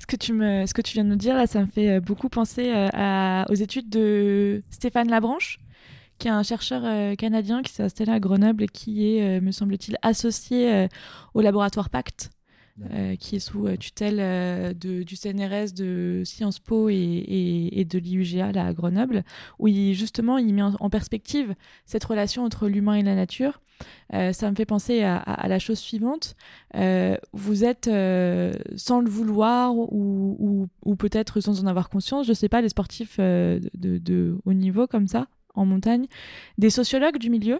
Ce 0.04 0.74
que, 0.74 0.82
tu 0.82 0.94
viens 0.94 1.06
de 1.06 1.10
nous 1.10 1.16
dire, 1.16 1.34
là, 1.34 1.48
ça 1.48 1.62
me 1.62 1.66
fait 1.66 1.90
euh, 1.90 2.00
beaucoup 2.02 2.28
penser 2.28 2.74
euh, 2.74 3.44
aux 3.50 3.54
études 3.54 3.90
de 3.90 4.62
Stéphane 4.70 5.10
Labranche, 5.10 5.60
qui 6.20 6.28
est 6.28 6.32
un 6.32 6.44
chercheur 6.44 6.82
euh, 6.84 7.16
canadien 7.16 7.62
qui 7.62 7.72
s'est 7.72 7.84
installé 7.84 8.12
à 8.12 8.20
Grenoble 8.20 8.64
et 8.64 8.68
qui 8.68 9.16
est, 9.16 9.40
me 9.40 9.52
semble-t-il, 9.52 9.98
associé 10.02 10.90
au 11.34 11.40
laboratoire 11.40 11.90
Pacte 11.90 12.32
qui 13.20 13.36
est 13.36 13.40
sous 13.40 13.68
tutelle 13.78 14.76
de, 14.76 15.04
du 15.04 15.16
CNRS 15.16 15.74
de 15.74 16.24
Sciences 16.26 16.60
Po 16.60 16.90
et, 16.90 17.88
de 17.88 18.00
l'IUGA 18.00 18.48
à 18.56 18.74
Grenoble, 18.74 19.24
où 19.60 19.68
justement 19.68 20.38
il 20.38 20.54
met 20.54 20.62
en, 20.62 20.90
perspective 20.90 21.56
cette 21.86 22.04
relation 22.04 22.44
entre 22.44 22.68
l'humain 22.68 22.96
et 22.96 23.04
la 23.04 23.16
nature. 23.16 23.62
ça 24.12 24.50
me 24.50 24.56
fait 24.56 24.66
penser 24.66 25.04
à, 25.04 25.48
la 25.48 25.60
chose 25.60 25.80
suivante. 25.80 26.36
vous 27.34 27.64
êtes, 27.64 27.86
sans 27.86 29.02
le 29.02 29.10
vouloir 29.10 29.76
ou, 29.76 30.68
peut-être 30.98 31.42
sans 31.42 31.64
en 31.64 31.68
avoir 31.68 31.90
conscience, 31.90 32.26
je 32.26 32.32
ne 32.32 32.36
sais 32.36 32.50
pas, 32.50 32.62
les 32.62 32.70
sportifs 32.70 33.20
de 33.20 34.38
haut 34.46 34.54
niveau 34.54 34.88
comme 34.88 35.08
ça, 35.08 35.28
en 35.54 35.66
montagne, 35.66 36.08
des 36.58 36.70
sociologues 36.70 37.18
du 37.18 37.30
milieu? 37.30 37.60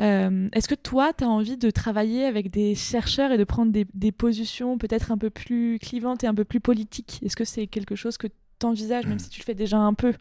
Euh, 0.00 0.48
est-ce 0.52 0.68
que 0.68 0.74
toi, 0.74 1.12
tu 1.12 1.24
as 1.24 1.28
envie 1.28 1.56
de 1.56 1.70
travailler 1.70 2.24
avec 2.24 2.50
des 2.50 2.74
chercheurs 2.74 3.32
et 3.32 3.38
de 3.38 3.44
prendre 3.44 3.72
des, 3.72 4.12
positions 4.12 4.78
peut-être 4.78 5.10
un 5.10 5.18
peu 5.18 5.30
plus 5.30 5.78
clivantes 5.80 6.24
et 6.24 6.26
un 6.26 6.34
peu 6.34 6.44
plus 6.44 6.60
politiques? 6.60 7.20
Est-ce 7.24 7.36
que 7.36 7.44
c'est 7.44 7.66
quelque 7.66 7.96
chose 7.96 8.16
que 8.16 8.26
tu 8.26 8.66
envisages, 8.66 9.06
même 9.06 9.18
si 9.18 9.28
tu 9.28 9.40
le 9.40 9.44
fais 9.44 9.54
déjà 9.54 9.78
un 9.78 9.94
peu? 9.94 10.14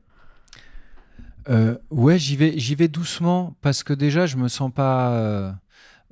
Euh, 1.49 1.77
Ouais, 1.91 2.17
j'y 2.17 2.35
vais, 2.35 2.51
vais 2.51 2.87
doucement 2.87 3.55
parce 3.61 3.83
que 3.83 3.93
déjà, 3.93 4.25
je 4.25 4.37
me 4.37 4.47
sens 4.47 4.71
pas. 4.71 5.55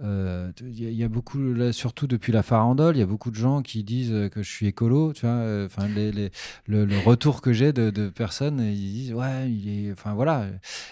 Euh, 0.04 0.52
il 0.62 0.86
euh, 0.86 0.92
y, 0.92 1.04
a 1.04 1.08
beaucoup, 1.08 1.40
là, 1.40 1.72
surtout 1.72 2.06
depuis 2.06 2.34
la 2.34 2.44
farandole, 2.44 2.98
il 2.98 3.00
y 3.00 3.04
a 3.04 3.06
beaucoup 3.06 3.32
de 3.32 3.36
gens 3.36 3.62
qui 3.62 3.84
disent 3.84 4.30
que 4.32 4.44
je 4.44 4.50
suis 4.50 4.68
écolo. 4.68 5.14
Tu 5.14 5.22
vois, 5.26 5.36
euh, 5.36 5.68
enfin, 5.68 5.88
les, 5.88 6.12
les, 6.12 6.32
le, 6.68 6.86
retour 7.00 7.42
que 7.42 7.54
j'ai 7.54 7.72
de, 7.72 7.92
de, 7.92 8.10
personnes, 8.10 8.60
ils 8.60 8.92
disent 8.92 9.14
ouais, 9.14 9.50
il 9.50 9.88
est, 9.88 9.92
enfin 9.94 10.14
voilà. 10.14 10.48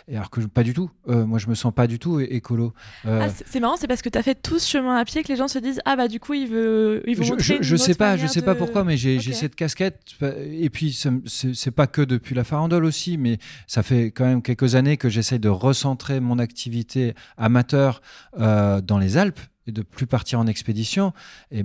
Et 0.08 0.16
alors 0.16 0.30
que 0.30 0.40
pas 0.42 0.64
du 0.64 0.74
tout. 0.74 0.90
Euh, 1.10 1.26
moi, 1.26 1.38
je 1.38 1.48
me 1.48 1.56
sens 1.56 1.74
pas 1.74 1.88
du 1.88 2.00
tout 2.00 2.20
écolo. 2.22 2.74
Ah, 3.06 3.28
c'est 3.46 3.60
marrant, 3.60 3.76
c'est 3.76 3.88
parce 3.88 4.02
que 4.02 4.10
tu 4.10 4.18
as 4.18 4.24
fait 4.24 4.36
tout 4.36 4.58
ce 4.58 4.70
chemin 4.70 4.96
à 4.96 5.04
pied 5.04 5.22
que 5.22 5.28
les 5.28 5.36
gens 5.36 5.48
se 5.48 5.60
disent 5.60 5.82
ah 5.86 5.96
bah 5.96 6.08
du 6.08 6.20
coup 6.20 6.34
il 6.34 6.48
veut, 6.48 7.04
il 7.06 7.16
veut 7.16 7.24
je, 7.24 7.34
je, 7.38 7.54
je 7.62 7.76
sais 7.76 7.96
pas, 7.96 8.18
je 8.18 8.28
sais 8.28 8.42
pas 8.42 8.56
pourquoi, 8.56 8.84
mais 8.84 8.96
j'ai 8.96 9.20
cette 9.20 9.56
casquette. 9.56 10.00
Et 10.22 10.70
puis 10.70 10.98
c'est 11.28 11.72
pas 11.72 11.88
que 11.88 12.02
depuis 12.02 12.36
la 12.36 12.44
farandole 12.44 12.86
aussi, 12.86 13.18
mais 13.18 13.38
ça 13.68 13.84
fait 13.84 14.12
quand 14.12 14.26
même 14.26 14.42
quelques 14.42 14.76
années 14.76 14.96
que 14.96 15.10
j'essaye 15.10 15.40
de 15.40 15.50
recentrer 15.50 16.22
mon 16.22 16.40
activité 16.40 17.16
amateur 17.38 18.02
dans 18.38 18.93
dans 18.94 19.00
les 19.00 19.18
Alpes 19.18 19.40
et 19.68 19.72
de 19.72 19.82
plus 19.82 20.08
partir 20.08 20.40
en 20.40 20.48
expédition. 20.48 21.14
Et 21.52 21.64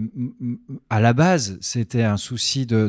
à 0.90 1.00
la 1.00 1.12
base, 1.12 1.58
c'était 1.60 2.04
un 2.04 2.16
souci 2.16 2.66
de, 2.66 2.88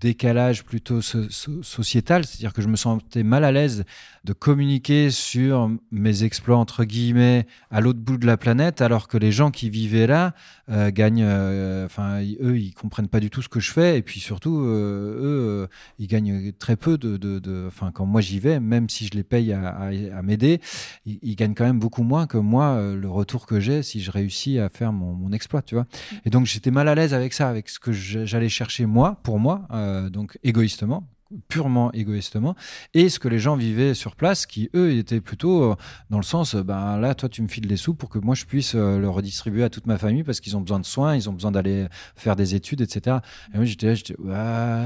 décalage 0.00 0.64
plutôt 0.64 1.00
sociétal, 1.00 2.24
c'est-à-dire 2.24 2.52
que 2.52 2.62
je 2.62 2.68
me 2.68 2.76
sentais 2.76 3.22
mal 3.22 3.44
à 3.44 3.52
l'aise 3.52 3.84
de 4.24 4.32
communiquer 4.32 5.10
sur 5.10 5.70
mes 5.90 6.24
exploits 6.24 6.58
entre 6.58 6.84
guillemets 6.84 7.46
à 7.70 7.80
l'autre 7.80 8.00
bout 8.00 8.18
de 8.18 8.26
la 8.26 8.36
planète, 8.36 8.82
alors 8.82 9.08
que 9.08 9.16
les 9.16 9.32
gens 9.32 9.50
qui 9.50 9.70
vivaient 9.70 10.06
là 10.06 10.34
euh, 10.68 10.90
gagnent, 10.90 11.24
euh, 11.24 11.86
enfin 11.86 12.20
eux 12.40 12.58
ils 12.58 12.74
comprennent 12.74 13.08
pas 13.08 13.20
du 13.20 13.30
tout 13.30 13.40
ce 13.40 13.48
que 13.48 13.60
je 13.60 13.72
fais, 13.72 13.96
et 13.96 14.02
puis 14.02 14.20
surtout 14.20 14.60
euh, 14.60 15.64
eux 15.64 15.68
ils 15.98 16.06
gagnent 16.06 16.52
très 16.52 16.76
peu 16.76 16.98
de, 16.98 17.66
enfin 17.66 17.92
quand 17.92 18.04
moi 18.04 18.20
j'y 18.20 18.40
vais, 18.40 18.60
même 18.60 18.88
si 18.88 19.06
je 19.06 19.12
les 19.12 19.22
paye 19.22 19.52
à, 19.52 19.90
m'aider, 20.22 20.60
ils, 21.06 21.18
ils, 21.22 21.36
gagnent 21.36 21.54
quand 21.54 21.64
même 21.64 21.78
beaucoup 21.78 22.02
moins 22.02 22.26
que 22.26 22.36
moi 22.36 22.80
le 22.94 23.08
retour 23.08 23.46
que 23.46 23.58
j'ai 23.58 23.82
si 23.82 23.99
je 24.00 24.10
réussis 24.10 24.58
à 24.58 24.68
faire 24.68 24.92
mon, 24.92 25.32
exploit, 25.32 25.62
tu 25.62 25.74
vois. 25.74 25.86
Et 26.24 26.30
donc 26.30 26.46
j'étais 26.46 26.70
mal 26.70 26.88
à 26.88 26.94
l'aise 26.94 27.14
avec 27.14 27.32
ça, 27.32 27.48
avec 27.48 27.68
ce 27.68 27.78
que 27.78 27.92
j'allais 27.92 28.48
chercher 28.48 28.86
moi, 28.86 29.20
pour 29.22 29.38
moi, 29.38 29.68
euh, 29.70 30.10
donc 30.10 30.38
égoïstement, 30.42 31.08
purement 31.48 31.92
égoïstement, 31.92 32.54
et 32.94 33.08
ce 33.08 33.18
que 33.18 33.28
les 33.28 33.38
gens 33.38 33.56
vivaient 33.56 33.94
sur 33.94 34.16
place, 34.16 34.46
qui 34.46 34.70
eux 34.74 34.92
étaient 34.92 35.20
plutôt 35.20 35.62
euh, 35.62 35.76
dans 36.10 36.18
le 36.18 36.24
sens, 36.24 36.54
euh, 36.54 36.62
ben 36.62 36.98
là, 36.98 37.14
toi, 37.14 37.28
tu 37.28 37.42
me 37.42 37.48
files 37.48 37.66
des 37.66 37.76
sous 37.76 37.94
pour 37.94 38.08
que 38.08 38.18
moi 38.18 38.34
je 38.34 38.44
puisse 38.44 38.74
euh, 38.74 38.98
le 38.98 39.08
redistribuer 39.08 39.62
à 39.62 39.70
toute 39.70 39.86
ma 39.86 39.98
famille 39.98 40.24
parce 40.24 40.40
qu'ils 40.40 40.56
ont 40.56 40.60
besoin 40.60 40.80
de 40.80 40.84
soins, 40.84 41.14
ils 41.14 41.28
ont 41.28 41.32
besoin 41.32 41.52
d'aller 41.52 41.86
faire 42.16 42.36
des 42.36 42.54
études, 42.54 42.80
etc. 42.80 43.18
Et 43.52 43.56
moi, 43.56 43.64
j'étais 43.64 43.94
là, 44.24 44.84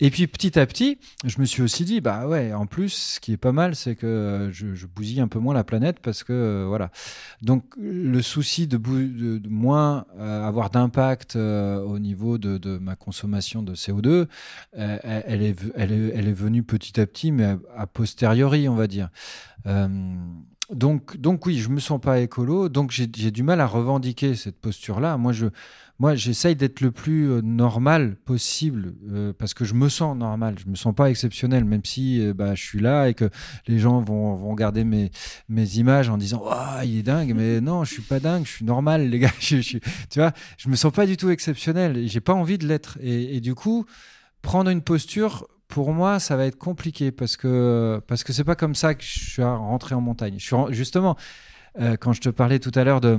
et 0.00 0.10
puis 0.10 0.26
petit 0.26 0.58
à 0.58 0.66
petit, 0.66 0.98
je 1.24 1.40
me 1.40 1.44
suis 1.44 1.62
aussi 1.62 1.84
dit, 1.84 2.00
bah 2.00 2.26
ouais, 2.26 2.52
en 2.52 2.66
plus, 2.66 3.14
ce 3.14 3.20
qui 3.20 3.32
est 3.32 3.36
pas 3.36 3.52
mal, 3.52 3.74
c'est 3.74 3.94
que 3.96 4.50
je, 4.52 4.86
bousille 4.86 5.20
un 5.20 5.28
peu 5.28 5.38
moins 5.38 5.54
la 5.54 5.64
planète 5.64 5.98
parce 6.00 6.22
que 6.22 6.64
voilà. 6.68 6.90
Donc 7.42 7.64
le 7.78 8.20
souci 8.22 8.66
de, 8.66 8.78
moins 9.48 10.04
avoir 10.18 10.70
d'impact 10.70 11.36
au 11.36 11.98
niveau 11.98 12.38
de, 12.38 12.78
ma 12.78 12.96
consommation 12.96 13.62
de 13.62 13.74
CO2, 13.74 14.26
elle 14.72 15.23
est, 15.26 15.56
elle, 15.74 15.92
est, 15.92 16.12
elle 16.14 16.28
est 16.28 16.32
venue 16.32 16.62
petit 16.62 17.00
à 17.00 17.06
petit, 17.06 17.32
mais 17.32 17.56
a, 17.76 17.86
posteriori, 17.86 18.68
on 18.68 18.74
va 18.74 18.86
dire. 18.86 19.08
Euh, 19.66 19.88
donc, 20.72 21.16
donc 21.16 21.44
oui, 21.46 21.58
je 21.58 21.68
me 21.68 21.80
sens 21.80 22.00
pas 22.00 22.20
écolo, 22.20 22.68
donc 22.68 22.90
j'ai 22.90 23.06
du 23.06 23.42
mal 23.42 23.60
à 23.60 23.66
revendiquer 23.66 24.34
cette 24.34 24.58
posture-là. 24.60 25.18
Moi, 25.18 25.32
je, 25.32 25.46
moi, 25.98 26.14
j'essaye 26.14 26.56
d'être 26.56 26.80
le 26.80 26.90
plus 26.90 27.30
euh, 27.30 27.40
normal 27.42 28.16
possible 28.24 28.94
euh, 29.12 29.32
parce 29.38 29.54
que 29.54 29.64
je 29.64 29.74
me 29.74 29.88
sens 29.88 30.16
normal. 30.16 30.56
Je 30.58 30.70
me 30.70 30.74
sens 30.74 30.94
pas 30.94 31.10
exceptionnel, 31.10 31.64
même 31.64 31.84
si 31.84 32.32
bah, 32.32 32.54
je 32.54 32.62
suis 32.62 32.80
là 32.80 33.08
et 33.08 33.14
que 33.14 33.28
les 33.66 33.78
gens 33.78 34.00
vont, 34.00 34.34
vont 34.36 34.50
regarder 34.50 34.84
mes, 34.84 35.10
mes 35.48 35.76
images 35.76 36.08
en 36.08 36.16
disant 36.16 36.42
oh, 36.44 36.80
il 36.82 36.98
est 36.98 37.02
dingue, 37.02 37.34
mais 37.36 37.60
non, 37.60 37.84
je 37.84 37.92
suis 37.92 38.02
pas 38.02 38.18
dingue, 38.18 38.44
je 38.46 38.50
suis 38.50 38.64
normal, 38.64 39.08
les 39.08 39.18
gars. 39.18 39.30
Je, 39.40 39.56
tu 39.58 39.80
vois, 40.16 40.32
je 40.56 40.68
me 40.68 40.76
sens 40.76 40.92
pas 40.92 41.06
du 41.06 41.16
tout 41.16 41.28
exceptionnel. 41.28 42.06
J'ai 42.06 42.20
pas 42.20 42.32
envie 42.32 42.56
de 42.56 42.66
l'être. 42.66 42.96
Et, 43.02 43.40
du 43.40 43.54
coup, 43.54 43.84
prendre 44.44 44.70
une 44.70 44.82
posture, 44.82 45.48
pour 45.66 45.92
moi, 45.92 46.20
ça 46.20 46.36
va 46.36 46.46
être 46.46 46.58
compliqué 46.58 47.10
parce 47.10 47.36
que 47.36 48.00
parce 48.06 48.22
que 48.22 48.32
c'est 48.32 48.44
pas 48.44 48.54
comme 48.54 48.76
ça 48.76 48.94
que 48.94 49.02
je 49.02 49.18
suis 49.30 49.42
rentré 49.42 49.96
en 49.96 50.00
montagne. 50.00 50.38
Justement 50.70 51.16
euh, 51.80 51.96
quand 51.96 52.12
je 52.12 52.20
te 52.20 52.28
parlais 52.28 52.60
tout 52.60 52.70
à 52.74 52.84
l'heure 52.84 53.00
de 53.00 53.18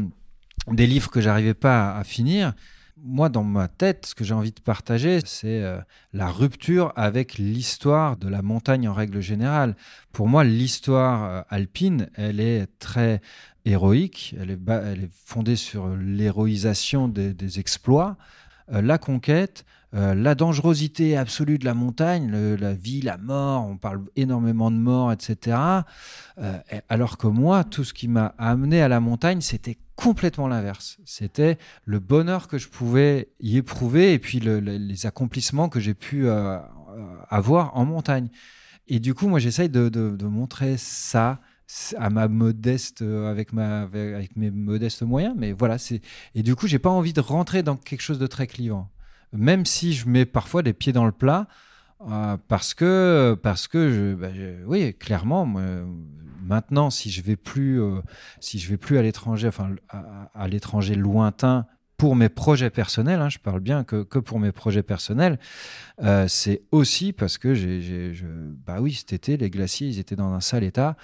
des 0.72 0.88
livres 0.88 1.12
que 1.12 1.20
j'arrivais 1.20 1.54
pas 1.54 1.96
à, 1.96 2.04
finir. 2.06 2.54
Moi, 2.98 3.28
dans 3.28 3.44
ma 3.44 3.68
tête, 3.68 4.06
ce 4.06 4.16
que 4.16 4.24
j'ai 4.24 4.34
envie 4.34 4.54
de 4.54 4.62
partager, 4.62 5.20
c'est 5.26 5.62
euh, 5.62 5.80
la 6.14 6.32
rupture 6.32 6.94
avec 6.96 7.38
l'histoire 7.38 8.16
de 8.16 8.30
la 8.30 8.42
montagne 8.42 8.88
en 8.88 8.94
règle 8.94 9.20
générale. 9.20 9.76
Pour 10.14 10.30
moi, 10.30 10.46
l'histoire 10.46 11.24
euh, 11.26 11.42
alpine, 11.50 12.10
elle 12.16 12.40
est 12.40 12.68
très 12.80 13.22
héroïque, 13.66 14.34
elle 14.40 14.50
est, 14.50 14.60
elle 14.70 15.04
est 15.04 15.12
fondée 15.26 15.58
sur 15.58 15.90
l'héroïsation 15.90 17.10
des, 17.10 17.60
exploits, 17.60 18.16
la 18.70 18.98
conquête, 18.98 19.66
euh, 19.96 20.14
la 20.14 20.36
dangerosité 20.36 21.16
absolue 21.16 21.58
de 21.58 21.66
la 21.66 21.74
montagne, 21.74 22.30
la 22.32 22.74
vie, 22.74 23.02
la 23.02 23.18
mort, 23.18 23.66
on 23.66 23.78
parle 23.78 24.02
énormément 24.16 24.70
de 24.70 24.76
mort, 24.76 25.12
etc. 25.12 25.58
Euh, 26.38 26.60
alors 26.90 27.18
que 27.18 27.28
moi, 27.28 27.64
tout 27.64 27.86
ce 27.86 27.94
qui 27.94 28.10
m'a 28.10 28.36
amené 28.38 28.82
à 28.82 28.90
la 28.90 29.00
montagne, 29.00 29.40
c'était 29.40 29.78
complètement 29.96 30.50
l'inverse. 30.50 30.98
C'était 31.06 31.58
le 31.86 32.00
bonheur 32.00 32.50
que 32.50 32.58
je 32.58 32.68
pouvais 32.68 33.30
y 33.40 33.58
éprouver 33.58 34.14
et 34.14 34.20
puis 34.20 34.42
les 34.42 35.06
accomplissements 35.06 35.70
que 35.70 35.80
j'ai 35.80 35.94
pu 35.94 36.28
euh, 36.28 36.60
avoir 37.30 37.78
en 37.78 37.86
montagne. 37.86 38.28
Et 38.88 39.00
du 39.00 39.14
coup, 39.14 39.30
moi, 39.30 39.40
j'essaye 39.40 39.70
de, 39.70 40.26
montrer 40.26 40.76
ça 40.78 41.40
à 41.98 42.10
ma 42.10 42.28
modeste 42.28 43.02
avec 43.02 43.52
avec 43.52 44.36
mes 44.36 44.52
modestes 44.52 45.02
moyens 45.02 45.34
mais 45.36 45.52
voilà 45.52 45.80
c'est 45.80 46.00
et 46.36 46.44
du 46.44 46.56
coup 46.56 46.68
j'ai 46.68 46.78
pas 46.78 46.92
envie 46.92 47.12
de 47.12 47.22
rentrer 47.22 47.64
dans 47.64 47.76
quelque 47.76 48.02
chose 48.02 48.20
de 48.20 48.28
très 48.28 48.46
clivant 48.46 48.92
même 49.36 49.66
si 49.66 49.94
je 49.94 50.08
mets 50.08 50.26
parfois 50.26 50.64
des 50.64 50.74
pieds 50.74 50.94
dans 50.94 51.06
le 51.06 51.12
plat, 51.12 51.48
euh, 52.10 52.38
parce 52.48 52.74
que, 52.74 53.38
parce 53.42 53.68
que 53.68 54.14
bah, 54.16 54.28
oui, 54.66 54.94
clairement, 54.94 55.46
maintenant, 56.44 56.90
si 56.90 57.10
je 57.10 57.22
vais 57.22 57.36
euh, 57.80 58.02
si 58.40 58.60
vais 58.70 58.78
plus 58.78 58.98
à 58.98 59.02
l'étranger, 59.02 59.48
enfin 59.48 59.72
à, 59.90 60.48
l'étranger 60.48 60.96
lointain 60.96 61.66
pour 61.98 62.16
mes 62.16 62.28
projets 62.28 62.70
personnels, 62.70 63.22
hein, 63.22 63.30
je 63.30 63.40
parle 63.40 63.62
bien 63.62 63.86
que, 63.86 64.04
que, 64.04 64.20
pour 64.20 64.40
mes 64.40 64.52
projets 64.52 64.84
personnels, 64.84 65.40
euh, 66.04 66.28
c'est 66.28 66.64
aussi 66.72 67.14
parce 67.14 67.38
que 67.38 67.54
bah 68.66 68.78
oui, 68.82 68.94
cet 68.94 69.14
été, 69.14 69.38
les 69.38 69.50
glaciers, 69.50 69.88
ils 69.88 70.00
étaient 70.00 70.18
dans 70.18 70.34
un 70.34 70.42
sale 70.42 70.66
état 70.66 70.98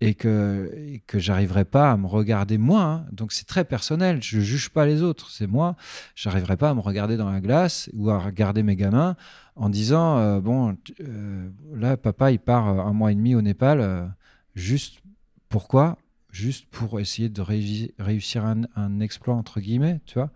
et 0.00 0.14
que, 0.14 0.72
et 0.76 1.02
que 1.06 1.18
j'arriverai 1.18 1.64
pas 1.64 1.92
à 1.92 1.96
me 1.96 2.06
regarder 2.06 2.58
moi. 2.58 2.82
Hein. 2.82 3.06
Donc 3.12 3.32
c'est 3.32 3.46
très 3.46 3.64
personnel. 3.64 4.22
Je 4.22 4.40
juge 4.40 4.70
pas 4.70 4.86
les 4.86 5.02
autres. 5.02 5.30
C'est 5.30 5.46
moi. 5.46 5.76
J'arriverai 6.14 6.56
pas 6.56 6.70
à 6.70 6.74
me 6.74 6.80
regarder 6.80 7.16
dans 7.16 7.30
la 7.30 7.40
glace 7.40 7.88
ou 7.94 8.10
à 8.10 8.18
regarder 8.18 8.62
mes 8.62 8.76
gamins 8.76 9.16
en 9.56 9.68
disant 9.68 10.18
euh, 10.18 10.40
bon 10.40 10.76
euh, 11.00 11.48
là 11.74 11.96
papa 11.96 12.32
il 12.32 12.38
part 12.38 12.68
euh, 12.68 12.82
un 12.82 12.92
mois 12.92 13.12
et 13.12 13.14
demi 13.14 13.34
au 13.34 13.42
Népal 13.42 14.12
juste 14.54 15.00
pourquoi? 15.48 15.98
Juste 16.30 16.66
pour 16.68 16.98
essayer 16.98 17.28
de 17.28 17.40
réussir 17.40 18.44
un, 18.44 18.62
un, 18.74 18.98
exploit 18.98 19.34
entre 19.34 19.60
guillemets 19.60 20.00
tu 20.04 20.14
vois? 20.14 20.30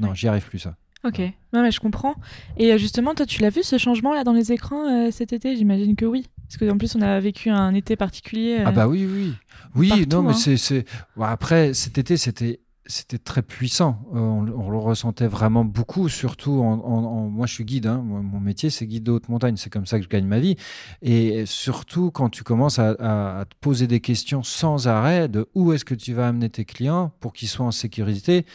Non 0.00 0.14
j'y 0.14 0.28
arrive 0.28 0.48
plus 0.48 0.60
ça 0.60 0.76
ok 1.04 1.20
non 1.52 1.62
mais 1.62 1.70
je 1.70 1.80
comprends 1.80 2.14
et 2.56 2.76
justement 2.78 3.14
toi 3.14 3.26
tu 3.26 3.42
l'as 3.42 3.50
vu 3.50 3.62
ce 3.62 3.76
changement 3.76 4.14
là 4.14 4.24
dans 4.24 4.32
les 4.32 4.52
écrans 4.52 5.10
cet 5.10 5.32
été? 5.32 5.54
J'imagine 5.56 5.96
que 5.96 6.06
oui 6.06 6.26
parce 6.48 6.56
qu'en 6.58 6.78
plus, 6.78 6.96
on 6.96 7.02
a 7.02 7.20
vécu 7.20 7.50
un 7.50 7.74
été 7.74 7.96
particulier. 7.96 8.62
ah 8.64 8.72
bah 8.72 8.88
oui, 8.88 9.06
oui. 9.06 9.34
Oui, 9.74 10.06
non, 10.10 10.22
mais 10.22 10.32
hein. 10.32 10.56
c'est... 10.56 10.84
après, 11.20 11.74
cet 11.74 11.98
été, 11.98 12.16
c'était 12.16 12.60
c'était 12.90 13.18
très 13.18 13.42
puissant. 13.42 14.02
Euh, 14.14 14.18
on, 14.18 14.70
le 14.70 14.78
ressentait 14.78 15.26
vraiment 15.26 15.64
beaucoup, 15.64 16.08
surtout 16.08 16.62
en, 16.62 17.28
moi 17.28 17.46
je 17.46 17.52
suis 17.52 17.64
guide. 17.64 17.86
Hein. 17.86 18.02
mon 18.02 18.40
métier 18.40 18.70
c'est 18.70 18.86
guide 18.86 19.04
de 19.04 19.12
haute 19.12 19.28
montagne, 19.28 19.56
c'est 19.56 19.70
comme 19.70 19.84
ça 19.84 19.98
que 19.98 20.04
je 20.04 20.08
gagne 20.08 20.24
ma 20.24 20.40
vie. 20.40 20.56
Et 21.02 21.44
surtout 21.44 22.10
quand 22.10 22.30
tu 22.30 22.42
commences 22.44 22.78
à, 22.78 23.40
à 23.40 23.44
te 23.44 23.54
poser 23.60 23.86
des 23.86 24.00
questions 24.00 24.42
sans 24.42 24.88
arrêt 24.88 25.28
de 25.28 25.46
où 25.54 25.72
est-ce 25.72 25.84
que 25.84 25.94
tu 25.94 26.14
vas 26.14 26.28
amener 26.28 26.48
tes 26.48 26.64
clients 26.64 27.12
pour 27.20 27.34
qu'ils 27.34 27.48
soient 27.48 27.66
en 27.66 27.72
sécurité 27.72 28.46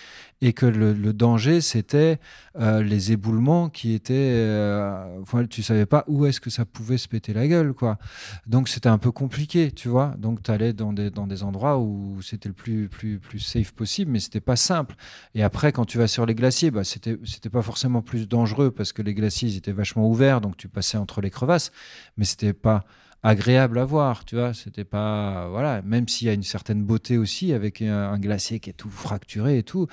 et 0.43 0.51
que 0.51 0.65
le, 0.65 1.13
danger, 1.13 1.61
c'était 1.61 2.19
euh, 2.59 2.83
les 2.83 3.13
éboulements 3.13 3.69
qui 3.69 3.93
étaient. 3.93 4.13
Euh, 4.13 5.21
enfin, 5.21 5.45
tu 5.45 5.63
savais 5.63 5.85
pas 5.85 6.03
où 6.07 6.25
est-ce 6.25 6.41
que 6.41 6.49
ça 6.49 6.65
pouvait 6.65 6.97
se 6.97 7.07
péter 7.07 7.31
la 7.31 7.47
gueule, 7.47 7.71
quoi. 7.71 7.97
Donc, 8.45 8.67
c'était 8.67 8.89
un 8.89 8.97
peu 8.97 9.13
compliqué, 9.13 9.71
tu 9.71 9.87
vois. 9.87 10.15
Donc, 10.17 10.43
tu 10.43 10.51
allais 10.51 10.73
dans 10.73 10.91
des, 10.91 11.43
endroits 11.43 11.79
où 11.79 12.21
c'était 12.21 12.49
le 12.49 12.53
plus, 12.53 12.89
plus, 12.89 13.19
plus 13.19 13.39
safe 13.39 13.71
possible, 13.71 14.11
mais 14.11 14.19
c'était 14.19 14.41
pas 14.41 14.57
simple. 14.57 14.95
Et 15.33 15.43
après, 15.43 15.71
quand 15.71 15.85
tu 15.85 15.97
vas 15.97 16.09
sur 16.09 16.25
les 16.25 16.35
glaciers, 16.35 16.71
bah, 16.71 16.83
c'était 16.83 17.15
pas 17.49 17.61
forcément 17.61 18.01
plus 18.01 18.27
dangereux 18.27 18.69
parce 18.69 18.91
que 18.91 19.01
les 19.01 19.13
glaciers, 19.13 19.55
étaient 19.55 19.71
vachement 19.71 20.09
ouverts, 20.09 20.41
donc 20.41 20.57
tu 20.57 20.67
passais 20.67 20.97
entre 20.97 21.21
les 21.21 21.29
crevasses, 21.29 21.71
mais 22.17 22.25
c'était 22.25 22.51
pas 22.51 22.83
agréable 23.24 23.80
à 23.80 23.86
voir, 23.86 24.26
tu 24.26 24.36
vois. 24.36 24.53
C'était 24.53 24.84
pas, 24.84 25.47
voilà, 25.49 25.82
même 25.82 26.07
s'il 26.07 26.28
y 26.28 26.30
a 26.30 26.34
une 26.34 26.43
certaine 26.43 26.84
beauté 26.84 27.17
aussi 27.17 27.53
avec 27.53 27.82
un, 27.82 28.19
glacier 28.19 28.59
qui 28.59 28.69
est 28.69 28.74
tout 28.74 28.89
fracturé 28.89 29.57
et 29.57 29.63
tout. 29.63 29.88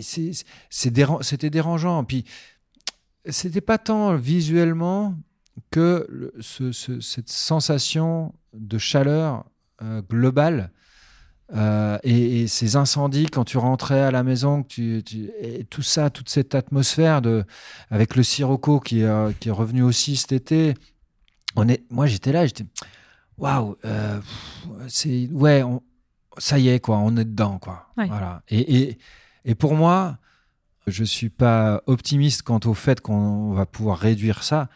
C'était 0.00 1.50
dérangeant. 1.50 2.04
Puis 2.04 2.24
c'était 3.26 3.60
pas 3.60 3.78
tant 3.78 4.16
visuellement 4.16 5.14
que 5.70 6.32
cette 6.40 7.28
sensation 7.28 8.34
de 8.54 8.78
chaleur 8.78 9.44
euh, 9.82 10.02
globale. 10.02 10.70
euh, 11.54 11.98
et, 12.02 12.46
ces 12.46 12.76
incendies 12.76 13.26
quand 13.26 13.44
tu 13.44 13.58
rentrais 13.58 14.00
à 14.00 14.10
la 14.10 14.22
maison, 14.22 14.64
et 14.78 15.64
tout 15.68 15.82
ça, 15.82 16.10
toute 16.10 16.28
cette 16.28 16.54
atmosphère 16.54 17.20
de, 17.22 17.44
avec 17.90 18.16
le 18.16 18.22
sirocco 18.22 18.80
qui, 18.80 19.00
est, 19.00 19.04
euh, 19.04 19.32
qui 19.38 19.48
est 19.48 19.52
revenu 19.52 19.82
aussi 19.82 20.16
cet 20.16 20.32
été, 20.32 20.74
on 21.56 21.68
est, 21.68 21.84
moi 21.90 22.06
j'étais 22.06 22.32
là, 22.32 22.46
j'étais 22.46 22.64
waouh, 23.38 23.76
euh, 23.84 24.20
c'est 24.88 25.28
ouais, 25.32 25.62
on- 25.62 25.82
ça 26.38 26.58
y 26.58 26.68
est 26.68 26.80
quoi, 26.80 26.98
on 26.98 27.16
est 27.16 27.24
dedans 27.24 27.58
quoi. 27.58 27.88
Ouais. 27.96 28.06
Voilà. 28.08 28.42
Et, 28.48 28.76
et, 28.82 28.98
et 29.44 29.54
pour 29.54 29.74
moi, 29.74 30.18
je 30.86 31.04
suis 31.04 31.30
pas 31.30 31.82
optimiste 31.86 32.42
quant 32.42 32.60
au 32.64 32.74
fait 32.74 33.00
qu'on 33.00 33.52
va 33.52 33.66
pouvoir 33.66 33.98
réduire 33.98 34.42
ça, 34.42 34.68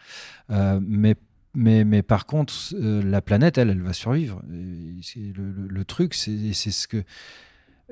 euh, 0.51 0.79
mais 0.81 1.15
mais, 1.55 1.83
mais 1.83 2.03
par 2.03 2.27
contre, 2.27 2.53
euh, 2.75 3.01
la 3.03 3.21
planète, 3.21 3.57
elle, 3.57 3.71
elle 3.71 3.81
va 3.81 3.91
survivre. 3.91 4.39
Et 4.53 4.99
c'est 5.01 5.33
le, 5.35 5.51
le- 5.51 5.67
le 5.67 5.83
truc, 5.85 6.13
c'est 6.13 6.53
ce 6.53 6.87
que 6.87 7.03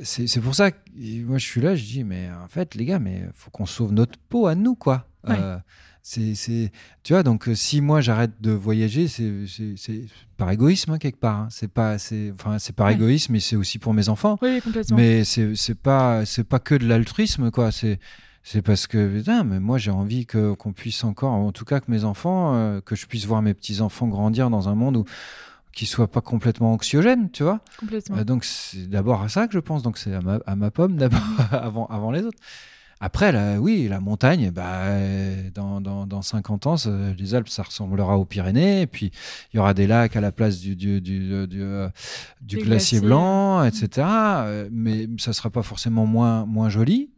c'est 0.03 0.39
pour 0.41 0.53
ça 0.53 0.69
que 0.71 0.77
moi 1.25 1.39
je 1.39 1.45
suis 1.45 1.59
là, 1.61 1.75
je 1.75 1.83
dis 1.83 2.03
mais 2.03 2.29
en 2.31 2.47
fait 2.47 2.75
les 2.75 2.85
gars, 2.85 2.99
mais 2.99 3.23
faut 3.33 3.49
qu'on 3.49 3.65
sauve 3.65 3.93
notre 3.93 4.19
peau 4.29 4.45
à 4.45 4.53
nous 4.53 4.75
quoi. 4.75 5.07
Ouais. 5.27 5.35
Euh, 5.39 5.57
c'est 6.09 6.71
tu 7.03 7.13
vois 7.13 7.23
donc 7.23 7.49
euh, 7.49 7.55
si 7.55 7.81
moi 7.81 7.99
j'arrête 8.01 8.39
de 8.41 8.51
voyager, 8.51 9.07
c'est 9.09 9.29
par 10.37 10.49
égoïsme 10.51 10.91
hein, 10.93 10.97
quelque 10.99 11.19
part. 11.19 11.35
hein. 11.41 11.47
C'est 11.51 11.67
pas 11.71 11.97
c'est 11.97 12.31
enfin 12.33 12.59
c'est 12.59 12.73
par 12.73 12.87
Ouais. 12.87 12.93
égoïsme, 12.93 13.33
mais 13.33 13.39
c'est 13.39 13.55
aussi 13.57 13.77
pour 13.79 13.93
mes 13.93 14.07
enfants. 14.09 14.37
Oui, 14.41 14.61
complètement. 14.61 14.95
Mais 14.95 15.23
c'est 15.25 15.55
c'est 15.55 15.77
pas 15.77 16.25
c'est 16.25 16.43
pas 16.45 16.59
que 16.59 16.75
de 16.75 16.87
l'altruisme 16.87 17.51
quoi. 17.51 17.71
C'est 17.71 17.99
c'est 18.43 18.61
parce 18.61 18.87
que 18.87 19.17
putain, 19.17 19.43
mais 19.43 19.59
moi 19.59 19.77
j'ai 19.77 19.91
envie 19.91 20.25
que 20.25 20.53
qu'on 20.53 20.71
puisse 20.71 21.03
encore, 21.03 21.33
en 21.33 21.51
tout 21.51 21.65
cas 21.65 21.81
que 21.81 21.91
mes 21.91 22.05
enfants, 22.05 22.55
euh, 22.55 22.79
que 22.79 22.95
je 22.95 23.05
puisse 23.05 23.25
voir 23.25 23.41
mes 23.41 23.53
petits 23.53 23.81
enfants 23.81 24.07
grandir 24.07 24.49
dans 24.49 24.69
un 24.69 24.75
monde 24.75 24.97
où 24.97 25.05
qui 25.73 25.85
soit 25.85 26.07
pas 26.07 26.21
complètement 26.21 26.71
anxiogène, 26.73 27.29
tu 27.31 27.43
vois. 27.43 27.59
complètement. 27.77 28.17
Euh, 28.17 28.23
donc 28.23 28.45
c'est 28.45 28.89
d'abord 28.89 29.21
à 29.21 29.29
ça 29.29 29.47
que 29.47 29.53
je 29.53 29.59
pense. 29.59 29.83
Donc 29.83 29.97
c'est 29.97 30.13
à 30.13 30.21
ma, 30.21 30.39
à 30.47 30.55
ma 30.55 30.71
pomme 30.71 30.95
d'abord 30.95 31.19
avant 31.51 31.85
avant 31.87 32.11
les 32.11 32.23
autres. 32.23 32.39
Après, 32.99 33.31
là, 33.31 33.59
oui, 33.59 33.87
la 33.87 33.99
montagne, 33.99 34.49
bah, 34.49 34.81
euh, 34.85 35.49
dans, 35.53 35.81
dans, 35.81 36.07
dans 36.07 36.21
50 36.23 36.65
ans, 36.67 36.77
ça- 36.77 36.91
les 37.17 37.35
Alpes, 37.35 37.49
ça 37.49 37.63
ressemblera 37.63 38.17
aux 38.17 38.25
Pyrénées. 38.25 38.81
Et 38.81 38.87
puis, 38.87 39.11
il 39.53 39.57
y 39.57 39.59
aura 39.59 39.73
des 39.73 39.85
lacs 39.85 40.15
à 40.15 40.21
la 40.21 40.31
place 40.31 40.59
du, 40.59 40.75
du, 40.75 40.99
du, 40.99 41.47
du, 41.47 41.61
euh, 41.61 41.89
du 42.41 42.55
Des 42.57 42.61
glacier 42.63 42.99
blanc, 42.99 43.63
etc. 43.63 44.07
Euh, 44.07 44.69
Mais 44.71 45.07
ça 45.19 45.31
sera 45.33 45.49
pas 45.51 45.61
forcément 45.63 46.05
moins, 46.07 46.45
moins 46.47 46.69
joli, 46.69 47.11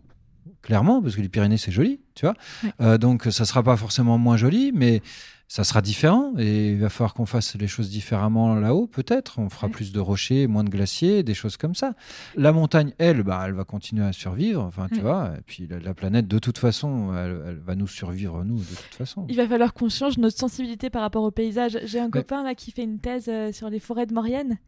clairement, 0.62 1.02
parce 1.02 1.16
que 1.16 1.22
les 1.22 1.30
Pyrénées, 1.30 1.58
c'est 1.58 1.72
joli, 1.72 2.02
tu 2.14 2.26
vois. 2.26 2.36
Ouais. 2.64 2.72
Euh, 2.82 2.98
donc, 2.98 3.24
ça 3.32 3.46
sera 3.46 3.64
pas 3.64 3.78
forcément 3.78 4.18
moins 4.18 4.36
joli, 4.38 4.72
mais 4.76 5.02
ça 5.50 5.64
sera 5.64 5.82
différent. 5.82 6.34
Et 6.38 6.70
il 6.70 6.78
va 6.80 6.89
falloir 6.89 7.16
qu'on 7.16 7.26
fasse 7.26 7.56
les 7.56 7.68
choses 7.68 7.89
différemment 7.89 8.56
là-haut, 8.56 8.86
peut-être. 8.88 9.39
On 9.39 9.50
fera 9.50 9.68
plus 9.68 9.91
de 9.91 10.00
rochers, 10.00 10.47
moins 10.47 10.64
de 10.64 10.70
glaciers, 10.70 11.24
des 11.24 11.34
choses 11.34 11.58
comme 11.58 11.74
ça. 11.76 11.95
La 12.36 12.52
montagne, 12.52 12.93
elle, 13.00 13.24
bah, 13.24 13.43
elle 13.45 13.54
va 13.54 13.64
continuer 13.64 14.06
à 14.06 14.14
survivre, 14.14 14.64
enfin, 14.64 14.88
tu 14.93 15.02
vois. 15.02 15.34
Et 15.38 15.41
puis 15.41 15.68
la, 15.68 15.80
la 15.80 15.93
planète, 15.95 16.28
de 16.28 16.38
toute 16.38 16.60
façon, 16.60 17.14
elle, 17.16 17.41
elle 17.47 17.58
va 17.58 17.76
nous 17.76 17.88
survivre, 17.88 18.43
nous, 18.45 18.60
de 18.60 18.64
toute 18.64 18.95
façon. 18.95 19.26
Il 19.28 19.36
va 19.36 19.47
falloir 19.47 19.74
qu'on 19.74 19.89
change 19.89 20.20
notre 20.20 20.38
sensibilité 20.38 20.91
par 20.91 21.02
rapport 21.02 21.24
au 21.24 21.32
paysage. 21.32 21.80
J'ai 21.84 22.00
un 22.00 22.12
copain 22.12 22.43
là 22.43 22.54
qui 22.54 22.72
fait 22.72 22.84
une 22.84 23.00
thèse 23.00 23.26
euh, 23.28 23.52
sur 23.52 23.72
les 23.72 23.80
forêts 23.80 24.06
de 24.06 24.14
Maurienne. 24.14 24.60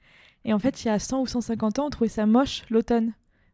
Et 0.45 0.53
en 0.53 0.59
fait, 0.59 0.84
il 0.84 0.88
y 0.88 0.91
a 0.91 0.97
100 0.97 1.21
ou 1.21 1.27
150 1.27 1.77
ans, 1.77 1.86
on 1.86 1.89
trouvait 1.91 2.09
ça 2.09 2.25
moche 2.25 2.63
l'automne. 2.71 3.13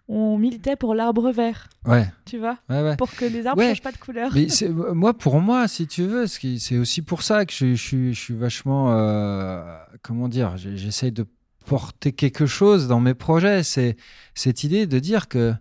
On 0.09 0.37
militait 0.37 0.75
pour 0.77 0.95
l'arbre 0.95 1.31
vert, 1.31 1.67
Ouais, 1.85 2.07
tu 2.25 2.37
vois, 2.37 2.57
ouais, 2.69 2.81
ouais. 2.81 2.95
pour 2.95 3.11
que 3.13 3.25
les 3.25 3.45
arbres 3.45 3.61
Ouais. 3.61 3.69
changent 3.69 3.81
pas 3.81 3.91
de 3.91 3.97
couleur. 3.97 4.31
Mais 4.33 4.47
moi, 4.93 5.13
pour 5.13 5.41
moi, 5.41 5.67
si 5.67 5.85
tu 5.85 6.03
veux, 6.03 6.27
c'est 6.27 6.77
aussi 6.77 7.01
pour 7.01 7.23
ça 7.23 7.45
que 7.45 7.51
je, 7.53 7.75
je 7.75 7.81
suis- 7.81 8.13
je 8.13 8.19
suis 8.21 8.33
vachement, 8.35 8.91
euh, 8.91 9.63
comment 10.03 10.29
dire, 10.29 10.55
j'essaye 10.55 11.11
de 11.11 11.25
porter 11.65 12.13
quelque 12.13 12.45
chose 12.45 12.87
dans 12.87 13.01
mes 13.01 13.13
projets. 13.13 13.63
C'est 13.63 13.97
cette 14.39 14.63
idée 14.63 14.87
de 14.87 14.99
dire 14.99 15.27
que, 15.27 15.53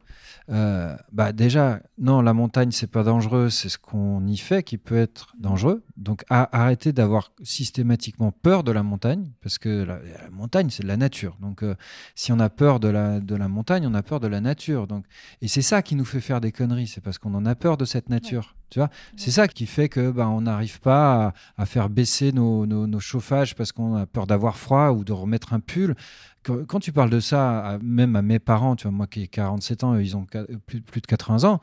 euh, 0.49 0.95
bah 1.13 1.33
déjà, 1.33 1.81
non, 1.99 2.21
la 2.23 2.33
montagne, 2.33 2.71
c'est 2.71 2.87
pas 2.91 3.03
dangereux, 3.03 3.51
c'est 3.51 3.69
ce 3.69 3.79
qu'on 3.79 4.25
y 4.27 4.37
fait 4.37 4.63
qui 4.63 4.79
peut 4.79 4.97
être 4.97 5.35
dangereux. 5.41 5.83
Donc, 5.97 6.25
à- 6.31 6.49
arrêter 6.57 6.93
d'avoir 6.93 7.33
systématiquement 7.43 8.31
peur 8.33 8.63
de 8.63 8.71
la 8.71 8.83
montagne, 8.85 9.31
parce 9.43 9.59
que 9.59 9.83
la, 9.83 9.99
la 9.99 10.31
montagne, 10.31 10.69
c'est 10.71 10.83
de 10.85 10.89
la 10.89 10.97
nature. 10.97 11.37
Donc, 11.41 11.63
euh, 11.63 11.75
si 12.15 12.31
on 12.33 12.39
a 12.39 12.49
peur 12.49 12.79
de 12.79 12.89
la, 12.89 13.19
de 13.19 13.35
la 13.35 13.49
montagne, 13.49 13.87
on 13.87 13.95
a 13.95 14.03
peur 14.03 14.21
de 14.21 14.29
la 14.29 14.41
nature. 14.41 14.87
Donc, 14.87 15.05
et 15.43 15.49
c'est 15.49 15.63
ça 15.63 15.83
qui 15.83 15.97
nous 15.97 16.05
fait 16.05 16.21
faire 16.21 16.41
des 16.41 16.53
conneries, 16.53 16.87
c'est 16.87 17.01
parce 17.01 17.19
qu'on 17.19 17.35
en 17.35 17.45
a 17.47 17.55
peur 17.57 17.77
de 17.77 17.85
cette 17.85 18.09
nature. 18.09 18.55
Tu 18.69 18.81
vois, 18.81 18.91
c'est 19.17 19.31
ça 19.31 19.47
qui 19.47 19.65
fait 19.65 19.89
que 19.89 20.11
bah, 20.11 20.29
on 20.29 20.41
n'arrive 20.41 20.81
pas 20.81 21.27
à, 21.29 21.63
à 21.63 21.67
faire 21.67 21.89
baisser 21.89 22.33
nos, 22.33 22.67
nos- 22.67 22.89
nos 22.89 22.99
chauffages 23.01 23.55
parce 23.55 23.71
qu'on 23.71 23.95
a 23.95 24.07
peur 24.07 24.27
d'avoir 24.27 24.57
froid 24.57 24.91
ou 24.91 25.05
de 25.05 25.13
remettre 25.13 25.53
un 25.53 25.61
pull. 25.61 25.95
Quand, 26.69 26.81
tu 26.81 26.93
parles 26.93 27.11
de 27.11 27.21
ça, 27.21 27.79
même 27.83 28.17
à 28.17 28.23
mes 28.23 28.39
parents, 28.39 28.77
tu 28.77 28.85
vois, 28.85 28.93
moi 28.93 29.07
qui 29.07 29.23
ai 29.23 29.29
47 29.29 29.85
ans, 29.85 29.97
ils 29.97 30.17
ont 30.17 30.27
plus, 30.67 30.81
plus 30.81 31.01
de 31.01 31.07
80 31.07 31.45
ans. 31.45 31.61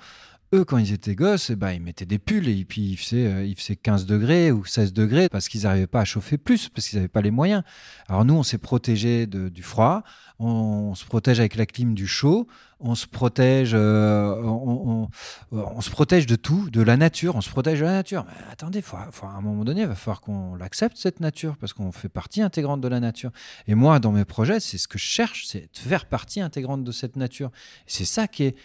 Eux, 0.54 0.64
quand 0.66 0.78
ils 0.78 0.93
étaient 0.93 1.16
gosses, 1.16 1.49
eh 1.49 1.56
ben, 1.56 1.72
ils 1.72 1.82
mettaient 1.82 2.06
des 2.06 2.20
pulls 2.20 2.47
et 2.47 2.64
puis 2.64 2.82
il 2.91 2.95
faisait, 2.97 3.26
euh, 3.26 3.43
il 3.43 3.56
faisait 3.56 3.76
15 3.76 4.06
degrés 4.06 4.51
ou 4.51 4.64
16 4.66 4.93
degrés 4.93 5.28
parce 5.28 5.49
qu'ils 5.49 5.64
n'arrivaient 5.64 5.88
pas 5.88 6.01
à 6.01 6.06
chauffer 6.06 6.38
plus, 6.38 6.70
parce 6.70 6.88
qu'ils 6.88 6.99
n'avaient 6.99 7.08
pas 7.08 7.22
les 7.22 7.32
moyens. 7.32 7.64
Alors 8.08 8.24
nous, 8.24 8.36
on 8.36 8.43
s'est 8.43 8.60
protégé 8.60 9.26
du 9.26 9.64
froid, 9.64 10.04
on, 10.38 10.93
se 10.93 11.06
protège 11.06 11.39
avec 11.39 11.56
la 11.56 11.66
clim 11.66 11.95
du 11.95 12.06
chaud, 12.06 12.47
on 12.80 12.93
se 12.93 13.08
protège, 13.08 13.72
euh, 13.74 14.36
on, 14.43 15.10
on- 15.51 15.82
se 15.82 15.89
protège 15.89 16.28
de 16.28 16.36
tout, 16.36 16.70
de 16.70 16.84
la 16.84 16.97
nature, 16.97 17.36
on 17.36 17.41
se 17.41 17.49
protège 17.49 17.80
de 17.80 17.86
la 17.86 17.93
nature. 17.93 18.24
Mais 18.28 18.51
attendez, 18.51 18.84
faut, 18.84 18.97
faut- 19.12 19.26
à 19.26 19.32
un 19.32 19.41
moment 19.41 19.64
donné, 19.66 19.82
il 19.82 19.88
va 19.88 19.95
falloir 19.95 20.22
qu'on 20.22 20.54
l'accepte, 20.54 20.97
cette 20.97 21.20
nature, 21.20 21.58
parce 21.58 21.74
qu'on 21.74 21.91
fait 21.91 22.10
partie 22.10 22.43
intégrante 22.43 22.80
de 22.80 22.88
la 22.88 22.99
nature. 22.99 23.32
Et 23.68 23.74
moi, 23.74 23.97
dans 23.99 24.12
mes 24.12 24.26
projets, 24.26 24.60
c'est 24.60 24.78
ce 24.78 24.88
que 24.88 24.99
je 24.99 25.06
cherche, 25.06 25.47
c'est 25.47 25.62
de 25.74 25.78
faire 25.80 26.06
partie 26.06 26.41
intégrante 26.41 26.84
de 26.84 26.91
cette 26.91 27.16
nature. 27.16 27.49
C'est 27.88 28.06
ça 28.06 28.28
qui 28.28 28.43
est... 28.43 28.56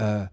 euh, 0.00 0.24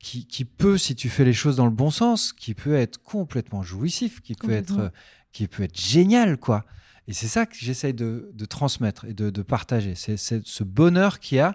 qui, 0.00 0.26
qui 0.26 0.44
peut, 0.44 0.78
si 0.78 0.96
tu 0.96 1.08
fais 1.08 1.24
les 1.24 1.32
choses 1.32 1.56
dans 1.56 1.66
le 1.66 1.70
bon 1.70 1.90
sens, 1.90 2.32
qui 2.32 2.54
peut 2.54 2.74
être 2.74 3.00
complètement 3.02 3.62
jouissif, 3.62 4.20
qui 4.22 4.34
peut 4.34 4.50
être, 4.50 4.78
euh, 4.78 4.88
qui 5.32 5.46
peut 5.46 5.62
être 5.62 5.78
génial, 5.78 6.38
quoi. 6.38 6.64
Et 7.06 7.12
c'est 7.12 7.28
ça 7.28 7.46
que 7.46 7.56
j'essaye 7.56 7.94
de, 7.94 8.30
de 8.32 8.44
transmettre 8.46 9.04
et 9.04 9.12
de, 9.12 9.30
de 9.30 9.42
partager. 9.42 9.94
C'est 9.94 10.16
c'est 10.16 10.46
ce 10.46 10.64
bonheur 10.64 11.20
qu'il 11.20 11.36
y 11.36 11.40
a 11.40 11.54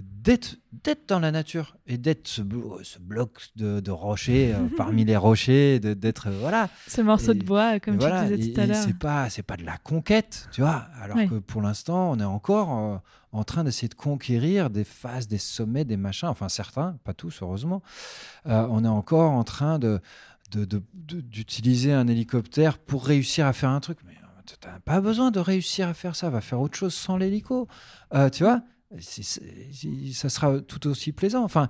d'être 0.00 0.56
d'être 0.82 1.08
dans 1.08 1.20
la 1.20 1.30
nature 1.30 1.76
et 1.86 1.96
d'être 1.98 2.26
ce, 2.28 2.42
blo- 2.42 2.82
ce 2.82 2.98
bloc 2.98 3.48
de, 3.56 3.78
de 3.80 3.90
rochers 3.90 4.52
euh, 4.52 4.66
parmi 4.76 5.04
les 5.04 5.16
rochers, 5.16 5.78
d'être 5.78 6.28
euh, 6.28 6.38
voilà. 6.40 6.68
Ce 6.88 7.00
morceau 7.00 7.32
Et- 7.32 7.36
de 7.36 7.44
bois, 7.44 7.78
comme 7.80 7.94
tu 7.94 8.00
voilà, 8.00 8.28
disais 8.28 8.52
tout 8.52 8.60
à 8.60 8.66
l'heure. 8.66 8.82
C'est 8.84 8.98
pas 8.98 9.30
c'est 9.30 9.42
pas 9.44 9.56
de 9.56 9.64
la 9.64 9.76
conquête, 9.78 10.48
tu 10.52 10.60
vois. 10.62 10.86
Alors 11.00 11.16
Ouais. 11.16 11.28
que 11.28 11.34
pour 11.36 11.62
l'instant, 11.62 12.10
on 12.10 12.18
est 12.18 12.24
encore 12.24 12.76
euh, 12.76 12.96
en 13.32 13.44
train 13.44 13.62
d'essayer 13.64 13.88
de 13.88 13.94
conquérir 13.94 14.68
des 14.70 14.84
phases, 14.84 15.28
des 15.28 15.38
sommets, 15.38 15.84
des 15.84 15.96
machins. 15.96 16.28
Enfin 16.28 16.48
certains, 16.48 16.96
pas 17.04 17.14
tous 17.14 17.40
heureusement. 17.42 17.82
On 18.44 18.84
est 18.84 18.88
encore 18.88 19.30
en 19.32 19.44
train 19.44 19.78
de 19.78 20.00
d'utiliser 20.52 21.92
un 21.92 22.06
hélicoptère 22.06 22.78
pour 22.78 23.04
réussir 23.06 23.46
à 23.46 23.52
faire 23.52 23.70
un 23.70 23.80
truc. 23.80 23.98
Mais 24.06 24.14
t'as 24.60 24.78
pas 24.80 25.00
besoin 25.00 25.30
de 25.30 25.40
réussir 25.40 25.88
à 25.88 25.94
faire 25.94 26.14
ça. 26.16 26.30
Va 26.30 26.40
faire 26.40 26.60
autre 26.60 26.76
chose 26.76 26.94
sans 26.94 27.16
l'hélico. 27.16 27.66
Tu 28.32 28.44
vois 28.44 28.62
ça 29.00 30.28
sera 30.28 30.60
tout 30.60 30.86
aussi 30.86 31.12
plaisant. 31.12 31.44
Enfin, 31.44 31.68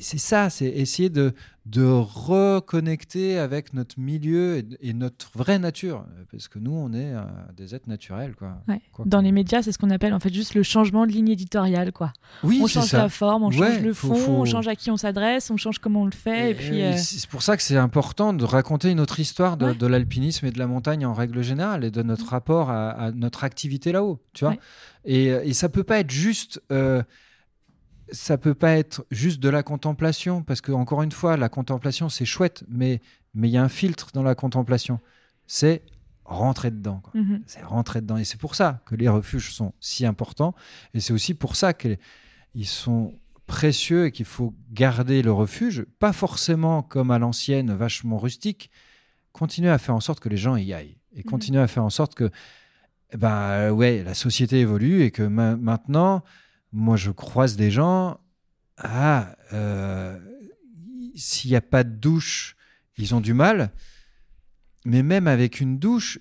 c'est- 0.00 0.18
ça, 0.18 0.50
c'est 0.50 0.66
essayer 0.66 1.08
de, 1.10 1.32
de 1.66 1.84
reconnecter 1.84 3.38
avec 3.38 3.72
notre 3.74 3.98
milieu 3.98 4.58
et, 4.58 4.66
et 4.90 4.92
notre 4.92 5.30
vraie 5.36 5.58
nature. 5.58 6.04
Parce 6.30 6.48
que 6.48 6.58
nous, 6.58 6.72
on 6.72 6.92
est 6.92 7.14
euh, 7.14 7.20
des 7.56 7.74
êtres 7.74 7.88
naturels. 7.88 8.34
Quoi. 8.34 8.58
Ouais. 8.68 8.80
Quoi 8.92 9.04
Dans 9.08 9.20
les 9.20 9.32
médias, 9.32 9.62
c'est 9.62 9.72
ce 9.72 9.78
qu'on 9.78 9.90
appelle 9.90 10.12
en 10.14 10.20
fait 10.20 10.32
juste 10.32 10.54
le 10.54 10.62
changement 10.62 11.06
de 11.06 11.12
ligne 11.12 11.28
éditoriale, 11.28 11.92
quoi. 11.92 12.12
Oui, 12.44 12.60
on 12.62 12.66
change 12.66 12.86
ça. 12.88 12.98
la 12.98 13.08
forme, 13.08 13.44
on 13.44 13.50
change 13.50 13.80
le 13.80 13.92
fond, 13.92 14.14
faut- 14.14 14.32
on 14.32 14.44
change 14.44 14.68
à 14.68 14.76
qui 14.76 14.90
on 14.90 14.96
s'adresse, 14.96 15.50
on 15.50 15.56
change 15.56 15.78
comment 15.78 16.02
on 16.02 16.06
le 16.06 16.10
fait, 16.12 16.50
et, 16.50 16.54
puis 16.54 16.82
euh, 16.82 16.96
c'est 16.96 17.28
pour 17.28 17.42
ça 17.42 17.56
que 17.56 17.62
c'est 17.62 17.76
important 17.76 18.32
de 18.32 18.44
raconter 18.44 18.90
une 18.90 19.00
autre 19.00 19.18
histoire 19.20 19.56
de, 19.56 19.66
Ouais. 19.66 19.74
de 19.74 19.86
l'alpinisme 19.86 20.46
et 20.46 20.50
de 20.50 20.58
la 20.58 20.66
montagne 20.66 21.04
en 21.06 21.14
règle 21.14 21.42
générale 21.42 21.84
et 21.84 21.90
de 21.90 22.02
notre 22.02 22.28
rapport 22.28 22.70
à, 22.70 22.90
à 22.90 23.10
notre 23.12 23.44
activité 23.44 23.92
là-haut, 23.92 24.18
tu 24.32 24.44
vois. 24.44 24.56
Et, 25.04 25.26
et 25.26 25.52
ça 25.54 25.68
peut 25.68 25.84
pas 25.84 26.00
être 26.00 26.10
juste. 26.10 26.60
euh, 26.72 27.02
ça 28.12 28.38
peut 28.38 28.54
pas 28.54 28.72
être 28.76 29.04
juste 29.10 29.40
de 29.40 29.48
la 29.48 29.62
contemplation, 29.62 30.42
parce 30.42 30.60
que 30.60 30.72
encore 30.72 31.02
une 31.02 31.12
fois, 31.12 31.36
la 31.36 31.48
contemplation 31.48 32.08
c'est 32.08 32.24
chouette, 32.24 32.64
mais 32.68 33.00
mais 33.34 33.48
il 33.48 33.52
y 33.52 33.56
a 33.56 33.62
un 33.62 33.68
filtre 33.68 34.10
dans 34.12 34.22
la 34.24 34.34
contemplation. 34.34 34.98
C'est 35.46 35.82
rentrer 36.24 36.70
dedans. 36.70 37.02
Mhm. 37.14 37.42
C'est 37.46 37.62
rentrer 37.62 38.00
dedans, 38.00 38.16
et 38.16 38.24
c'est 38.24 38.38
pour 38.40 38.54
ça 38.54 38.82
que 38.86 38.94
les 38.94 39.08
refuges 39.08 39.52
sont 39.52 39.72
si 39.80 40.06
importants, 40.06 40.54
et 40.94 41.00
c'est 41.00 41.12
aussi 41.12 41.34
pour 41.34 41.56
ça 41.56 41.72
qu'ils 41.72 41.98
sont 42.66 43.14
précieux 43.46 44.06
et 44.06 44.12
qu'il 44.12 44.26
faut 44.26 44.54
garder 44.72 45.22
le 45.22 45.32
refuge, 45.32 45.84
pas 45.98 46.12
forcément 46.12 46.82
comme 46.82 47.10
à 47.10 47.18
l'ancienne, 47.18 47.72
vachement 47.74 48.18
rustique. 48.18 48.70
Continuer 49.32 49.70
à 49.70 49.78
faire 49.78 49.94
en 49.96 50.00
sorte 50.00 50.20
que 50.20 50.28
les 50.28 50.36
gens 50.36 50.54
y 50.56 50.72
aillent 50.72 50.96
et 51.14 51.18
Mhm. 51.24 51.24
continuer 51.24 51.60
à 51.60 51.66
faire 51.66 51.84
en 51.84 51.90
sorte 51.90 52.14
que, 52.14 52.30
ben 53.16 53.70
ouais, 53.72 54.04
la 54.04 54.14
société 54.14 54.60
évolue 54.60 55.02
et 55.02 55.10
que 55.10 55.22
ma- 55.24 55.56
maintenant, 55.56 56.22
moi, 56.72 56.96
je 56.96 57.10
croise 57.10 57.56
des 57.56 57.70
gens. 57.70 58.18
Ah, 58.76 59.36
euh, 59.52 60.18
s'il 61.14 61.50
n'y 61.50 61.56
a 61.56 61.60
pas 61.60 61.84
de 61.84 61.90
douche, 61.90 62.56
ils 62.96 63.14
ont 63.14 63.20
du 63.20 63.34
mal. 63.34 63.72
Mais 64.84 65.02
même 65.02 65.26
avec 65.26 65.60
une 65.60 65.78
douche, 65.78 66.18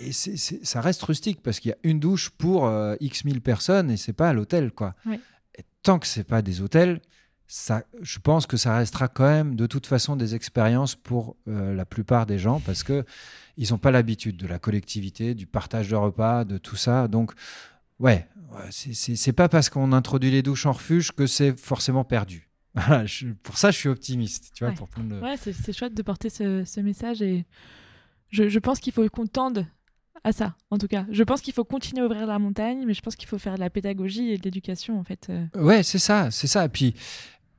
et 0.00 0.12
ça 0.12 0.80
reste 0.80 1.02
rustique 1.02 1.40
parce 1.42 1.60
qu'il 1.60 1.70
y 1.70 1.72
a 1.72 1.78
une 1.84 2.00
douche 2.00 2.30
pour 2.30 2.66
euh, 2.66 2.96
X 3.00 3.24
mille 3.24 3.40
personnes 3.40 3.90
et 3.90 3.96
c'est 3.96 4.12
pas 4.12 4.28
à 4.28 4.32
l'hôtel, 4.32 4.72
quoi. 4.72 4.94
Oui. 5.06 5.20
Et 5.56 5.62
tant 5.82 6.00
que 6.00 6.06
c'est 6.06 6.24
pas 6.24 6.42
des 6.42 6.60
hôtels, 6.60 7.00
ça, 7.46 7.84
je 8.02 8.18
pense 8.18 8.46
que 8.46 8.56
ça 8.56 8.76
restera 8.76 9.06
quand 9.06 9.24
même 9.24 9.54
de 9.54 9.66
toute 9.66 9.86
façon 9.86 10.16
des 10.16 10.34
expériences 10.34 10.96
pour 10.96 11.36
euh, 11.46 11.74
la 11.74 11.84
plupart 11.84 12.26
des 12.26 12.38
gens 12.38 12.58
parce 12.58 12.82
que 12.82 13.04
ils 13.56 13.70
n'ont 13.70 13.78
pas 13.78 13.92
l'habitude 13.92 14.36
de 14.36 14.48
la 14.48 14.58
collectivité, 14.58 15.34
du 15.34 15.46
partage 15.46 15.88
de 15.88 15.94
repas, 15.94 16.44
de 16.44 16.58
tout 16.58 16.74
ça. 16.74 17.06
Donc, 17.06 17.32
ouais, 18.00 18.26
ouais, 18.52 18.68
c'est- 18.70 19.32
pas 19.32 19.48
parce 19.48 19.68
qu'on 19.70 19.92
introduit 19.92 20.30
les 20.30 20.42
douches 20.42 20.66
en 20.66 20.72
refuge 20.72 21.12
que 21.12 21.26
c'est 21.26 21.58
forcément 21.58 22.04
perdu. 22.04 22.48
Voilà, 22.74 23.06
je- 23.06 23.28
pour 23.42 23.56
ça, 23.56 23.70
je 23.70 23.78
suis 23.78 23.88
optimiste, 23.88 24.50
tu 24.54 24.64
vois, 24.64 24.70
Ouais. 24.70 24.74
pour 24.76 24.88
prendre 24.88 25.08
le- 25.14 25.20
Ouais, 25.20 25.36
c'est 25.36 25.72
chouette 25.72 25.94
de 25.94 26.02
porter 26.02 26.28
ce, 26.28 26.64
ce 26.64 26.80
message 26.80 27.22
et 27.22 27.46
je, 28.30 28.48
je 28.48 28.58
pense 28.58 28.80
qu'il 28.80 28.92
faut 28.92 29.08
qu'on 29.08 29.26
tende 29.26 29.66
à 30.24 30.32
ça, 30.32 30.56
en 30.70 30.78
tout 30.78 30.88
cas. 30.88 31.06
Je 31.10 31.22
pense 31.22 31.40
qu'il 31.40 31.52
faut 31.54 31.64
continuer 31.64 32.02
à 32.02 32.06
ouvrir 32.06 32.26
la 32.26 32.38
montagne, 32.40 32.84
mais 32.86 32.94
je 32.94 33.00
pense 33.02 33.14
qu'il 33.14 33.28
faut 33.28 33.38
faire 33.38 33.54
de 33.54 33.60
la 33.60 33.70
pédagogie 33.70 34.30
et 34.32 34.38
de 34.38 34.42
l'éducation, 34.42 34.98
en 34.98 35.04
fait. 35.04 35.28
euh. 35.30 35.44
Ouais, 35.54 35.82
c'est 35.84 35.98
ça, 36.00 36.30
c'est 36.32 36.46
ça. 36.48 36.64
Et 36.64 36.68
puis, 36.68 36.94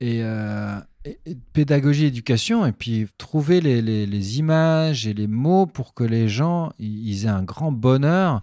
et, 0.02 0.22
euh, 0.24 0.78
et- 1.06 1.18
et 1.26 1.36
pédagogie, 1.54 2.06
éducation, 2.06 2.66
et 2.66 2.74
puis 2.74 3.08
trouver 3.18 3.62
les, 3.62 3.82
les- 3.82 4.06
les 4.06 4.40
images 4.40 5.08
et 5.08 5.14
les 5.14 5.28
mots 5.28 5.66
pour 5.66 5.94
que 5.94 6.04
les 6.04 6.28
gens 6.28 6.74
ils 6.80 7.26
aient 7.26 7.30
un 7.30 7.44
grand 7.44 7.72
bonheur 7.72 8.42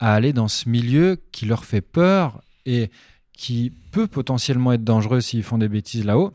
à 0.00 0.14
aller 0.14 0.32
dans 0.32 0.48
ce 0.48 0.68
milieu 0.68 1.22
qui 1.30 1.46
leur 1.46 1.64
fait 1.64 1.82
peur 1.82 2.42
et 2.66 2.90
qui 3.32 3.72
peut 3.92 4.06
potentiellement 4.06 4.72
être 4.72 4.84
dangereux 4.84 5.20
s'ils 5.20 5.42
font 5.42 5.58
des 5.58 5.68
bêtises 5.68 6.04
là-haut. 6.04 6.32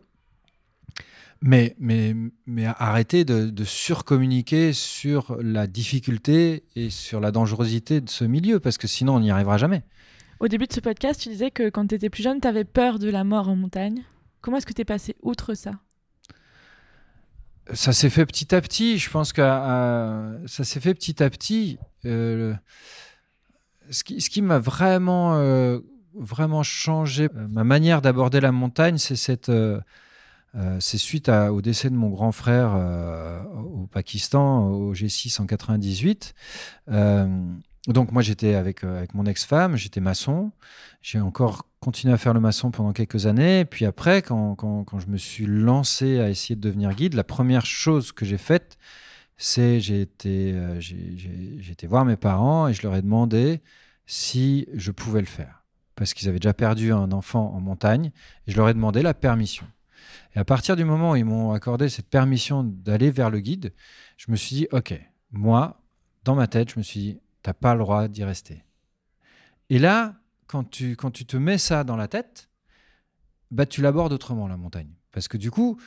Mais, 1.41 1.75
mais, 1.77 2.15
mais 2.47 2.65
arrêter 2.65 3.25
de, 3.25 3.49
de 3.49 3.63
surcommuniquer 3.63 4.73
sur 4.73 5.37
la 5.41 5.67
difficulté 5.67 6.63
et 6.75 6.89
sur 6.89 7.19
la 7.19 7.31
dangerosité 7.31 8.01
de 8.01 8.09
ce 8.09 8.23
milieu, 8.23 8.59
parce 8.59 8.77
que 8.77 8.87
sinon 8.87 9.15
on 9.15 9.19
n'y 9.19 9.29
arrivera 9.29 9.57
jamais. 9.57 9.83
Au 10.39 10.47
début 10.47 10.65
de 10.65 10.73
ce 10.73 10.79
podcast, 10.79 11.21
tu 11.21 11.29
disais 11.29 11.51
que 11.51 11.69
quand 11.69 11.87
tu 11.87 11.95
étais 11.95 12.09
plus 12.09 12.23
jeune, 12.23 12.41
tu 12.41 12.47
avais 12.47 12.65
peur 12.65 12.99
de 12.99 13.09
la 13.09 13.23
mort 13.23 13.49
en 13.49 13.55
montagne. 13.55 14.03
Comment 14.41 14.57
est-ce 14.57 14.65
que 14.65 14.73
tu 14.73 14.81
es 14.81 14.85
passé 14.85 15.15
outre 15.21 15.53
ça? 15.53 15.71
Ça 17.73 17.93
s'est 17.93 18.09
fait 18.09 18.25
petit 18.25 18.53
à 18.53 18.61
petit. 18.61 18.97
Je 18.97 19.09
pense 19.09 19.33
que 19.33 19.41
euh, 19.41 20.47
ça 20.47 20.63
s'est 20.63 20.79
fait 20.79 20.93
petit 20.93 21.23
à 21.23 21.29
petit. 21.29 21.77
Euh, 22.05 22.53
ce 23.89 24.03
qui, 24.03 24.41
m'a 24.41 24.59
vraiment, 24.59 25.35
euh, 25.35 25.79
vraiment 26.13 26.63
changé 26.63 27.25
euh, 27.35 27.47
ma 27.49 27.63
manière 27.63 28.01
d'aborder 28.01 28.39
la 28.39 28.51
montagne, 28.51 28.97
c'est 28.97 29.15
cette, 29.15 29.49
euh, 29.49 29.79
c'est 30.79 30.97
suite 30.97 31.29
au 31.29 31.61
décès 31.61 31.89
de 31.89 31.95
mon 31.95 32.09
grand 32.09 32.31
frère 32.31 32.73
au 33.55 33.87
Pakistan, 33.87 34.67
au 34.67 34.93
G6 34.93 35.41
en 35.41 35.45
98. 35.45 36.33
Euh, 36.89 37.27
donc 37.87 38.11
moi 38.11 38.21
j'étais 38.21 38.55
avec, 38.55 38.83
avec 38.83 39.13
mon 39.13 39.25
ex-femme, 39.25 39.75
j'étais 39.75 39.99
maçon. 39.99 40.51
J'ai 41.01 41.19
encore 41.19 41.67
continué 41.81 42.13
à 42.13 42.17
faire 42.17 42.33
le 42.33 42.39
maçon 42.39 42.71
pendant 42.71 42.93
quelques 42.93 43.27
années. 43.27 43.65
Puis 43.65 43.85
après, 43.85 44.21
quand, 44.21 44.55
quand, 44.55 44.83
quand 44.85 44.99
je 44.99 45.07
me 45.07 45.17
suis 45.17 45.45
lancé 45.45 46.19
à 46.19 46.29
essayer 46.29 46.55
de 46.55 46.61
devenir 46.61 46.93
guide, 46.95 47.13
la 47.13 47.23
première 47.23 47.65
chose 47.65 48.11
que 48.11 48.25
j'ai 48.25 48.37
faite, 48.37 48.77
c'est 49.37 49.79
j'ai 49.79 50.01
été, 50.01 50.53
euh, 50.53 50.79
j'ai- 50.79 51.59
été 51.71 51.87
voir 51.87 52.05
mes 52.05 52.15
parents 52.15 52.67
et 52.67 52.73
je 52.73 52.81
leur 52.83 52.95
ai 52.95 53.01
demandé 53.01 53.61
si 54.05 54.67
je 54.73 54.91
pouvais 54.91 55.19
le 55.19 55.27
faire. 55.27 55.63
Parce 55.95 56.13
qu'ils 56.13 56.27
avaient 56.29 56.39
déjà 56.39 56.53
perdu 56.53 56.91
un 56.91 57.11
enfant 57.11 57.53
en 57.53 57.59
montagne. 57.59 58.11
Et 58.47 58.51
je 58.51 58.57
leur 58.57 58.69
ai 58.69 58.73
demandé 58.73 59.01
la 59.01 59.13
permission. 59.13 59.65
Et 60.35 60.39
à 60.39 60.45
partir 60.45 60.75
du 60.75 60.83
moment 60.83 61.11
où 61.11 61.15
ils 61.15 61.25
m'ont 61.25 61.51
accordé 61.51 61.89
cette 61.89 62.09
permission 62.09 62.63
d'aller 62.63 63.11
vers 63.11 63.29
le 63.29 63.39
guide, 63.39 63.73
je 64.17 64.29
me 64.29 64.35
suis 64.35 64.55
dit, 64.55 64.67
OK, 64.71 64.93
moi, 65.31 65.81
dans 66.23 66.35
ma 66.35 66.47
tête, 66.47 66.71
je 66.71 66.79
me 66.79 66.83
suis 66.83 66.99
dit, 66.99 67.19
t'as 67.41 67.53
pas 67.53 67.73
le 67.73 67.79
droit 67.79 68.07
d'y 68.07 68.23
rester. 68.23 68.63
Et 69.69 69.79
là, 69.79 70.15
quand 70.47 70.69
tu, 70.69 70.95
quand 70.95 71.11
tu 71.11 71.25
te 71.25 71.37
mets 71.37 71.57
ça 71.57 71.83
dans 71.83 71.95
la 71.95 72.07
tête, 72.07 72.49
bah, 73.51 73.65
tu 73.65 73.81
l'abordes 73.81 74.13
autrement, 74.13 74.47
la 74.47 74.57
montagne. 74.57 74.89
Parce 75.11 75.27
que 75.27 75.37
du 75.37 75.49
coup, 75.49 75.79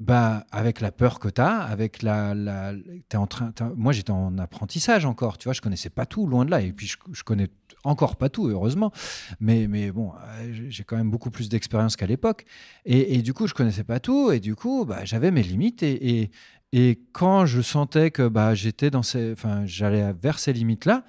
bah, 0.00 0.44
avec 0.50 0.80
la 0.80 0.90
peur 0.90 1.20
que 1.20 1.28
tu 1.28 1.40
as, 1.40 1.60
avec 1.60 2.02
la, 2.02 2.34
la, 2.34 2.72
en 3.14 3.26
train, 3.26 3.52
moi 3.76 3.92
j'étais 3.92 4.10
en 4.10 4.36
apprentissage 4.38 5.04
encore, 5.04 5.38
tu 5.38 5.44
vois, 5.44 5.52
je 5.52 5.60
connaissais 5.60 5.90
pas 5.90 6.04
tout, 6.04 6.26
loin 6.26 6.44
de 6.44 6.50
là, 6.50 6.60
et 6.60 6.72
puis 6.72 6.86
je, 6.86 6.96
je 7.12 7.22
connais 7.22 7.48
encore 7.84 8.16
pas 8.16 8.28
tout, 8.28 8.48
heureusement, 8.48 8.92
mais, 9.38 9.68
mais 9.68 9.92
bon, 9.92 10.12
euh, 10.12 10.52
j'ai- 10.68 10.84
quand 10.84 10.96
même 10.96 11.10
beaucoup 11.10 11.30
plus 11.30 11.48
d'expérience 11.48 11.96
qu'à 11.96 12.06
l'époque, 12.06 12.44
et, 12.84 13.22
du 13.22 13.32
coup 13.34 13.46
je 13.46 13.54
connaissais 13.54 13.84
pas 13.84 14.00
tout, 14.00 14.32
et 14.32 14.40
du 14.40 14.56
coup 14.56 14.84
bah, 14.84 15.04
j'avais 15.04 15.30
mes 15.30 15.42
limites, 15.42 15.82
et, 15.84 16.30
et, 16.72 17.00
quand 17.12 17.46
je 17.46 17.60
sentais 17.62 18.10
que 18.10 18.26
bah, 18.26 18.54
j'étais 18.54 18.90
dans 18.90 19.04
ces, 19.04 19.32
enfin 19.32 19.64
j'allais 19.64 20.12
vers 20.12 20.40
ces 20.40 20.52
limites-là, 20.52 21.04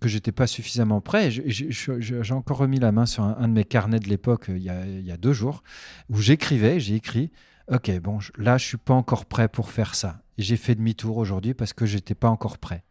que 0.00 0.08
j'étais 0.08 0.32
pas 0.32 0.46
suffisamment 0.46 1.00
prêt. 1.00 1.30
J'ai 1.30 2.32
encore 2.32 2.56
remis 2.56 2.80
la 2.80 2.90
main 2.90 3.06
sur 3.06 3.22
un, 3.22 3.48
de 3.48 3.52
mes 3.52 3.64
carnets 3.64 4.00
de 4.00 4.08
l'époque 4.08 4.48
euh, 4.48 4.56
il, 4.56 4.72
il 5.00 5.04
y 5.06 5.12
a 5.12 5.16
deux 5.16 5.34
jours 5.34 5.62
où 6.08 6.16
j'écrivais, 6.16 6.80
j'ai 6.80 6.94
écrit 6.94 7.30
Ok, 7.72 7.90
bon, 8.00 8.18
là, 8.36 8.58
je 8.58 8.66
suis 8.66 8.76
pas 8.76 8.94
encore 8.94 9.24
prêt 9.24 9.48
pour 9.48 9.70
faire 9.70 9.94
ça. 9.94 10.20
J'ai 10.36 10.56
fait 10.56 10.74
demi-tour 10.74 11.16
aujourd'hui 11.16 11.54
parce 11.54 11.72
que 11.72 11.86
j'étais 11.86 12.14
pas 12.14 12.28
encore 12.28 12.58
prêt. 12.58 12.84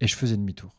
Et 0.00 0.06
je 0.06 0.14
faisais 0.14 0.36
demi-tour. 0.36 0.76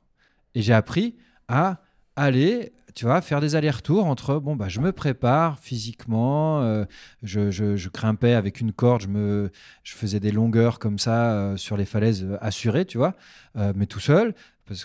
Et 0.55 0.61
j'ai 0.61 0.73
appris 0.73 1.15
à 1.47 1.81
aller, 2.15 2.73
tu 2.95 3.05
vois, 3.05 3.21
faire 3.21 3.41
des 3.41 3.55
allers-retours 3.55 4.05
entre 4.05 4.39
bon, 4.39 4.55
bah, 4.55 4.69
je 4.69 4.79
me 4.79 4.91
prépare 4.91 5.59
physiquement, 5.59 6.61
euh, 6.61 6.85
je, 7.23 7.51
je, 7.51 7.75
je 7.75 7.89
grimpais 7.89 8.33
avec 8.33 8.61
une 8.61 8.71
corde, 8.71 9.01
je, 9.01 9.07
me, 9.07 9.51
je 9.83 9.93
faisais 9.95 10.19
des 10.19 10.31
longueurs 10.31 10.79
comme 10.79 10.99
ça 10.99 11.33
euh, 11.33 11.57
sur 11.57 11.77
les 11.77 11.85
falaises 11.85 12.23
euh, 12.23 12.37
assurées, 12.41 12.85
tu 12.85 12.97
vois, 12.97 13.15
mais 13.75 13.85
tout 13.85 13.99
seul. 13.99 14.33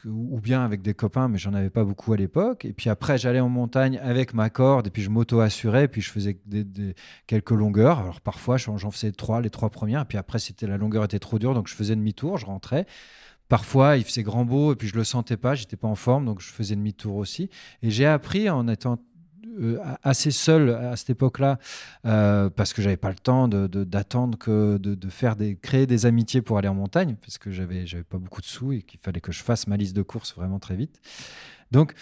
Ou 0.06 0.40
bien 0.40 0.64
avec 0.64 0.82
des 0.82 0.94
copains, 0.94 1.28
mais 1.28 1.38
j'en 1.38 1.54
avais 1.54 1.70
pas 1.70 1.84
beaucoup 1.84 2.12
à 2.12 2.16
l'époque. 2.16 2.64
Et 2.64 2.72
puis 2.72 2.90
après, 2.90 3.18
j'allais 3.18 3.40
en 3.40 3.48
montagne 3.48 3.98
avec 4.02 4.34
ma 4.34 4.50
corde, 4.50 4.86
et 4.86 4.90
puis 4.90 5.02
je 5.02 5.10
m'auto-assurais, 5.10 5.88
puis 5.88 6.00
je 6.00 6.10
faisais 6.10 6.38
des, 6.46 6.64
des- 6.64 6.94
quelques 7.26 7.50
longueurs. 7.50 8.00
Alors 8.00 8.20
parfois, 8.20 8.56
j'en 8.56 8.90
faisais 8.90 9.12
trois, 9.12 9.40
les 9.40 9.50
trois 9.50 9.70
premières, 9.70 10.02
et 10.02 10.04
puis 10.06 10.18
après, 10.18 10.38
c'était 10.38 10.66
la 10.66 10.76
longueur 10.76 11.04
était 11.04 11.18
trop 11.18 11.38
dure, 11.38 11.54
donc 11.54 11.68
je 11.68 11.74
faisais 11.74 11.94
demi-tour, 11.96 12.38
je 12.38 12.46
rentrais. 12.46 12.86
Parfois, 13.48 13.96
il 13.96 14.04
faisait 14.04 14.24
grand 14.24 14.44
beau, 14.44 14.72
et 14.72 14.76
puis 14.76 14.88
je 14.88 14.96
le 14.96 15.04
sentais 15.04 15.36
pas, 15.36 15.54
j'étais 15.54 15.76
pas 15.76 15.88
en 15.88 15.94
forme, 15.94 16.24
donc 16.24 16.40
je 16.40 16.48
faisais 16.48 16.74
demi-tour 16.74 17.14
aussi. 17.16 17.48
Et 17.82 17.90
j'ai 17.90 18.06
appris 18.06 18.50
en 18.50 18.66
étant 18.66 18.98
assez 20.02 20.30
seul 20.30 20.70
à 20.70 20.96
cette 20.96 21.10
époque-là, 21.10 21.58
euh, 22.04 22.50
parce 22.50 22.72
que 22.72 22.82
j'avais 22.82 22.96
pas 22.96 23.08
le 23.10 23.16
temps 23.16 23.48
de- 23.48 23.66
de- 23.66 23.84
d'attendre 23.84 24.38
que 24.38 24.76
de, 24.78 25.08
faire 25.08 25.36
des 25.36 25.56
créer 25.56 25.86
des 25.86 26.06
amitiés 26.06 26.42
pour 26.42 26.58
aller 26.58 26.68
en 26.68 26.74
montagne, 26.74 27.16
parce 27.20 27.38
que 27.38 27.50
j'avais 27.50 27.86
j'avais 27.86 28.04
pas 28.04 28.18
beaucoup 28.18 28.40
de 28.40 28.46
sous 28.46 28.72
et 28.72 28.82
qu'il 28.82 29.00
fallait 29.00 29.20
que 29.20 29.32
je 29.32 29.42
fasse 29.42 29.66
ma 29.66 29.76
liste 29.76 29.96
de 29.96 30.02
courses 30.02 30.34
vraiment 30.34 30.58
très 30.58 30.76
vite. 30.76 31.00
Donc 31.70 31.94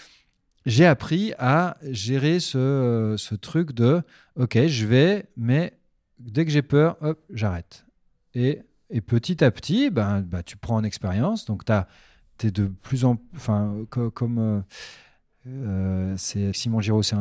j'ai 0.66 0.86
appris 0.86 1.32
à 1.38 1.76
gérer 1.90 2.40
ce, 2.40 2.58
euh, 2.58 3.16
ce 3.16 3.34
truc 3.34 3.72
de 3.72 4.02
ok 4.36 4.66
je 4.66 4.86
vais 4.86 5.26
mais 5.36 5.74
dès 6.18 6.44
que 6.44 6.50
j'ai 6.50 6.62
peur 6.62 6.96
hop 7.02 7.20
j'arrête 7.30 7.84
et, 8.34 8.60
et 8.90 9.00
petit 9.00 9.44
à 9.44 9.50
petit 9.50 9.90
ben, 9.90 10.22
bah, 10.22 10.42
tu 10.42 10.56
prends 10.56 10.76
en 10.76 10.84
expérience 10.84 11.44
donc 11.44 11.64
tu 11.66 12.46
es 12.46 12.50
de 12.50 12.66
plus 12.66 13.04
en 13.04 13.18
enfin 13.34 13.84
co- 13.90 14.10
comme 14.10 14.38
euh, 14.38 14.60
euh, 14.60 14.62
c'est 16.16 16.52
Simon 16.52 16.80
Giraud 16.80 17.02
c'est 17.02 17.16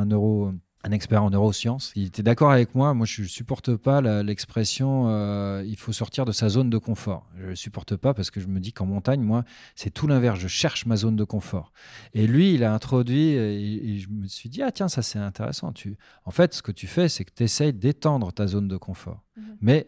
un 0.83 0.91
expert 0.91 1.23
en 1.23 1.29
neurosciences. 1.29 1.93
Il 1.95 2.07
était 2.07 2.23
d'accord 2.23 2.51
avec 2.51 2.75
moi. 2.75 2.93
Moi, 2.93 3.05
je 3.05 3.21
ne 3.21 3.27
supporte 3.27 3.75
pas 3.75 4.01
l'expression 4.21 5.07
euh, 5.07 5.63
il 5.65 5.77
faut 5.77 5.93
sortir 5.93 6.25
de 6.25 6.33
sa 6.33 6.49
zone 6.49 6.69
de 6.69 6.77
confort. 6.77 7.29
Je 7.39 7.51
ne 7.51 7.55
supporte 7.55 7.95
pas 7.95 8.13
parce 8.13 8.31
que 8.31 8.41
je 8.41 8.47
me 8.47 8.59
dis 8.59 8.73
qu'en 8.73 8.85
montagne, 8.85 9.21
moi, 9.21 9.45
c'est 9.75 9.91
tout 9.91 10.07
l'inverse. 10.07 10.39
Je 10.39 10.49
cherche 10.49 10.85
ma 10.85 10.97
zone 10.97 11.15
de 11.15 11.23
confort. 11.23 11.71
Et 12.13 12.27
lui, 12.27 12.53
il 12.53 12.63
a 12.65 12.73
introduit, 12.73 13.29
et, 13.29 13.91
et 13.91 13.99
je 13.99 14.09
me 14.09 14.27
suis 14.27 14.49
dit, 14.49 14.61
ah 14.61 14.71
tiens, 14.71 14.89
ça 14.89 15.01
c'est 15.01 15.19
intéressant. 15.19 15.71
Tu... 15.71 15.97
En 16.25 16.31
fait, 16.31 16.53
ce 16.53 16.61
que 16.61 16.73
tu 16.73 16.87
fais, 16.87 17.07
c'est 17.07 17.23
que 17.23 17.33
tu 17.33 17.43
essayes 17.43 17.73
d'étendre 17.73 18.33
ta 18.33 18.47
zone 18.47 18.67
de 18.67 18.77
confort. 18.77 19.23
Mhm. 19.37 19.57
Mais 19.61 19.87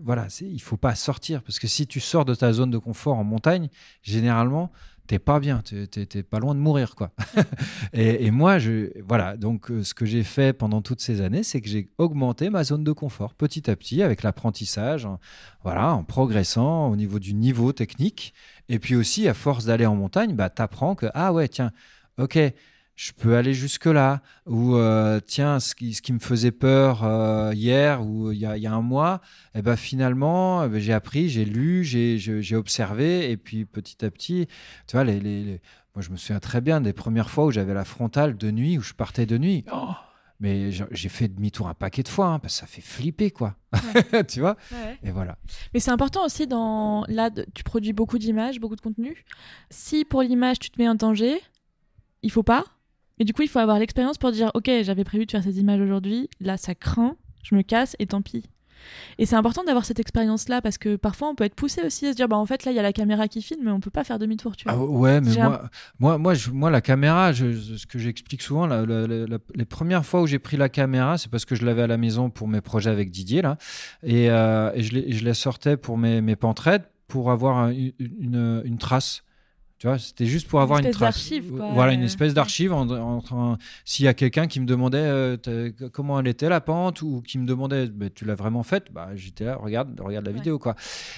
voilà, 0.00 0.28
il 0.40 0.60
faut 0.60 0.76
pas 0.76 0.94
sortir 0.94 1.42
parce 1.42 1.58
que 1.58 1.66
si 1.66 1.86
tu 1.86 2.00
sors 2.00 2.24
de 2.24 2.34
ta 2.34 2.52
zone 2.52 2.70
de 2.70 2.78
confort 2.78 3.16
en 3.16 3.24
montagne, 3.24 3.68
généralement, 4.02 4.70
t'es 5.08 5.18
pas 5.18 5.40
bien, 5.40 5.62
t'es, 5.62 6.22
pas 6.22 6.38
loin 6.38 6.54
de 6.54 6.60
mourir, 6.60 6.94
quoi. 6.94 7.12
et, 7.94 8.30
moi, 8.30 8.58
je, 8.58 8.90
voilà, 9.02 9.36
donc 9.38 9.70
euh, 9.70 9.82
ce 9.82 9.94
que 9.94 10.04
j'ai 10.04 10.22
fait 10.22 10.52
pendant 10.52 10.82
toutes 10.82 11.00
ces 11.00 11.22
années, 11.22 11.42
c'est 11.42 11.62
que 11.62 11.68
j'ai 11.68 11.88
augmenté 11.96 12.50
ma 12.50 12.62
zone 12.62 12.84
de 12.84 12.92
confort 12.92 13.34
petit 13.34 13.70
à 13.70 13.74
petit 13.74 14.02
avec 14.02 14.22
l'apprentissage, 14.22 15.06
en- 15.06 15.18
voilà, 15.64 15.94
en 15.94 16.04
progressant 16.04 16.90
au 16.90 16.94
niveau 16.96 17.18
du 17.18 17.32
niveau 17.32 17.72
technique. 17.72 18.34
Et 18.68 18.78
puis 18.78 18.96
aussi, 18.96 19.26
à 19.28 19.34
force 19.34 19.64
d'aller 19.64 19.86
en 19.86 19.96
montagne, 19.96 20.36
bah, 20.36 20.50
t'apprends 20.50 20.94
que, 20.94 21.06
ah 21.14 21.32
ouais, 21.32 21.48
tiens, 21.48 21.72
ok, 22.18 22.38
je 22.98 23.12
peux 23.12 23.36
aller 23.36 23.54
jusque-là. 23.54 24.22
Ou, 24.46 24.74
euh, 24.74 25.20
tiens, 25.24 25.60
ce 25.60 25.76
qui, 25.76 25.94
ce 25.94 26.02
qui 26.02 26.12
me 26.12 26.18
faisait 26.18 26.50
peur 26.50 27.04
euh, 27.04 27.52
hier 27.54 28.04
ou 28.04 28.32
il 28.32 28.38
y 28.38 28.44
a, 28.44 28.56
il 28.56 28.62
y 28.62 28.66
a 28.66 28.72
un 28.72 28.82
mois, 28.82 29.20
eh 29.54 29.62
ben, 29.62 29.76
finalement, 29.76 30.64
eh 30.64 30.68
ben, 30.68 30.80
j'ai 30.80 30.92
appris, 30.92 31.28
j'ai 31.28 31.44
lu, 31.44 31.84
j'ai 31.84 32.56
observé. 32.56 33.30
Et 33.30 33.36
puis, 33.36 33.64
petit 33.64 34.04
à 34.04 34.10
petit, 34.10 34.48
tu 34.88 34.96
vois, 34.96 35.04
les, 35.04 35.20
les- 35.20 35.44
les- 35.44 35.60
moi, 35.94 36.02
je 36.02 36.10
me 36.10 36.16
souviens 36.16 36.40
très 36.40 36.60
bien 36.60 36.80
des 36.80 36.92
premières 36.92 37.30
fois 37.30 37.44
où 37.46 37.50
j'avais 37.52 37.72
la 37.72 37.84
frontale 37.84 38.36
de 38.36 38.50
nuit, 38.50 38.78
où 38.78 38.82
je 38.82 38.94
partais 38.94 39.26
de 39.26 39.38
nuit. 39.38 39.64
Oh 39.72 39.90
mais 40.40 40.70
j'ai 40.70 41.08
fait 41.08 41.26
demi-tour 41.26 41.66
un 41.66 41.74
paquet 41.74 42.04
de 42.04 42.08
fois, 42.08 42.26
hein, 42.28 42.38
parce 42.38 42.54
que 42.54 42.60
ça 42.60 42.66
fait 42.68 42.80
flipper, 42.80 43.32
quoi. 43.32 43.56
tu 44.28 44.38
vois? 44.38 44.56
Et 45.02 45.10
voilà. 45.10 45.36
Mais 45.74 45.80
c'est 45.80 45.90
important 45.90 46.24
aussi 46.24 46.46
dans 46.46 47.04
là 47.08 47.28
tu 47.54 47.64
produis 47.64 47.92
beaucoup 47.92 48.18
d'images, 48.18 48.60
beaucoup 48.60 48.76
de 48.76 48.80
contenu. 48.80 49.24
Si 49.70 50.04
pour 50.04 50.22
l'image 50.22 50.60
tu 50.60 50.70
te 50.70 50.80
mets 50.80 50.88
en 50.88 50.94
danger, 50.94 51.40
il 52.22 52.30
faut 52.30 52.44
pas. 52.44 52.64
Et 53.18 53.24
du 53.24 53.32
coup, 53.32 53.42
il 53.42 53.48
faut 53.48 53.58
avoir 53.58 53.78
l'expérience 53.78 54.18
pour 54.18 54.30
dire 54.32 54.50
OK, 54.54 54.70
j'avais 54.82 55.04
prévu 55.04 55.26
de 55.26 55.30
faire 55.30 55.42
ces 55.42 55.58
images 55.60 55.80
aujourd'hui, 55.80 56.28
là 56.40 56.56
ça 56.56 56.74
craint, 56.74 57.16
je 57.42 57.54
me 57.54 57.62
casse 57.62 57.96
et 57.98 58.06
tant 58.06 58.22
pis. 58.22 58.44
Et 59.18 59.26
c'est 59.26 59.34
important 59.34 59.64
d'avoir 59.64 59.84
cette 59.84 59.98
expérience-là 59.98 60.62
parce 60.62 60.78
que 60.78 60.94
parfois 60.94 61.28
on 61.28 61.34
peut 61.34 61.42
être 61.42 61.56
poussé 61.56 61.82
aussi 61.82 62.06
à 62.06 62.12
se 62.12 62.16
dire 62.16 62.28
bah 62.28 62.36
en 62.36 62.46
fait 62.46 62.64
là 62.64 62.70
il 62.70 62.76
y 62.76 62.78
a 62.78 62.82
la 62.82 62.92
caméra 62.92 63.26
qui 63.26 63.42
filme 63.42 63.62
mais 63.64 63.72
on 63.72 63.80
peut 63.80 63.90
pas 63.90 64.04
faire 64.04 64.20
demi-tour, 64.20 64.54
tu 64.56 64.64
vois. 64.64 64.74
Ah 64.74 64.78
ouais, 64.78 65.20
mais 65.20 65.30
moi, 65.48 65.70
moi, 65.98 66.18
moi, 66.18 66.34
je- 66.34 66.50
moi, 66.50 66.70
la 66.70 66.80
caméra, 66.80 67.32
je- 67.32 67.76
ce 67.76 67.86
que 67.86 67.98
j'explique 67.98 68.40
souvent, 68.40 68.66
la- 68.66 68.86
la- 68.86 69.08
la- 69.08 69.26
la- 69.26 69.38
les 69.56 69.64
premières 69.64 70.06
fois 70.06 70.22
où 70.22 70.28
j'ai 70.28 70.38
pris 70.38 70.56
la 70.56 70.68
caméra, 70.68 71.18
c'est 71.18 71.28
parce 71.28 71.44
que 71.44 71.56
je 71.56 71.66
l'avais 71.66 71.82
à 71.82 71.86
la 71.88 71.96
maison 71.96 72.30
pour 72.30 72.46
mes 72.46 72.60
projets 72.60 72.90
avec 72.90 73.10
Didier, 73.10 73.42
là, 73.42 73.58
et, 74.04 74.30
euh, 74.30 74.70
et 74.74 74.82
je, 74.84 74.94
l'ai- 74.94 75.12
je 75.12 75.24
la 75.24 75.34
sortais 75.34 75.76
pour 75.76 75.98
mes, 75.98 76.20
mes 76.20 76.36
pantraides 76.36 76.84
pour 77.08 77.32
avoir 77.32 77.58
un- 77.58 77.70
une, 77.72 77.92
une, 77.98 78.62
une 78.64 78.78
trace. 78.78 79.22
Tu 79.78 79.86
vois, 79.86 79.96
c'était 79.98 80.26
juste 80.26 80.48
pour 80.48 80.58
Une 80.58 80.64
avoir 80.64 80.78
une, 80.80 80.86
espèce 80.86 80.96
trace. 80.98 81.14
d'archive, 81.14 81.52
quoi. 81.56 81.70
Voilà, 81.72 81.92
une 81.92 82.02
Euh, 82.02 82.06
espèce 82.06 82.34
d'archive. 82.34 82.72
En, 82.72 82.88
en- 82.90 83.22
en- 83.30 83.58
S'il 83.84 84.06
y 84.06 84.08
a 84.08 84.14
quelqu'un 84.14 84.48
qui 84.48 84.58
me 84.58 84.66
demandait 84.66 84.98
euh, 84.98 85.36
comment 85.92 86.18
elle 86.18 86.26
était 86.26 86.48
la 86.48 86.60
pente 86.60 87.00
ou 87.02 87.22
qui 87.24 87.38
me 87.38 87.46
demandait 87.46 87.86
bah, 87.86 88.06
tu 88.12 88.24
l'as 88.24 88.34
vraiment 88.34 88.64
faite, 88.64 88.86
bah, 88.92 89.10
j'étais 89.14 89.44
là, 89.44 89.54
regarde, 89.56 90.00
regarde 90.00 90.24
la 90.26 90.32
Ouais. 90.32 90.36
vidéo 90.38 90.58
quoi. 90.58 90.74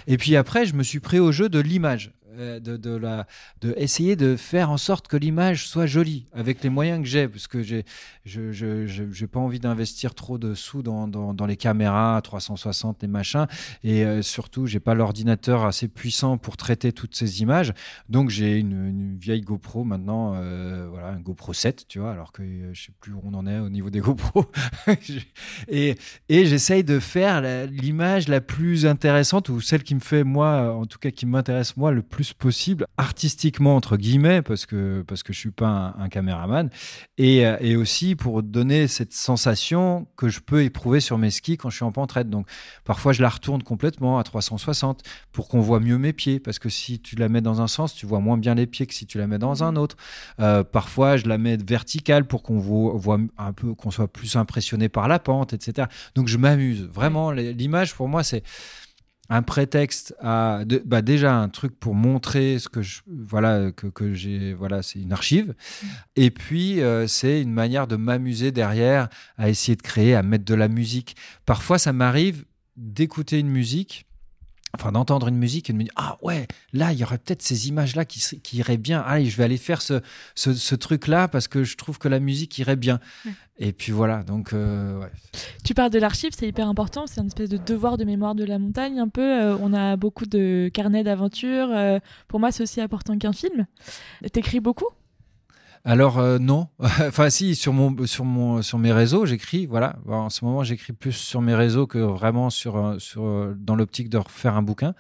Et 0.06 0.18
puis 0.18 0.36
après, 0.36 0.66
je 0.66 0.74
me 0.74 0.82
suis 0.82 1.00
pris 1.00 1.18
au 1.18 1.32
jeu 1.32 1.48
de 1.48 1.58
l'image, 1.58 2.12
de, 2.37 2.76
de 2.76 2.97
la, 2.97 3.26
de 3.61 3.74
essayer 3.76 4.16
de 4.16 4.37
faire 4.37 4.70
en 4.70 4.76
sorte 4.76 5.09
que 5.09 5.16
l'image 5.16 5.66
soit 5.66 5.87
jolie 5.87 6.26
avec 6.33 6.62
les 6.62 6.70
moyens 6.70 7.03
que 7.03 7.09
j'ai, 7.09 7.28
parce 7.28 7.49
que 7.49 7.62
j'ai, 7.62 7.85
je, 8.24 8.53
je, 8.53 9.26
pas 9.26 9.41
envie 9.41 9.61
d'investir 9.61 10.14
trop 10.14 10.39
de 10.39 10.55
sous 10.55 10.83
dans, 10.83 11.07
dans, 11.07 11.47
les 11.47 11.57
caméras 11.57 12.20
360 12.22 13.03
les 13.03 13.09
machins, 13.09 13.47
et 13.85 14.05
euh, 14.05 14.22
surtout 14.22 14.66
j'ai 14.66 14.81
pas 14.81 14.95
l'ordinateur 14.95 15.64
assez 15.64 15.89
puissant 15.89 16.39
pour 16.39 16.57
traiter 16.57 16.93
toutes 16.93 17.14
ces 17.14 17.43
images, 17.43 17.72
donc 18.09 18.31
j'ai 18.31 18.57
une, 18.59 19.16
vieille 19.18 19.43
GoPro 19.43 19.85
maintenant, 19.85 20.35
euh, 20.35 20.87
voilà, 20.91 21.09
un 21.09 21.20
GoPro 21.20 21.53
7, 21.53 21.87
tu 21.89 21.99
vois, 21.99 22.12
alors 22.12 22.33
que 22.33 22.43
euh, 22.43 22.70
je 22.72 22.87
sais 22.87 22.93
plus 23.01 23.12
où 23.12 23.20
on 23.24 23.35
en 23.35 23.47
est 23.47 23.59
au 23.59 23.68
niveau 23.68 23.91
des 23.91 24.01
GoPro, 24.01 24.47
et, 25.68 25.97
et 26.28 26.47
j'essaye 26.47 26.85
de 26.85 26.99
faire 26.99 27.41
la- 27.41 27.66
l'image 27.66 28.28
la 28.28 28.41
plus 28.41 28.87
intéressante 28.87 29.49
ou 29.49 29.61
celle 29.61 29.83
qui 29.83 29.95
me 29.95 30.01
fait 30.01 30.24
moi, 30.24 30.74
en 30.74 30.87
tout 30.87 30.99
cas 30.99 31.11
qui 31.11 31.26
m'intéresse 31.26 31.76
moi 31.76 31.93
le 31.93 32.03
plus 32.03 32.20
possible, 32.35 32.87
artistiquement 32.97 33.77
entre 33.77 33.97
guillemets, 33.97 34.43
parce 34.43 34.66
que 34.66 35.03
parce 35.07 35.23
que 35.23 35.33
je 35.33 35.39
suis 35.39 35.51
pas 35.51 35.95
un, 35.99 36.03
un 36.05 36.09
caméraman, 36.09 36.71
et, 37.18 37.47
euh, 37.47 37.57
et 37.61 37.77
aussi 37.77 38.16
pour 38.16 38.43
donner 38.43 38.89
cette 38.89 39.12
sensation 39.12 40.07
que 40.16 40.29
je 40.29 40.41
peux 40.41 40.62
éprouver 40.62 41.01
sur 41.01 41.18
mes 41.18 41.31
skis 41.31 41.57
quand 41.57 41.71
je 41.71 41.77
suis 41.77 41.85
en 41.85 41.93
pentraide. 41.93 42.31
Donc 42.31 42.47
parfois 42.85 43.12
je 43.12 43.23
la 43.23 43.29
retourne 43.29 43.62
complètement 43.62 44.18
à 44.18 44.25
360 44.25 45.03
pour 45.33 45.49
qu'on 45.49 45.61
voit 45.61 45.81
mieux 45.81 45.99
mes 45.99 46.12
pieds, 46.12 46.41
parce 46.41 46.59
que 46.59 46.68
si 46.68 47.01
tu 47.01 47.16
la 47.16 47.29
mets 47.29 47.41
dans 47.41 47.61
un 47.61 47.68
sens, 47.68 47.95
tu 47.95 48.07
vois 48.07 48.21
moins 48.21 48.39
bien 48.39 48.55
les 48.55 48.66
pieds 48.66 48.87
que 48.87 48.95
si 48.95 49.07
tu 49.07 49.18
la 49.18 49.27
mets 49.27 49.39
dans 49.39 49.64
un 49.64 49.77
autre. 49.77 49.97
Euh, 50.41 50.64
parfois 50.64 51.16
je 51.16 51.27
la 51.27 51.39
mets 51.39 51.57
verticale 51.57 52.27
pour 52.27 52.43
qu'on 52.43 52.59
voit, 52.59 52.93
voit 52.95 53.18
un 53.39 53.53
peu, 53.53 53.75
qu'on 53.75 53.91
soit 53.91 54.09
plus 54.09 54.37
impressionné 54.37 54.89
par 54.89 55.09
la 55.09 55.18
pente, 55.18 55.53
etc. 55.53 55.89
Donc 56.14 56.29
je 56.29 56.39
m'amuse. 56.39 56.89
Vraiment, 56.93 57.31
l'image 57.33 57.95
pour 57.95 58.09
moi 58.09 58.23
c'est 58.23 58.43
un 59.31 59.43
prétexte 59.43 60.14
à 60.20 60.64
de- 60.66 60.83
bah 60.85 61.03
déjà 61.03 61.35
un 61.37 61.49
truc 61.49 61.78
pour 61.78 61.95
montrer 61.95 62.59
ce 62.59 62.68
que 62.68 62.83
je 62.83 63.01
voilà 63.07 63.70
que, 63.72 64.12
j'ai 64.12 64.53
voilà 64.53 64.83
c'est 64.83 64.99
une 64.99 65.12
archive. 65.12 65.55
Et 66.16 66.31
puis 66.31 66.81
euh, 66.83 67.07
c'est 67.07 67.41
une 67.41 67.53
manière 67.53 67.87
de 67.87 67.97
m'amuser 67.97 68.51
derrière 68.51 69.09
à 69.39 69.49
essayer 69.49 69.76
de 69.76 69.83
créer 69.83 70.14
à 70.14 70.22
mettre 70.22 70.45
de 70.45 70.55
la 70.55 70.68
musique. 70.68 71.16
Parfois 71.47 71.78
ça 71.78 71.93
m'arrive 71.93 72.45
d'écouter 72.76 73.39
une 73.39 73.49
musique 73.49 74.07
enfin 74.75 74.93
d'entendre 74.93 75.29
une 75.29 75.37
musique 75.37 75.68
et 75.68 75.73
de 75.73 75.79
me 75.79 75.83
dire 75.85 75.93
ah 75.97 76.16
ouais 76.23 76.47
là 76.73 76.93
il 76.93 76.99
y 76.99 77.05
aurait 77.05 77.18
peut-être 77.18 77.43
ces 77.43 77.68
images 77.68 77.97
là 77.97 78.05
qui, 78.05 78.21
qui 78.41 78.57
iraient 78.59 78.77
bien 78.77 79.01
allez 79.01 79.27
je 79.27 79.37
vais 79.37 79.45
aller 79.45 79.57
faire 79.57 79.83
ce, 79.83 80.01
ce, 80.35 80.55
ce 80.55 80.75
truc 80.75 81.07
là 81.09 81.27
parce 81.29 81.49
que 81.49 81.64
je 81.64 81.77
trouve 81.77 81.99
que 81.99 82.09
la 82.09 82.21
musique 82.21 82.57
irait 82.59 82.77
bien 82.77 83.01
Ouais. 83.27 83.33
et 83.59 83.73
puis 83.73 83.93
voilà 83.93 84.23
donc 84.23 84.53
euh, 84.53 84.99
ouais. 85.01 85.11
Tu 85.64 85.75
parles 85.75 85.91
de 85.91 85.99
l'archive, 85.99 86.31
c'est 86.37 86.49
hyper 86.49 86.66
important. 86.68 87.07
C'est 87.07 87.21
une 87.21 87.27
espèce 87.29 87.49
de 87.49 87.57
devoir 87.57 87.97
de 87.99 88.05
mémoire 88.05 88.35
de 88.35 88.45
la 88.45 88.59
montagne, 88.59 88.99
un 88.99 89.09
peu. 89.09 89.21
Euh, 89.23 89.57
on 89.61 89.73
a 89.73 89.97
beaucoup 89.97 90.27
de 90.27 90.71
carnets 90.73 91.05
d'aventure. 91.05 91.68
Euh, 91.71 91.99
pour 92.27 92.41
moi, 92.41 92.51
c'est 92.51 92.62
aussi 92.62 92.81
important 92.81 93.16
qu'un 93.18 93.33
film. 93.33 93.66
T'écris 94.33 94.61
beaucoup? 94.61 94.89
Alors 95.85 96.18
euh, 96.18 96.39
non, 96.39 96.68
enfin 96.81 97.31
si 97.31 97.55
sur 97.55 97.72
mon 97.72 98.07
sur 98.07 98.24
mon 98.26 98.61
sur 98.61 98.78
mes 98.78 98.93
réseaux 98.93 99.24
j'écris 99.24 99.64
voilà 99.64 99.97
en 100.07 100.28
ce 100.28 100.45
moment 100.45 100.62
j'écris 100.62 100.93
plus 100.93 101.12
sur 101.12 101.41
mes 101.41 101.55
réseaux 101.55 101.87
que 101.87 101.99
vraiment 101.99 102.51
sur 102.51 102.76
euh, 102.76 102.99
sur 102.99 103.24
euh, 103.24 103.55
dans 103.59 103.76
l'optique 103.76 104.11
de 104.11 104.18
refaire 104.18 104.57
un 104.57 104.62
bouquin. 104.62 104.95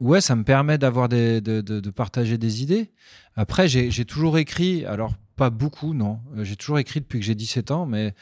Ouais, 0.00 0.20
ça 0.20 0.36
me 0.36 0.44
permet 0.44 0.78
d'avoir 0.78 1.08
des 1.08 1.40
de, 1.40 1.60
de, 1.60 1.90
partager 1.90 2.38
des 2.38 2.62
idées. 2.62 2.92
Après 3.36 3.68
j'ai 3.68 4.04
toujours 4.04 4.38
écrit 4.38 4.84
alors 4.84 5.14
pas 5.36 5.50
beaucoup 5.50 5.94
non, 5.94 6.20
j'ai 6.42 6.56
toujours 6.56 6.78
écrit 6.78 7.00
depuis 7.00 7.20
que 7.20 7.24
j'ai 7.24 7.34
17 7.34 7.70
ans 7.70 7.86
mais 7.86 8.14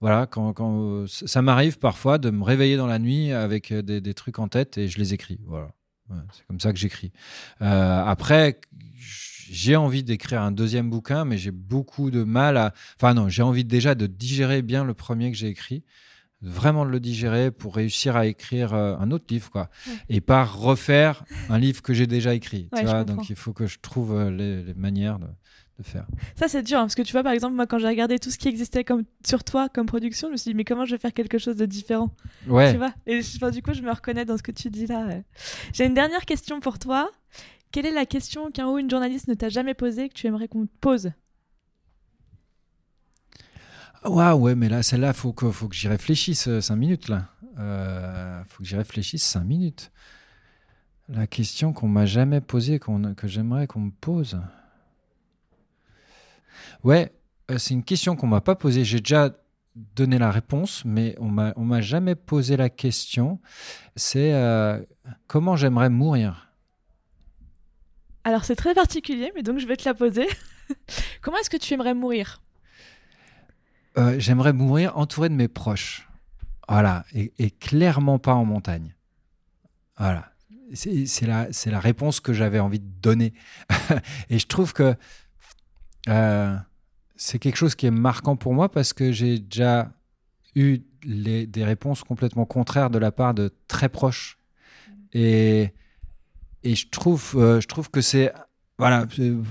voilà 0.00 0.26
quand 0.26 0.52
quand 0.52 1.06
ça 1.08 1.40
m'arrive 1.40 1.78
parfois 1.78 2.18
de 2.18 2.30
me 2.30 2.44
réveiller 2.44 2.76
dans 2.76 2.86
la 2.86 2.98
nuit 2.98 3.32
avec 3.32 3.72
des, 3.72 4.00
des 4.02 4.14
trucs 4.14 4.38
en 4.38 4.48
tête 4.48 4.76
et 4.76 4.86
je 4.86 4.98
les 4.98 5.14
écris 5.14 5.40
voilà. 5.46 5.68
C'est 6.32 6.46
comme 6.46 6.60
ça 6.60 6.70
que 6.70 6.78
j'écris. 6.78 7.12
Après, 7.60 8.60
j'ai 9.50 9.76
envie 9.76 10.02
d'écrire 10.02 10.42
un 10.42 10.52
deuxième 10.52 10.90
bouquin, 10.90 11.24
mais 11.24 11.38
j'ai 11.38 11.50
beaucoup 11.50 12.10
de 12.10 12.22
mal 12.24 12.56
à. 12.56 12.72
Enfin, 12.96 13.14
non, 13.14 13.28
j'ai 13.28 13.42
envie 13.42 13.64
déjà 13.64 13.94
de 13.94 14.06
digérer 14.06 14.62
bien 14.62 14.84
le 14.84 14.94
premier 14.94 15.30
que 15.30 15.36
j'ai 15.36 15.48
écrit, 15.48 15.84
vraiment 16.40 16.84
de 16.84 16.90
le 16.90 17.00
digérer 17.00 17.50
pour 17.50 17.74
réussir 17.76 18.16
à 18.16 18.26
écrire 18.26 18.74
euh, 18.74 18.96
un 18.98 19.10
autre 19.10 19.26
livre, 19.28 19.50
quoi. 19.50 19.68
Ouais. 19.86 19.94
Et 20.08 20.20
pas 20.20 20.44
refaire 20.44 21.24
un 21.48 21.58
livre 21.58 21.82
que 21.82 21.94
j'ai 21.94 22.06
déjà 22.06 22.34
écrit. 22.34 22.68
Ouais, 22.72 22.80
tu 22.80 22.86
vois. 22.86 23.04
Donc, 23.04 23.30
il 23.30 23.36
faut 23.36 23.52
que 23.52 23.66
je 23.66 23.78
trouve 23.80 24.12
euh, 24.14 24.30
les, 24.30 24.62
les 24.62 24.74
manières 24.74 25.18
de, 25.18 25.26
de 25.78 25.82
faire. 25.82 26.06
Ça, 26.36 26.48
c'est 26.48 26.62
dur, 26.62 26.78
hein, 26.78 26.82
parce 26.82 26.94
que 26.94 27.02
tu 27.02 27.12
vois, 27.12 27.22
par 27.22 27.32
exemple, 27.32 27.54
moi, 27.54 27.66
quand 27.66 27.78
j'ai 27.78 27.88
regardé 27.88 28.18
tout 28.18 28.30
ce 28.30 28.38
qui 28.38 28.48
existait 28.48 28.84
comme, 28.84 29.04
sur 29.26 29.42
toi 29.44 29.68
comme 29.68 29.86
production, 29.86 30.28
je 30.28 30.32
me 30.32 30.36
suis 30.36 30.50
dit, 30.50 30.54
mais 30.56 30.64
comment 30.64 30.84
je 30.84 30.92
vais 30.92 30.98
faire 30.98 31.12
quelque 31.12 31.38
chose 31.38 31.56
de 31.56 31.66
différent 31.66 32.10
Ouais. 32.46 32.72
Tu 32.72 32.78
vois 32.78 32.92
Et 33.06 33.18
enfin, 33.18 33.50
du 33.50 33.62
coup, 33.62 33.72
je 33.72 33.82
me 33.82 33.90
reconnais 33.90 34.24
dans 34.24 34.36
ce 34.36 34.42
que 34.42 34.52
tu 34.52 34.70
dis 34.70 34.86
là. 34.86 35.06
J'ai 35.72 35.86
une 35.86 35.94
dernière 35.94 36.24
question 36.24 36.60
pour 36.60 36.78
toi. 36.78 37.10
Quelle 37.74 37.86
est 37.86 37.90
la 37.90 38.06
question 38.06 38.52
qu'un 38.52 38.68
ou 38.68 38.78
une 38.78 38.88
journaliste 38.88 39.26
ne 39.26 39.34
t'a 39.34 39.48
jamais 39.48 39.74
posée 39.74 40.08
que 40.08 40.14
tu 40.14 40.28
aimerais 40.28 40.46
qu'on 40.46 40.64
te 40.64 40.76
pose? 40.80 41.10
Waouh, 44.04 44.38
ouais, 44.42 44.54
mais 44.54 44.68
là, 44.68 44.84
celle-là, 44.84 45.12
faut 45.12 45.32
que, 45.32 45.50
faut 45.50 45.66
que 45.66 45.74
j'y 45.74 45.88
réfléchisse 45.88 46.46
euh, 46.46 46.60
cinq 46.60 46.76
minutes, 46.76 47.08
là. 47.08 47.30
Euh, 47.58 48.44
faut 48.44 48.62
que 48.62 48.68
j'y 48.68 48.76
réfléchisse 48.76 49.24
cinq 49.24 49.42
minutes. 49.42 49.90
La 51.08 51.26
question 51.26 51.72
qu'on 51.72 51.88
m'a 51.88 52.06
jamais 52.06 52.40
posée, 52.40 52.78
que 52.78 53.26
j'aimerais 53.26 53.66
qu'on 53.66 53.80
me 53.80 53.90
pose. 53.90 54.40
Ouais, 56.84 57.12
euh, 57.50 57.58
c'est 57.58 57.74
une 57.74 57.82
question 57.82 58.14
qu'on 58.14 58.28
m'a 58.28 58.40
pas 58.40 58.54
posée. 58.54 58.84
J'ai 58.84 59.00
déjà 59.00 59.34
donné 59.96 60.20
la 60.20 60.30
réponse, 60.30 60.84
mais 60.84 61.16
on 61.18 61.36
on 61.56 61.64
m'a 61.64 61.80
jamais 61.80 62.14
posé 62.14 62.56
la 62.56 62.70
question. 62.70 63.40
C'est 63.96 64.32
euh, 64.32 64.80
comment 65.26 65.56
j'aimerais 65.56 65.90
mourir? 65.90 66.43
Alors, 68.24 68.44
c'est 68.44 68.56
très 68.56 68.74
particulier, 68.74 69.30
mais 69.34 69.42
donc 69.42 69.58
je 69.58 69.66
vais 69.66 69.76
te 69.76 69.84
la 69.86 69.94
poser. 69.94 70.26
comment 71.20 71.36
est-ce 71.38 71.50
que 71.50 71.56
tu 71.56 71.74
aimerais 71.74 71.94
mourir? 71.94 72.40
Euh, 73.96 74.16
j'aimerais 74.18 74.52
mourir 74.52 74.96
entouré 74.96 75.28
de 75.28 75.34
mes 75.34 75.48
proches. 75.48 76.08
Voilà, 76.68 77.04
et, 77.12 77.50
clairement 77.50 78.18
pas 78.18 78.34
en 78.34 78.44
montagne. 78.44 78.94
Voilà. 79.98 80.30
C'est 80.72 81.26
la, 81.26 81.48
la 81.66 81.80
réponse 81.80 82.20
que 82.20 82.32
j'avais 82.32 82.58
envie 82.58 82.80
de 82.80 82.90
donner. 83.02 83.34
et 84.30 84.38
je 84.38 84.46
trouve 84.46 84.72
que 84.72 84.96
euh, 86.08 86.56
c'est 87.16 87.38
quelque 87.38 87.56
chose 87.56 87.74
qui 87.74 87.86
est 87.86 87.92
marquant 87.92 88.36
pour 88.36 88.54
moi 88.54 88.70
parce 88.70 88.92
que 88.92 89.12
j'ai 89.12 89.38
déjà 89.38 89.92
eu 90.54 90.80
des 91.04 91.64
réponses 91.64 92.02
complètement 92.02 92.46
contraires 92.46 92.90
de 92.90 92.98
la 92.98 93.12
part 93.12 93.34
de 93.34 93.52
très 93.68 93.88
proches 93.88 94.38
Et, 95.12 95.72
et 96.64 96.74
je, 96.74 96.88
trouve, 96.88 97.34
euh, 97.36 97.60
je 97.60 97.68
trouve 97.68 97.90
que 97.90 98.00
c'est 98.00 98.32
voilà, 98.78 99.06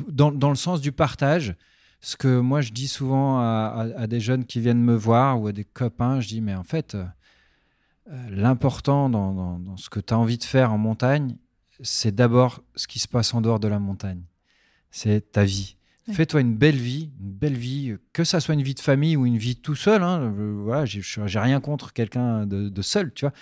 dans, 0.10 0.32
dans, 0.32 0.50
le 0.50 0.56
sens 0.56 0.82
du 0.82 0.92
partage. 0.92 1.56
Ce 2.02 2.18
que 2.18 2.40
moi 2.40 2.60
je 2.60 2.72
dis 2.72 2.90
souvent 2.90 3.40
à, 3.40 3.88
à, 3.96 4.08
des 4.08 4.20
jeunes 4.20 4.46
qui 4.46 4.60
viennent 4.60 4.84
me 4.84 4.96
voir 4.96 5.40
ou 5.40 5.48
à 5.48 5.54
des 5.54 5.64
copains, 5.64 6.20
je 6.20 6.28
dis 6.28 6.42
mais 6.42 6.56
en 6.56 6.64
fait, 6.64 6.96
euh, 6.96 7.06
l'important 8.30 9.10
dans, 9.10 9.34
dans, 9.34 9.60
dans, 9.60 9.78
ce 9.78 9.90
que 9.90 10.02
tu 10.02 10.14
as 10.14 10.18
envie 10.18 10.38
de 10.38 10.44
faire 10.44 10.74
en 10.74 10.78
montagne, 10.78 11.38
c'est 11.82 12.14
d'abord 12.14 12.62
ce 12.76 12.88
qui 12.88 13.00
se 13.00 13.08
passe 13.08 13.34
en 13.34 13.40
dehors 13.40 13.60
de 13.60 13.70
la 13.70 13.80
montagne. 13.80 14.24
C'est 14.92 15.32
ta 15.32 15.46
vie. 15.46 15.78
Fais-toi 16.12 16.42
une 16.42 16.56
belle 16.56 16.76
vie, 16.76 17.12
une 17.22 17.32
belle 17.32 17.56
vie, 17.56 17.96
que 18.12 18.26
ça 18.26 18.42
soit 18.42 18.56
une 18.56 18.62
vie 18.62 18.74
de 18.74 18.82
famille 18.82 19.16
ou 19.16 19.26
une 19.26 19.38
vie 19.38 19.56
tout 19.56 19.76
seul. 19.76 20.04
Hein, 20.04 20.34
voilà, 20.36 20.84
j'ai 20.86 21.40
rien 21.40 21.62
contre 21.62 21.94
quelqu'un 21.94 22.46
de, 22.46 22.68
de, 22.68 22.82
seul, 22.82 23.14
tu 23.14 23.24
vois. 23.26 23.34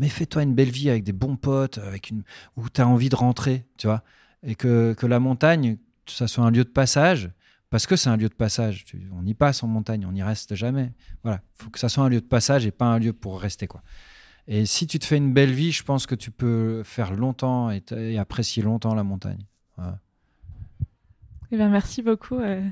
Mais 0.00 0.08
fais-toi 0.08 0.42
une 0.42 0.54
belle 0.54 0.70
vie 0.70 0.88
avec 0.88 1.04
des 1.04 1.12
bons 1.12 1.36
potes, 1.36 1.76
avec 1.76 2.08
une 2.08 2.22
où 2.56 2.70
tu 2.70 2.80
as 2.80 2.88
envie 2.88 3.10
de 3.10 3.16
rentrer, 3.16 3.66
tu 3.76 3.86
vois. 3.86 4.02
Et 4.42 4.54
que, 4.54 4.94
que, 4.94 5.06
la 5.06 5.20
montagne, 5.20 5.76
ça 6.06 6.26
soit 6.26 6.42
un 6.42 6.50
lieu 6.50 6.64
de 6.64 6.70
passage, 6.70 7.30
parce 7.68 7.86
que 7.86 7.96
c'est 7.96 8.08
un 8.08 8.16
lieu 8.16 8.30
de 8.30 8.34
passage. 8.34 8.86
On 9.12 9.26
y 9.26 9.34
passe 9.34 9.62
en 9.62 9.66
montagne, 9.66 10.06
on 10.06 10.12
n'y 10.12 10.22
reste 10.22 10.54
jamais. 10.54 10.94
Voilà, 11.22 11.42
faut 11.54 11.68
que 11.68 11.78
ça 11.78 11.90
soit 11.90 12.02
un 12.02 12.08
lieu 12.08 12.22
de 12.22 12.26
passage 12.26 12.64
et 12.64 12.70
pas 12.70 12.86
un 12.86 12.98
lieu 12.98 13.12
pour 13.12 13.38
rester, 13.38 13.66
quoi. 13.66 13.82
Et 14.48 14.64
si 14.64 14.86
tu 14.86 14.98
te 14.98 15.04
fais 15.04 15.18
une 15.18 15.34
belle 15.34 15.52
vie, 15.52 15.70
je 15.70 15.82
pense 15.82 16.06
que 16.06 16.14
tu 16.14 16.30
peux 16.30 16.82
faire 16.82 17.12
longtemps 17.12 17.70
et, 17.70 17.82
et 17.92 18.18
apprécier 18.18 18.62
longtemps 18.62 18.94
la 18.94 19.04
montagne. 19.04 19.44
Voilà. 19.76 19.98
Eh 21.52 21.58
ben, 21.58 21.68
merci 21.68 22.00
beaucoup, 22.00 22.38
euh, 22.38 22.66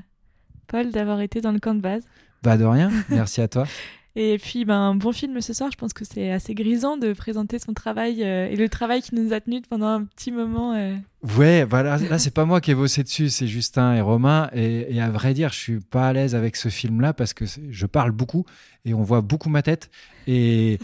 Paul, 0.65 0.89
d'avoir 0.89 1.21
été 1.21 1.41
dans 1.41 1.51
le 1.51 1.59
camp 1.59 1.75
de 1.75 1.81
base. 1.81 2.03
Bah 2.41 2.57
de 2.57 2.65
rien, 2.65 2.89
merci 3.09 3.41
à 3.41 3.47
toi. 3.47 3.65
Et 4.21 4.37
puis, 4.37 4.65
ben, 4.65 4.95
bon 4.95 5.13
film 5.13 5.39
ce 5.39 5.53
soir. 5.53 5.71
Je 5.71 5.77
pense 5.77 5.93
que 5.93 6.03
c'est 6.03 6.29
assez 6.29 6.53
grisant 6.53 6.97
de 6.97 7.13
présenter 7.13 7.57
son 7.57 7.73
travail 7.73 8.21
euh, 8.21 8.49
et 8.49 8.57
le 8.57 8.67
travail 8.67 9.01
qui 9.01 9.15
nous 9.15 9.31
a 9.31 9.39
tenus 9.39 9.61
pendant 9.69 9.87
un 9.87 10.03
petit 10.03 10.33
moment. 10.33 10.73
Euh. 10.73 10.93
Ouais, 11.21 11.65
bah 11.65 11.83
là, 11.83 12.17
c'est 12.17 12.33
pas 12.33 12.45
moi 12.45 12.61
qui 12.61 12.71
ai 12.71 12.75
bossé 12.75 13.03
dessus, 13.03 13.29
c'est 13.29 13.47
Justin 13.47 13.93
et 13.93 13.99
Romain. 14.01 14.49
Et, 14.53 15.01
à 15.01 15.09
vrai 15.09 15.33
dire, 15.33 15.51
je 15.51 15.57
suis 15.57 15.79
pas 15.81 16.07
à 16.07 16.13
l'aise 16.13 16.33
avec 16.33 16.55
ce 16.55 16.69
film-là 16.69 17.13
parce 17.13 17.33
que 17.33 17.43
je 17.45 17.85
parle 17.85 18.11
beaucoup 18.11 18.45
et 18.85 18.93
on 18.93 19.03
voit 19.03 19.19
beaucoup 19.19 19.49
ma 19.49 19.61
tête. 19.61 19.89
Et, 20.27 20.79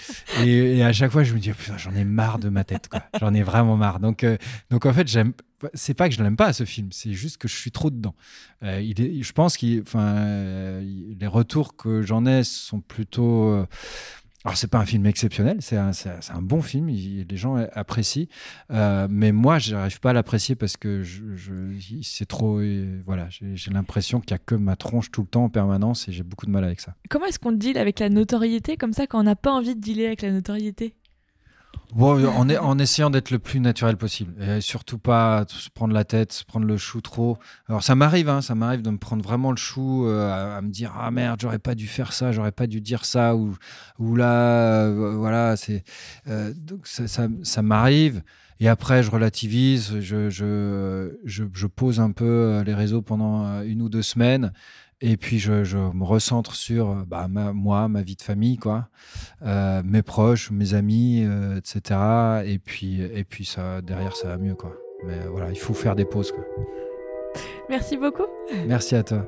à 0.84 0.92
chaque 0.92 1.12
fois, 1.12 1.24
je 1.24 1.34
me 1.34 1.40
dis, 1.40 1.52
putain, 1.52 1.78
j'en 1.78 1.96
ai 1.96 2.04
marre 2.04 2.40
de 2.40 2.50
ma 2.50 2.66
tête, 2.66 2.90
quoi. 2.90 3.04
J'en 3.20 3.34
ai 3.34 3.44
vraiment 3.44 3.78
marre. 3.78 4.02
Donc, 4.02 4.26
euh, 4.26 4.38
donc 4.70 4.86
en 4.86 4.94
fait, 4.94 5.08
j'aime 5.08 5.34
c'est 5.74 5.94
pas 5.94 6.10
que 6.10 6.14
je 6.14 6.22
l'aime 6.22 6.36
pas 6.36 6.54
ce 6.54 6.64
film, 6.66 6.90
c'est 6.92 7.14
juste 7.14 7.38
que 7.38 7.48
je 7.48 7.56
suis 7.56 7.72
trop 7.72 7.90
dedans. 7.90 8.14
Euh, 8.62 8.82
je 8.82 9.32
pense 9.32 9.58
que 9.58 9.82
enfin, 9.82 10.16
euh, 10.18 10.84
les 11.18 11.28
retours 11.28 11.76
que 11.76 12.02
j'en 12.02 12.26
ai 12.26 12.44
sont 12.44 12.82
plutôt. 12.82 13.66
Euh... 14.46 14.50
Alors 14.50 14.58
c'est 14.58 14.68
pas 14.68 14.80
un 14.80 14.86
film 14.86 15.06
exceptionnel, 15.06 15.58
c'est 15.62 15.78
un, 15.78 16.42
bon 16.42 16.62
film, 16.62 16.90
il, 16.90 17.26
les 17.28 17.38
gens 17.38 17.56
apprécient, 17.74 18.28
euh, 18.72 19.08
mais 19.10 19.32
moi 19.32 19.60
j'arrive 19.60 20.00
pas 20.00 20.12
à 20.12 20.14
l'apprécier 20.14 20.56
parce 20.56 20.78
que 20.78 21.04
je, 21.04 21.36
je 21.36 21.54
c'est 22.04 22.28
trop, 22.28 22.62
voilà, 23.06 23.28
j'ai 23.30 23.72
l'impression 23.72 24.20
qu'il 24.20 24.32
y 24.32 24.34
a 24.36 24.40
que 24.40 24.56
ma 24.56 24.76
tronche 24.76 25.12
tout 25.12 25.22
le 25.22 25.28
temps 25.28 25.46
en 25.46 25.50
permanence 25.50 26.08
et 26.08 26.12
j'ai 26.12 26.24
beaucoup 26.24 26.46
de 26.46 26.52
mal 26.52 26.64
avec 26.64 26.80
ça. 26.80 26.96
Comment 27.10 27.26
est-ce 27.26 27.40
qu'on 27.40 27.52
deal 27.52 27.78
avec 27.78 28.00
la 28.00 28.10
notoriété 28.10 28.78
comme 28.78 28.94
ça 28.94 29.08
quand 29.08 29.20
on 29.20 29.24
n'a 29.24 29.36
pas 29.36 29.52
envie 29.52 29.76
de 29.76 29.82
dealer 29.82 30.08
avec 30.08 30.22
la 30.22 30.32
notoriété? 30.32 30.96
Bon, 31.94 32.26
en, 32.28 32.50
en, 32.50 32.80
essayant 32.80 33.10
d'être 33.10 33.32
le 33.32 33.40
plus 33.40 33.60
naturel 33.60 33.98
possible. 33.98 34.34
Et 34.42 34.62
surtout 34.62 34.98
pas 34.98 35.46
se 35.48 35.70
prendre 35.70 35.94
la 35.94 36.04
tête, 36.04 36.34
se 36.34 36.44
prendre 36.44 36.66
le 36.66 36.78
chou 36.78 37.02
trop. 37.02 37.38
Alors 37.70 37.84
ça 37.84 37.96
m'arrive, 37.96 38.30
hein, 38.30 38.42
ça 38.42 38.56
m'arrive 38.56 38.82
de 38.82 38.90
me 38.90 38.98
prendre 38.98 39.24
vraiment 39.24 39.52
le 39.52 39.58
chou, 39.58 40.06
euh, 40.06 40.58
à, 40.58 40.62
me 40.62 40.70
dire 40.70 40.94
ah 40.98 41.12
merde, 41.12 41.40
j'aurais 41.42 41.60
pas 41.60 41.76
dû 41.76 41.88
faire 41.88 42.14
ça, 42.14 42.32
j'aurais 42.32 42.52
pas 42.52 42.68
dû 42.68 42.82
dire 42.82 43.06
ça 43.06 43.36
ou 43.36 43.56
ou 44.00 44.16
là, 44.16 44.86
euh, 44.86 45.16
voilà, 45.16 45.56
c'est 45.58 45.84
euh, 46.28 46.54
donc 46.56 46.88
ça, 46.88 47.08
ça, 47.08 47.28
ça 47.44 47.62
m'arrive. 47.62 48.24
Et 48.62 48.70
après, 48.70 49.04
je 49.04 49.12
relativise, 49.12 50.00
je, 50.00 50.30
je, 50.30 51.12
je, 51.26 51.44
je, 51.54 51.68
pose 51.68 52.00
un 52.00 52.12
peu 52.12 52.64
les 52.66 52.74
réseaux 52.74 53.02
pendant 53.02 53.62
une 53.64 53.82
ou 53.82 53.90
deux 53.90 54.02
semaines. 54.02 54.54
Et 55.02 55.18
puis 55.18 55.40
je, 55.40 55.64
je, 55.64 55.78
me 55.78 56.04
recentre 56.04 56.56
sur 56.56 56.90
euh, 56.90 57.04
bah, 57.06 57.28
ma, 57.28 57.52
moi, 57.52 57.88
ma 57.88 58.02
vie 58.02 58.16
de 58.16 58.22
famille, 58.22 58.58
quoi, 58.58 58.88
euh, 59.44 59.82
mes 59.84 60.02
proches, 60.02 60.52
mes 60.52 60.74
amis, 60.74 61.24
euh, 61.26 61.58
etc. 61.58 62.00
Et 62.46 62.60
puis, 62.60 63.02
et 63.02 63.24
puis 63.24 63.46
ça, 63.46 63.82
derrière, 63.82 64.16
ça 64.16 64.30
va 64.30 64.38
mieux, 64.38 64.56
quoi. 64.56 64.74
Mais 65.06 65.28
voilà, 65.30 65.50
il 65.50 65.60
faut 65.60 65.74
faire 65.74 65.96
des 65.96 66.06
pauses, 66.06 66.32
quoi. 66.32 66.46
Merci 67.70 67.98
beaucoup. 67.98 68.28
Merci 68.68 68.96
à 68.96 69.04
toi. 69.04 69.28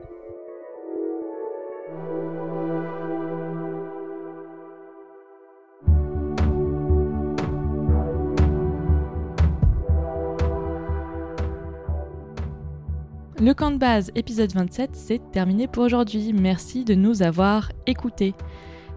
Le 13.39 13.53
camp 13.53 13.69
de 13.69 13.77
base 13.77 14.11
épisode 14.15 14.51
27, 14.51 14.89
c'est 14.93 15.31
terminé 15.31 15.67
pour 15.67 15.83
aujourd'hui. 15.83 16.33
Merci 16.33 16.83
de 16.83 16.95
nous 16.95 17.21
avoir 17.21 17.71
écoutés. 17.85 18.33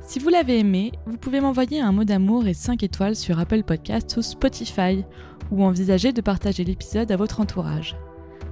Si 0.01 0.19
vous 0.19 0.31
l'avez 0.31 0.61
aimé, 0.61 0.93
vous 1.05 1.19
pouvez 1.19 1.43
m'envoyer 1.43 1.83
un 1.83 1.93
mot 1.93 2.05
d'amour 2.05 2.47
et 2.47 2.55
5 2.55 2.83
étoiles 2.83 3.17
sur 3.17 3.39
Apple 3.39 3.65
Podcasts 3.65 4.17
ou 4.17 4.23
Spotify, 4.23 5.05
ou 5.51 5.63
envisager 5.63 6.13
de 6.13 6.23
partager 6.23 6.65
l'épisode 6.65 7.13
à 7.13 7.17
votre 7.17 7.41
entourage. 7.41 7.99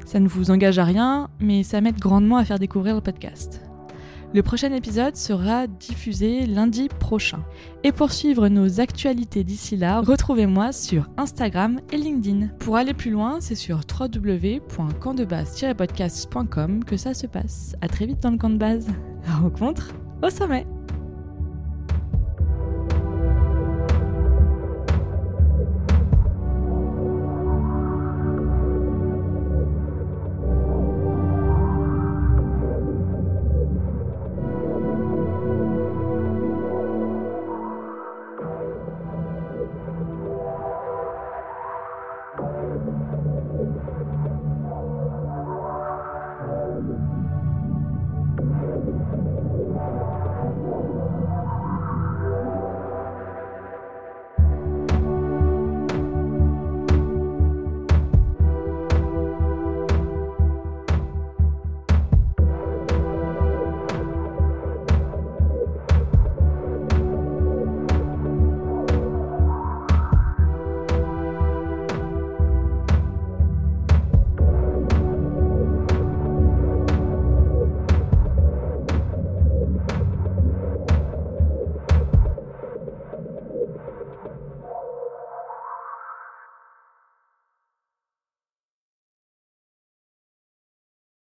Ça 0.05 0.20
ne 0.20 0.28
vous 0.28 0.51
engage 0.51 0.78
à 0.78 0.84
rien, 0.84 1.30
mais 1.41 1.62
ça 1.62 1.80
m'aide 1.80 1.99
grandement 1.99 2.36
à 2.36 2.45
faire 2.45 2.59
découvrir 2.59 2.95
le 2.95 3.01
podcast. 3.01 3.67
Le 4.34 4.42
prochain 4.42 4.72
épisode 4.72 5.16
sera 5.16 5.66
diffusé 5.66 6.44
lundi 6.44 6.88
prochain. 6.88 7.42
Et 7.82 7.92
pour 7.92 8.12
suivre 8.12 8.48
nos 8.48 8.78
actualités 8.80 9.42
d'ici 9.42 9.74
là, 9.76 10.00
retrouvez-moi 10.00 10.72
sur 10.72 11.08
Instagram 11.16 11.80
et 11.92 11.96
LinkedIn. 11.96 12.48
Pour 12.58 12.76
aller 12.76 12.92
plus 12.92 13.10
loin, 13.10 13.40
c'est 13.40 13.54
sur 13.54 13.80
www.campdebase-podcast.com 13.98 16.84
que 16.84 16.98
ça 16.98 17.14
se 17.14 17.26
passe. 17.26 17.74
À 17.80 17.88
très 17.88 18.04
vite 18.04 18.20
dans 18.20 18.32
le 18.32 18.38
camp 18.38 18.50
de 18.50 18.58
base. 18.58 18.88
Rencontre 19.40 19.94
au 20.22 20.28
sommet 20.28 20.66